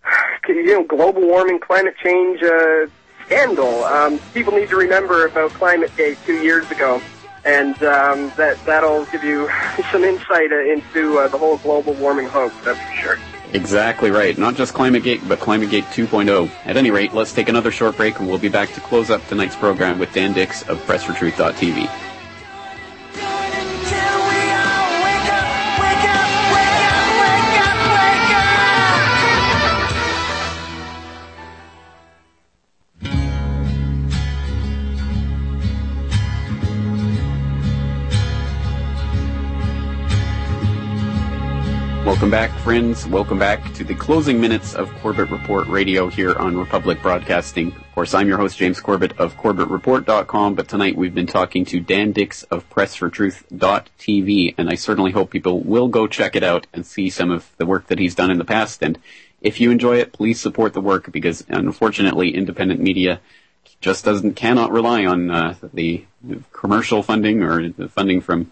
you 0.48 0.66
know, 0.66 0.84
global 0.84 1.22
warming, 1.22 1.60
climate 1.60 1.96
change 2.04 2.44
uh, 2.44 2.86
scandal. 3.26 3.84
Um, 3.84 4.20
people 4.36 4.54
need 4.54 4.70
to 4.70 4.76
remember 4.76 5.26
about 5.26 5.50
ClimateGate 5.52 6.24
two 6.24 6.44
years 6.44 6.70
ago 6.70 7.02
and 7.46 7.76
um, 7.84 8.32
that 8.38 8.58
that'll 8.66 9.06
give 9.06 9.24
you 9.24 9.50
some 9.92 10.04
insight 10.04 10.52
into 10.52 11.20
uh, 11.20 11.28
the 11.28 11.38
whole 11.38 11.58
global 11.58 11.94
warming 11.94 12.28
hoax. 12.28 12.54
That's 12.64 12.80
for 12.80 12.96
sure. 12.96 13.18
Exactly 13.54 14.10
right. 14.10 14.36
Not 14.36 14.56
just 14.56 14.74
ClimateGate, 14.74 15.28
but 15.28 15.40
ClimateGate 15.40 15.84
2.0. 15.84 16.50
At 16.66 16.76
any 16.76 16.90
rate, 16.90 17.14
let's 17.14 17.34
take 17.34 17.50
another 17.50 17.72
short 17.72 17.96
break, 17.96 18.18
and 18.20 18.28
we'll 18.28 18.40
be 18.40 18.50
back 18.50 18.74
to 18.74 18.82
close 18.82 19.12
up 19.12 19.26
tonight's 19.28 19.56
program 19.56 20.00
with 20.00 20.12
Dan 20.12 20.34
Dicks 20.34 20.64
of 20.64 20.80
PressForTruth.tv. 20.88 22.13
Welcome 42.24 42.40
back, 42.40 42.58
friends. 42.60 43.06
Welcome 43.06 43.38
back 43.38 43.74
to 43.74 43.84
the 43.84 43.96
closing 43.96 44.40
minutes 44.40 44.76
of 44.76 44.90
Corbett 45.02 45.30
Report 45.30 45.68
Radio 45.68 46.08
here 46.08 46.34
on 46.34 46.56
Republic 46.56 47.02
Broadcasting. 47.02 47.74
Of 47.74 47.92
course, 47.94 48.14
I'm 48.14 48.30
your 48.30 48.38
host, 48.38 48.58
James 48.58 48.80
Corbett 48.80 49.20
of 49.20 49.36
CorbettReport.com, 49.36 50.56
but 50.56 50.70
tonight 50.70 50.96
we've 50.96 51.14
been 51.14 51.28
talking 51.28 51.66
to 51.66 51.82
Dan 51.82 52.14
Dicks 52.14 52.44
of 52.44 52.70
PressForTruth.tv, 52.70 54.56
and 54.58 54.70
I 54.70 54.76
certainly 54.76 55.12
hope 55.12 55.32
people 55.32 55.60
will 55.60 55.90
go 55.90 56.08
check 56.08 56.38
it 56.38 56.44
out 56.44 56.66
and 56.72 56.86
see 56.86 57.10
some 57.10 57.30
of 57.30 57.52
the 57.58 57.66
work 57.66 57.88
that 57.88 58.00
he's 58.00 58.16
done 58.16 58.32
in 58.32 58.38
the 58.38 58.46
past. 58.46 58.82
And 58.82 59.00
if 59.42 59.60
you 59.60 59.70
enjoy 59.70 59.98
it, 59.98 60.14
please 60.14 60.40
support 60.40 60.72
the 60.72 60.80
work 60.80 61.12
because 61.12 61.44
unfortunately, 61.50 62.34
independent 62.34 62.80
media 62.80 63.20
just 63.82 64.06
doesn't, 64.06 64.36
cannot 64.36 64.72
rely 64.72 65.06
on 65.06 65.30
uh, 65.30 65.56
the 65.74 66.06
commercial 66.54 67.04
funding 67.04 67.44
or 67.44 67.68
the 67.68 67.90
funding 67.90 68.22
from 68.22 68.50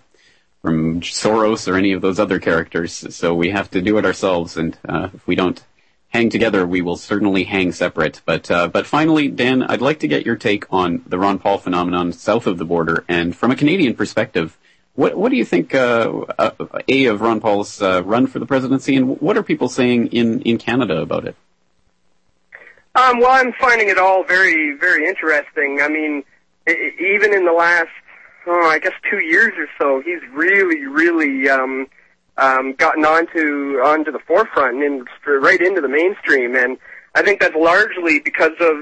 from 0.62 1.02
Soros 1.02 1.68
or 1.68 1.76
any 1.76 1.92
of 1.94 2.02
those 2.02 2.20
other 2.20 2.40
characters. 2.40 3.16
So 3.16 3.34
we 3.34 3.50
have 3.50 3.70
to 3.72 3.82
do 3.82 3.98
it 3.98 4.06
ourselves, 4.06 4.58
and 4.58 4.78
uh, 4.88 5.10
if 5.14 5.26
we 5.26 5.36
don't 5.36 5.62
hang 6.10 6.30
together, 6.30 6.68
we 6.68 6.82
will 6.82 6.98
certainly 6.98 7.44
hang 7.44 7.72
separate. 7.72 8.22
But 8.26 8.52
uh, 8.52 8.68
but 8.68 8.86
finally, 8.86 9.28
Dan, 9.28 9.64
I'd 9.64 9.82
like 9.82 10.00
to 10.00 10.08
get 10.08 10.26
your 10.26 10.36
take 10.36 10.72
on 10.72 11.04
the 11.08 11.18
Ron 11.18 11.40
Paul 11.40 11.58
phenomenon 11.58 12.14
south 12.14 12.48
of 12.48 12.58
the 12.58 12.66
border, 12.66 13.04
and 13.08 13.36
from 13.36 13.52
a 13.52 13.56
Canadian 13.56 13.96
perspective. 13.96 14.58
What 14.94 15.16
what 15.16 15.30
do 15.30 15.38
you 15.38 15.46
think 15.46 15.74
uh, 15.74 16.26
uh 16.38 16.52
a 16.88 17.06
of 17.06 17.22
Ron 17.22 17.40
Paul's 17.40 17.82
uh, 17.82 18.04
run 18.04 18.28
for 18.28 18.40
the 18.40 18.46
presidency, 18.46 18.98
and 18.98 19.22
what 19.22 19.38
are 19.38 19.44
people 19.44 19.70
saying 19.70 20.08
in, 20.08 20.42
in 20.42 20.58
Canada 20.58 20.98
about 20.98 21.26
it? 21.26 21.36
Um, 22.94 23.20
well, 23.20 23.32
I'm 23.32 23.54
finding 23.54 23.88
it 23.88 23.98
all 23.98 24.26
very 24.26 24.76
very 24.78 25.08
interesting. 25.08 25.80
I 25.82 25.88
mean, 25.88 26.26
even 26.68 27.34
in 27.34 27.46
the 27.46 27.54
last 27.54 27.90
oh, 28.48 28.70
I 28.70 28.80
guess 28.80 28.94
two 29.10 29.20
years 29.20 29.54
or 29.58 29.68
so, 29.80 30.02
he's 30.02 30.22
really, 30.34 30.86
really 30.86 31.50
um, 31.50 31.88
um, 32.38 32.74
gotten 32.74 33.06
onto 33.06 33.80
onto 33.84 34.12
the 34.12 34.20
forefront 34.20 34.84
and 34.84 35.08
right 35.26 35.62
into 35.62 35.82
the 35.82 35.90
mainstream. 35.90 36.56
And 36.56 36.78
I 37.16 37.22
think 37.22 37.40
that's 37.40 37.56
largely 37.56 38.20
because 38.20 38.54
of 38.60 38.76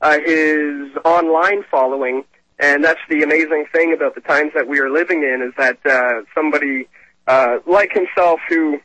uh, 0.00 0.18
his 0.24 0.96
online 1.04 1.64
following. 1.70 2.24
And 2.58 2.84
that's 2.84 3.00
the 3.08 3.22
amazing 3.22 3.66
thing 3.72 3.92
about 3.92 4.14
the 4.14 4.20
times 4.20 4.52
that 4.54 4.68
we 4.68 4.78
are 4.78 4.90
living 4.90 5.22
in 5.22 5.42
is 5.42 5.52
that 5.58 5.78
uh, 5.84 6.22
somebody 6.34 6.88
uh, 7.26 7.58
like 7.66 7.92
himself 7.92 8.38
who 8.48 8.80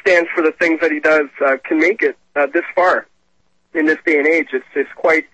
stands 0.00 0.28
for 0.34 0.42
the 0.42 0.52
things 0.52 0.80
that 0.80 0.90
he 0.90 1.00
does 1.00 1.28
uh, 1.44 1.56
can 1.64 1.78
make 1.78 2.02
it 2.02 2.16
uh, 2.36 2.46
this 2.52 2.64
far 2.74 3.06
in 3.74 3.86
this 3.86 3.98
day 4.04 4.18
and 4.18 4.26
age. 4.26 4.48
It's 4.52 4.66
it's 4.74 4.92
quite 4.94 5.26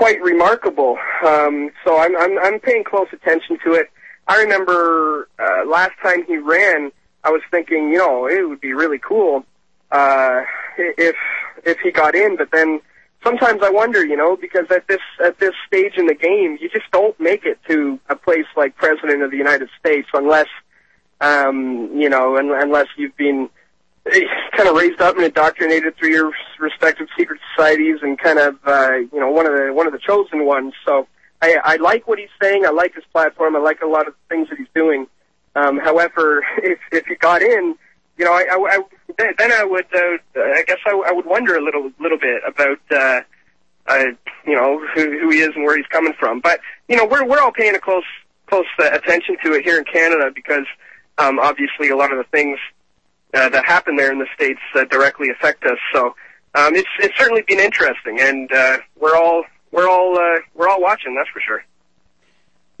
quite 0.00 0.22
remarkable. 0.22 0.96
Um, 1.26 1.70
so 1.84 1.98
I'm, 1.98 2.16
I'm 2.16 2.38
I'm 2.38 2.58
paying 2.58 2.84
close 2.84 3.08
attention 3.12 3.58
to 3.66 3.74
it. 3.74 3.90
I 4.26 4.40
remember 4.40 5.28
uh, 5.38 5.66
last 5.68 5.92
time 6.02 6.24
he 6.26 6.38
ran, 6.38 6.90
I 7.22 7.28
was 7.28 7.42
thinking, 7.50 7.90
you 7.90 7.98
know, 7.98 8.26
it 8.26 8.48
would 8.48 8.62
be 8.62 8.72
really 8.72 8.98
cool 8.98 9.44
uh, 9.92 10.40
if 10.78 11.16
if 11.66 11.80
he 11.80 11.90
got 11.90 12.14
in. 12.14 12.38
But 12.38 12.50
then 12.50 12.80
sometimes 13.22 13.60
I 13.62 13.68
wonder, 13.68 14.02
you 14.02 14.16
know, 14.16 14.38
because 14.40 14.70
at 14.70 14.88
this 14.88 15.02
at 15.22 15.38
this 15.38 15.52
stage 15.66 15.98
in 15.98 16.06
the 16.06 16.14
game, 16.14 16.56
you 16.58 16.70
just 16.70 16.90
don't 16.92 17.18
make 17.20 17.44
it 17.44 17.58
to 17.68 18.00
a 18.08 18.16
place 18.16 18.46
like 18.56 18.76
President 18.76 19.22
of 19.22 19.30
the 19.30 19.36
United 19.36 19.68
States 19.78 20.08
unless, 20.14 20.48
um, 21.20 21.90
you 21.94 22.08
know, 22.08 22.38
un- 22.38 22.54
unless 22.54 22.86
you've 22.96 23.16
been 23.18 23.50
kind 24.56 24.66
of 24.66 24.76
raised 24.76 25.02
up 25.02 25.16
and 25.16 25.26
indoctrinated 25.26 25.94
through 25.98 26.14
your 26.14 26.32
respective 26.60 27.08
secret 27.18 27.40
societies 27.54 27.98
and 28.02 28.18
kind 28.18 28.38
of 28.38 28.56
uh, 28.64 28.96
you 29.12 29.20
know 29.20 29.30
one 29.30 29.46
of 29.46 29.52
the 29.52 29.72
one 29.72 29.86
of 29.86 29.92
the 29.92 29.98
chosen 29.98 30.46
ones. 30.46 30.74
So 30.84 31.06
I, 31.42 31.56
I 31.62 31.76
like 31.76 32.06
what 32.06 32.18
he's 32.18 32.28
saying. 32.40 32.64
I 32.66 32.70
like 32.70 32.94
his 32.94 33.04
platform. 33.12 33.56
I 33.56 33.60
like 33.60 33.82
a 33.82 33.86
lot 33.86 34.06
of 34.06 34.14
the 34.14 34.34
things 34.34 34.48
that 34.50 34.58
he's 34.58 34.68
doing. 34.74 35.06
Um, 35.56 35.78
however, 35.78 36.44
if 36.58 36.78
if 36.92 37.06
he 37.06 37.14
got 37.16 37.42
in, 37.42 37.76
you 38.18 38.24
know, 38.24 38.32
I, 38.32 38.44
I, 38.50 38.82
I 39.18 39.32
then 39.38 39.52
I 39.52 39.64
would, 39.64 39.86
uh, 39.94 40.18
I 40.36 40.62
guess 40.66 40.78
I, 40.86 40.90
I 41.06 41.12
would 41.12 41.26
wonder 41.26 41.56
a 41.56 41.62
little 41.62 41.90
little 41.98 42.18
bit 42.18 42.42
about, 42.46 42.78
uh, 42.90 43.20
uh, 43.86 44.04
you 44.46 44.54
know, 44.54 44.84
who, 44.94 45.18
who 45.18 45.30
he 45.30 45.40
is 45.40 45.50
and 45.54 45.64
where 45.64 45.76
he's 45.76 45.86
coming 45.86 46.12
from. 46.18 46.40
But 46.40 46.60
you 46.88 46.96
know, 46.96 47.06
we're 47.06 47.26
we're 47.26 47.40
all 47.40 47.52
paying 47.52 47.74
a 47.74 47.80
close 47.80 48.04
close 48.46 48.66
uh, 48.78 48.90
attention 48.92 49.36
to 49.44 49.54
it 49.54 49.64
here 49.64 49.78
in 49.78 49.84
Canada 49.84 50.30
because 50.34 50.66
um, 51.18 51.38
obviously 51.38 51.88
a 51.88 51.96
lot 51.96 52.12
of 52.12 52.18
the 52.18 52.24
things 52.24 52.58
uh, 53.32 53.48
that 53.48 53.64
happen 53.64 53.96
there 53.96 54.12
in 54.12 54.18
the 54.18 54.26
states 54.34 54.60
uh, 54.74 54.84
directly 54.84 55.28
affect 55.30 55.64
us. 55.64 55.78
So 55.92 56.14
um, 56.54 56.74
it's 56.74 56.88
it's 56.98 57.16
certainly 57.16 57.42
been 57.46 57.60
interesting, 57.60 58.18
and 58.20 58.50
uh, 58.52 58.78
we're 58.98 59.16
all 59.16 59.44
we're 59.70 59.88
all 59.88 60.18
uh, 60.18 60.40
we're 60.54 60.68
all 60.68 60.80
watching. 60.80 61.14
That's 61.14 61.30
for 61.30 61.40
sure. 61.40 61.64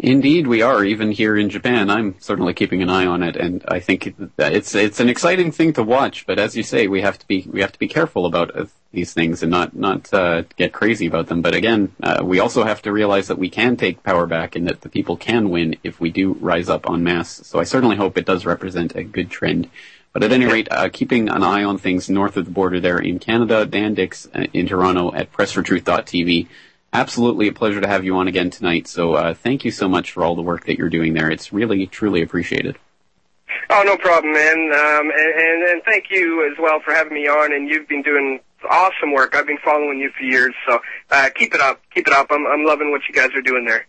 Indeed, 0.02 0.46
we 0.46 0.62
are. 0.62 0.82
Even 0.82 1.10
here 1.10 1.36
in 1.36 1.50
Japan, 1.50 1.90
I'm 1.90 2.14
certainly 2.20 2.54
keeping 2.54 2.80
an 2.80 2.88
eye 2.88 3.04
on 3.04 3.22
it, 3.22 3.36
and 3.36 3.62
I 3.68 3.80
think 3.80 4.14
it's 4.38 4.74
it's 4.74 4.98
an 4.98 5.10
exciting 5.10 5.52
thing 5.52 5.74
to 5.74 5.82
watch. 5.82 6.26
But 6.26 6.38
as 6.38 6.56
you 6.56 6.62
say, 6.62 6.86
we 6.86 7.02
have 7.02 7.18
to 7.18 7.26
be 7.26 7.46
we 7.50 7.60
have 7.60 7.72
to 7.72 7.78
be 7.78 7.86
careful 7.86 8.24
about 8.24 8.56
uh, 8.56 8.64
these 8.92 9.12
things 9.12 9.42
and 9.42 9.50
not 9.50 9.76
not 9.76 10.12
uh, 10.14 10.44
get 10.56 10.72
crazy 10.72 11.06
about 11.06 11.26
them. 11.26 11.42
But 11.42 11.54
again, 11.54 11.92
uh, 12.02 12.22
we 12.24 12.40
also 12.40 12.64
have 12.64 12.80
to 12.82 12.92
realize 12.92 13.28
that 13.28 13.38
we 13.38 13.50
can 13.50 13.76
take 13.76 14.02
power 14.02 14.26
back, 14.26 14.56
and 14.56 14.66
that 14.68 14.80
the 14.80 14.88
people 14.88 15.18
can 15.18 15.50
win 15.50 15.76
if 15.84 16.00
we 16.00 16.10
do 16.10 16.32
rise 16.40 16.70
up 16.70 16.88
en 16.88 17.04
masse. 17.04 17.46
So 17.46 17.60
I 17.60 17.64
certainly 17.64 17.96
hope 17.96 18.16
it 18.16 18.24
does 18.24 18.46
represent 18.46 18.96
a 18.96 19.04
good 19.04 19.30
trend. 19.30 19.68
But 20.12 20.24
at 20.24 20.32
any 20.32 20.46
rate, 20.46 20.68
uh, 20.70 20.88
keeping 20.92 21.28
an 21.28 21.44
eye 21.44 21.62
on 21.62 21.78
things 21.78 22.10
north 22.10 22.36
of 22.36 22.44
the 22.44 22.50
border 22.50 22.80
there 22.80 22.98
in 22.98 23.20
Canada, 23.20 23.64
Dan 23.64 23.94
Dicks 23.94 24.26
uh, 24.34 24.46
in 24.52 24.66
Toronto 24.66 25.14
at 25.14 25.32
PressForTruth.tv 25.32 26.48
absolutely 26.92 27.48
a 27.48 27.52
pleasure 27.52 27.80
to 27.80 27.88
have 27.88 28.04
you 28.04 28.16
on 28.16 28.28
again 28.28 28.50
tonight. 28.50 28.88
So 28.88 29.14
uh, 29.14 29.34
thank 29.34 29.64
you 29.64 29.70
so 29.70 29.88
much 29.88 30.12
for 30.12 30.24
all 30.24 30.34
the 30.34 30.42
work 30.42 30.66
that 30.66 30.78
you're 30.78 30.90
doing 30.90 31.14
there. 31.14 31.30
It's 31.30 31.52
really, 31.52 31.86
truly 31.86 32.22
appreciated. 32.22 32.78
Oh, 33.68 33.82
no 33.84 33.96
problem, 33.96 34.32
man. 34.32 34.56
Um, 34.56 35.10
and, 35.10 35.40
and, 35.40 35.62
and 35.70 35.82
thank 35.84 36.06
you 36.10 36.50
as 36.50 36.58
well 36.60 36.80
for 36.84 36.92
having 36.92 37.14
me 37.14 37.28
on. 37.28 37.52
And 37.52 37.68
you've 37.68 37.88
been 37.88 38.02
doing 38.02 38.40
awesome 38.68 39.12
work. 39.12 39.36
I've 39.36 39.46
been 39.46 39.58
following 39.64 39.98
you 39.98 40.10
for 40.16 40.24
years. 40.24 40.54
So 40.68 40.80
uh, 41.10 41.30
keep 41.34 41.54
it 41.54 41.60
up. 41.60 41.80
Keep 41.94 42.08
it 42.08 42.12
up. 42.12 42.28
I'm, 42.30 42.46
I'm 42.46 42.64
loving 42.64 42.90
what 42.90 43.02
you 43.08 43.14
guys 43.14 43.30
are 43.34 43.42
doing 43.42 43.64
there. 43.64 43.86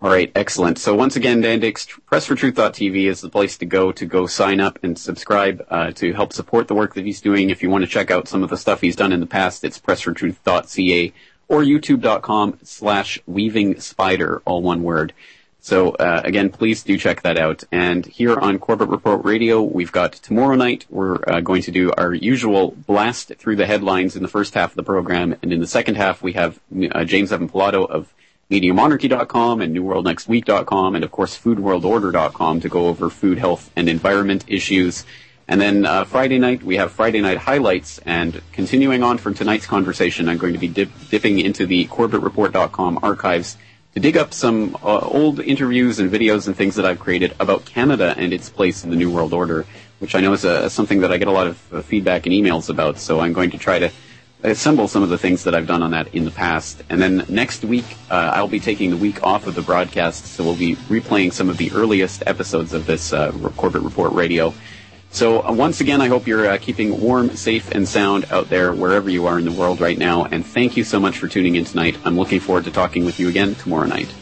All 0.00 0.10
right, 0.10 0.30
excellent. 0.36 0.78
So 0.78 0.94
once 0.94 1.16
again, 1.16 1.40
Dan 1.40 1.58
Dicks, 1.58 1.88
PressForTruth.tv 2.10 3.06
is 3.06 3.20
the 3.20 3.28
place 3.28 3.58
to 3.58 3.66
go 3.66 3.90
to 3.90 4.06
go 4.06 4.28
sign 4.28 4.60
up 4.60 4.78
and 4.84 4.96
subscribe 4.96 5.66
uh, 5.70 5.90
to 5.92 6.12
help 6.12 6.32
support 6.32 6.68
the 6.68 6.74
work 6.76 6.94
that 6.94 7.04
he's 7.04 7.20
doing. 7.20 7.50
If 7.50 7.64
you 7.64 7.70
want 7.70 7.82
to 7.82 7.90
check 7.90 8.12
out 8.12 8.28
some 8.28 8.44
of 8.44 8.50
the 8.50 8.56
stuff 8.56 8.80
he's 8.80 8.94
done 8.94 9.12
in 9.12 9.18
the 9.18 9.26
past, 9.26 9.64
it's 9.64 9.80
PressForTruth.ca 9.80 11.12
or 11.48 11.62
youtube.com 11.62 12.58
slash 12.62 13.18
weaving 13.26 13.80
spider, 13.80 14.40
all 14.44 14.62
one 14.62 14.84
word. 14.84 15.14
So 15.60 15.90
uh, 15.90 16.22
again, 16.24 16.50
please 16.50 16.84
do 16.84 16.96
check 16.96 17.22
that 17.22 17.36
out. 17.36 17.64
And 17.72 18.06
here 18.06 18.38
on 18.38 18.60
Corbett 18.60 18.90
Report 18.90 19.24
Radio, 19.24 19.60
we've 19.62 19.90
got 19.90 20.12
tomorrow 20.12 20.54
night. 20.54 20.86
We're 20.88 21.18
uh, 21.26 21.40
going 21.40 21.62
to 21.62 21.72
do 21.72 21.90
our 21.98 22.14
usual 22.14 22.70
blast 22.70 23.32
through 23.38 23.56
the 23.56 23.66
headlines 23.66 24.14
in 24.14 24.22
the 24.22 24.28
first 24.28 24.54
half 24.54 24.70
of 24.70 24.76
the 24.76 24.84
program, 24.84 25.34
and 25.42 25.52
in 25.52 25.58
the 25.58 25.66
second 25.66 25.96
half, 25.96 26.22
we 26.22 26.34
have 26.34 26.60
uh, 26.92 27.02
James 27.04 27.32
Evan 27.32 27.48
Pilato 27.48 27.84
of 27.84 28.14
MediaMonarchy.com 28.50 29.60
and 29.60 29.76
NewWorldNextWeek.com, 29.76 30.94
and 30.94 31.04
of 31.04 31.10
course 31.10 31.38
FoodWorldOrder.com 31.38 32.60
to 32.60 32.68
go 32.68 32.86
over 32.86 33.10
food, 33.10 33.38
health, 33.38 33.70
and 33.76 33.88
environment 33.90 34.44
issues. 34.48 35.04
And 35.46 35.60
then 35.60 35.84
uh, 35.84 36.04
Friday 36.04 36.38
night, 36.38 36.62
we 36.62 36.76
have 36.76 36.92
Friday 36.92 37.20
night 37.20 37.38
highlights. 37.38 37.98
And 38.06 38.40
continuing 38.52 39.02
on 39.02 39.18
from 39.18 39.34
tonight's 39.34 39.66
conversation, 39.66 40.28
I'm 40.28 40.38
going 40.38 40.54
to 40.54 40.58
be 40.58 40.68
dip- 40.68 40.90
dipping 41.10 41.40
into 41.40 41.66
the 41.66 41.86
CorbettReport.com 41.88 43.00
archives 43.02 43.58
to 43.94 44.00
dig 44.00 44.16
up 44.16 44.32
some 44.32 44.76
uh, 44.76 44.98
old 44.98 45.40
interviews 45.40 45.98
and 45.98 46.10
videos 46.10 46.46
and 46.46 46.56
things 46.56 46.74
that 46.76 46.86
I've 46.86 47.00
created 47.00 47.34
about 47.40 47.66
Canada 47.66 48.14
and 48.16 48.32
its 48.32 48.48
place 48.48 48.84
in 48.84 48.90
the 48.90 48.96
New 48.96 49.10
World 49.10 49.34
Order, 49.34 49.66
which 49.98 50.14
I 50.14 50.20
know 50.20 50.32
is 50.32 50.44
uh, 50.46 50.68
something 50.70 51.00
that 51.00 51.12
I 51.12 51.18
get 51.18 51.28
a 51.28 51.32
lot 51.32 51.48
of 51.48 51.74
uh, 51.74 51.82
feedback 51.82 52.24
and 52.24 52.34
emails 52.34 52.70
about. 52.70 52.98
So 52.98 53.20
I'm 53.20 53.32
going 53.32 53.50
to 53.50 53.58
try 53.58 53.78
to 53.78 53.90
assemble 54.42 54.86
some 54.86 55.02
of 55.02 55.08
the 55.08 55.18
things 55.18 55.44
that 55.44 55.54
I've 55.54 55.66
done 55.66 55.82
on 55.82 55.90
that 55.92 56.14
in 56.14 56.24
the 56.24 56.30
past. 56.30 56.82
And 56.88 57.00
then 57.02 57.24
next 57.28 57.64
week, 57.64 57.84
uh, 58.10 58.32
I'll 58.34 58.48
be 58.48 58.60
taking 58.60 58.90
the 58.90 58.96
week 58.96 59.22
off 59.22 59.46
of 59.46 59.54
the 59.54 59.62
broadcast, 59.62 60.26
so 60.26 60.44
we'll 60.44 60.56
be 60.56 60.76
replaying 60.76 61.32
some 61.32 61.48
of 61.48 61.56
the 61.56 61.72
earliest 61.72 62.22
episodes 62.26 62.72
of 62.72 62.86
this 62.86 63.12
uh, 63.12 63.32
Corbett 63.56 63.82
Report 63.82 64.12
Radio. 64.12 64.54
So 65.10 65.42
uh, 65.42 65.52
once 65.52 65.80
again, 65.80 66.00
I 66.00 66.08
hope 66.08 66.26
you're 66.26 66.48
uh, 66.48 66.58
keeping 66.58 67.00
warm, 67.00 67.34
safe, 67.34 67.70
and 67.72 67.88
sound 67.88 68.26
out 68.30 68.48
there 68.48 68.72
wherever 68.72 69.08
you 69.10 69.26
are 69.26 69.38
in 69.38 69.44
the 69.44 69.52
world 69.52 69.80
right 69.80 69.98
now. 69.98 70.24
And 70.24 70.44
thank 70.44 70.76
you 70.76 70.84
so 70.84 71.00
much 71.00 71.18
for 71.18 71.28
tuning 71.28 71.56
in 71.56 71.64
tonight. 71.64 71.96
I'm 72.04 72.16
looking 72.16 72.40
forward 72.40 72.64
to 72.64 72.70
talking 72.70 73.04
with 73.04 73.18
you 73.18 73.28
again 73.28 73.54
tomorrow 73.54 73.86
night. 73.86 74.12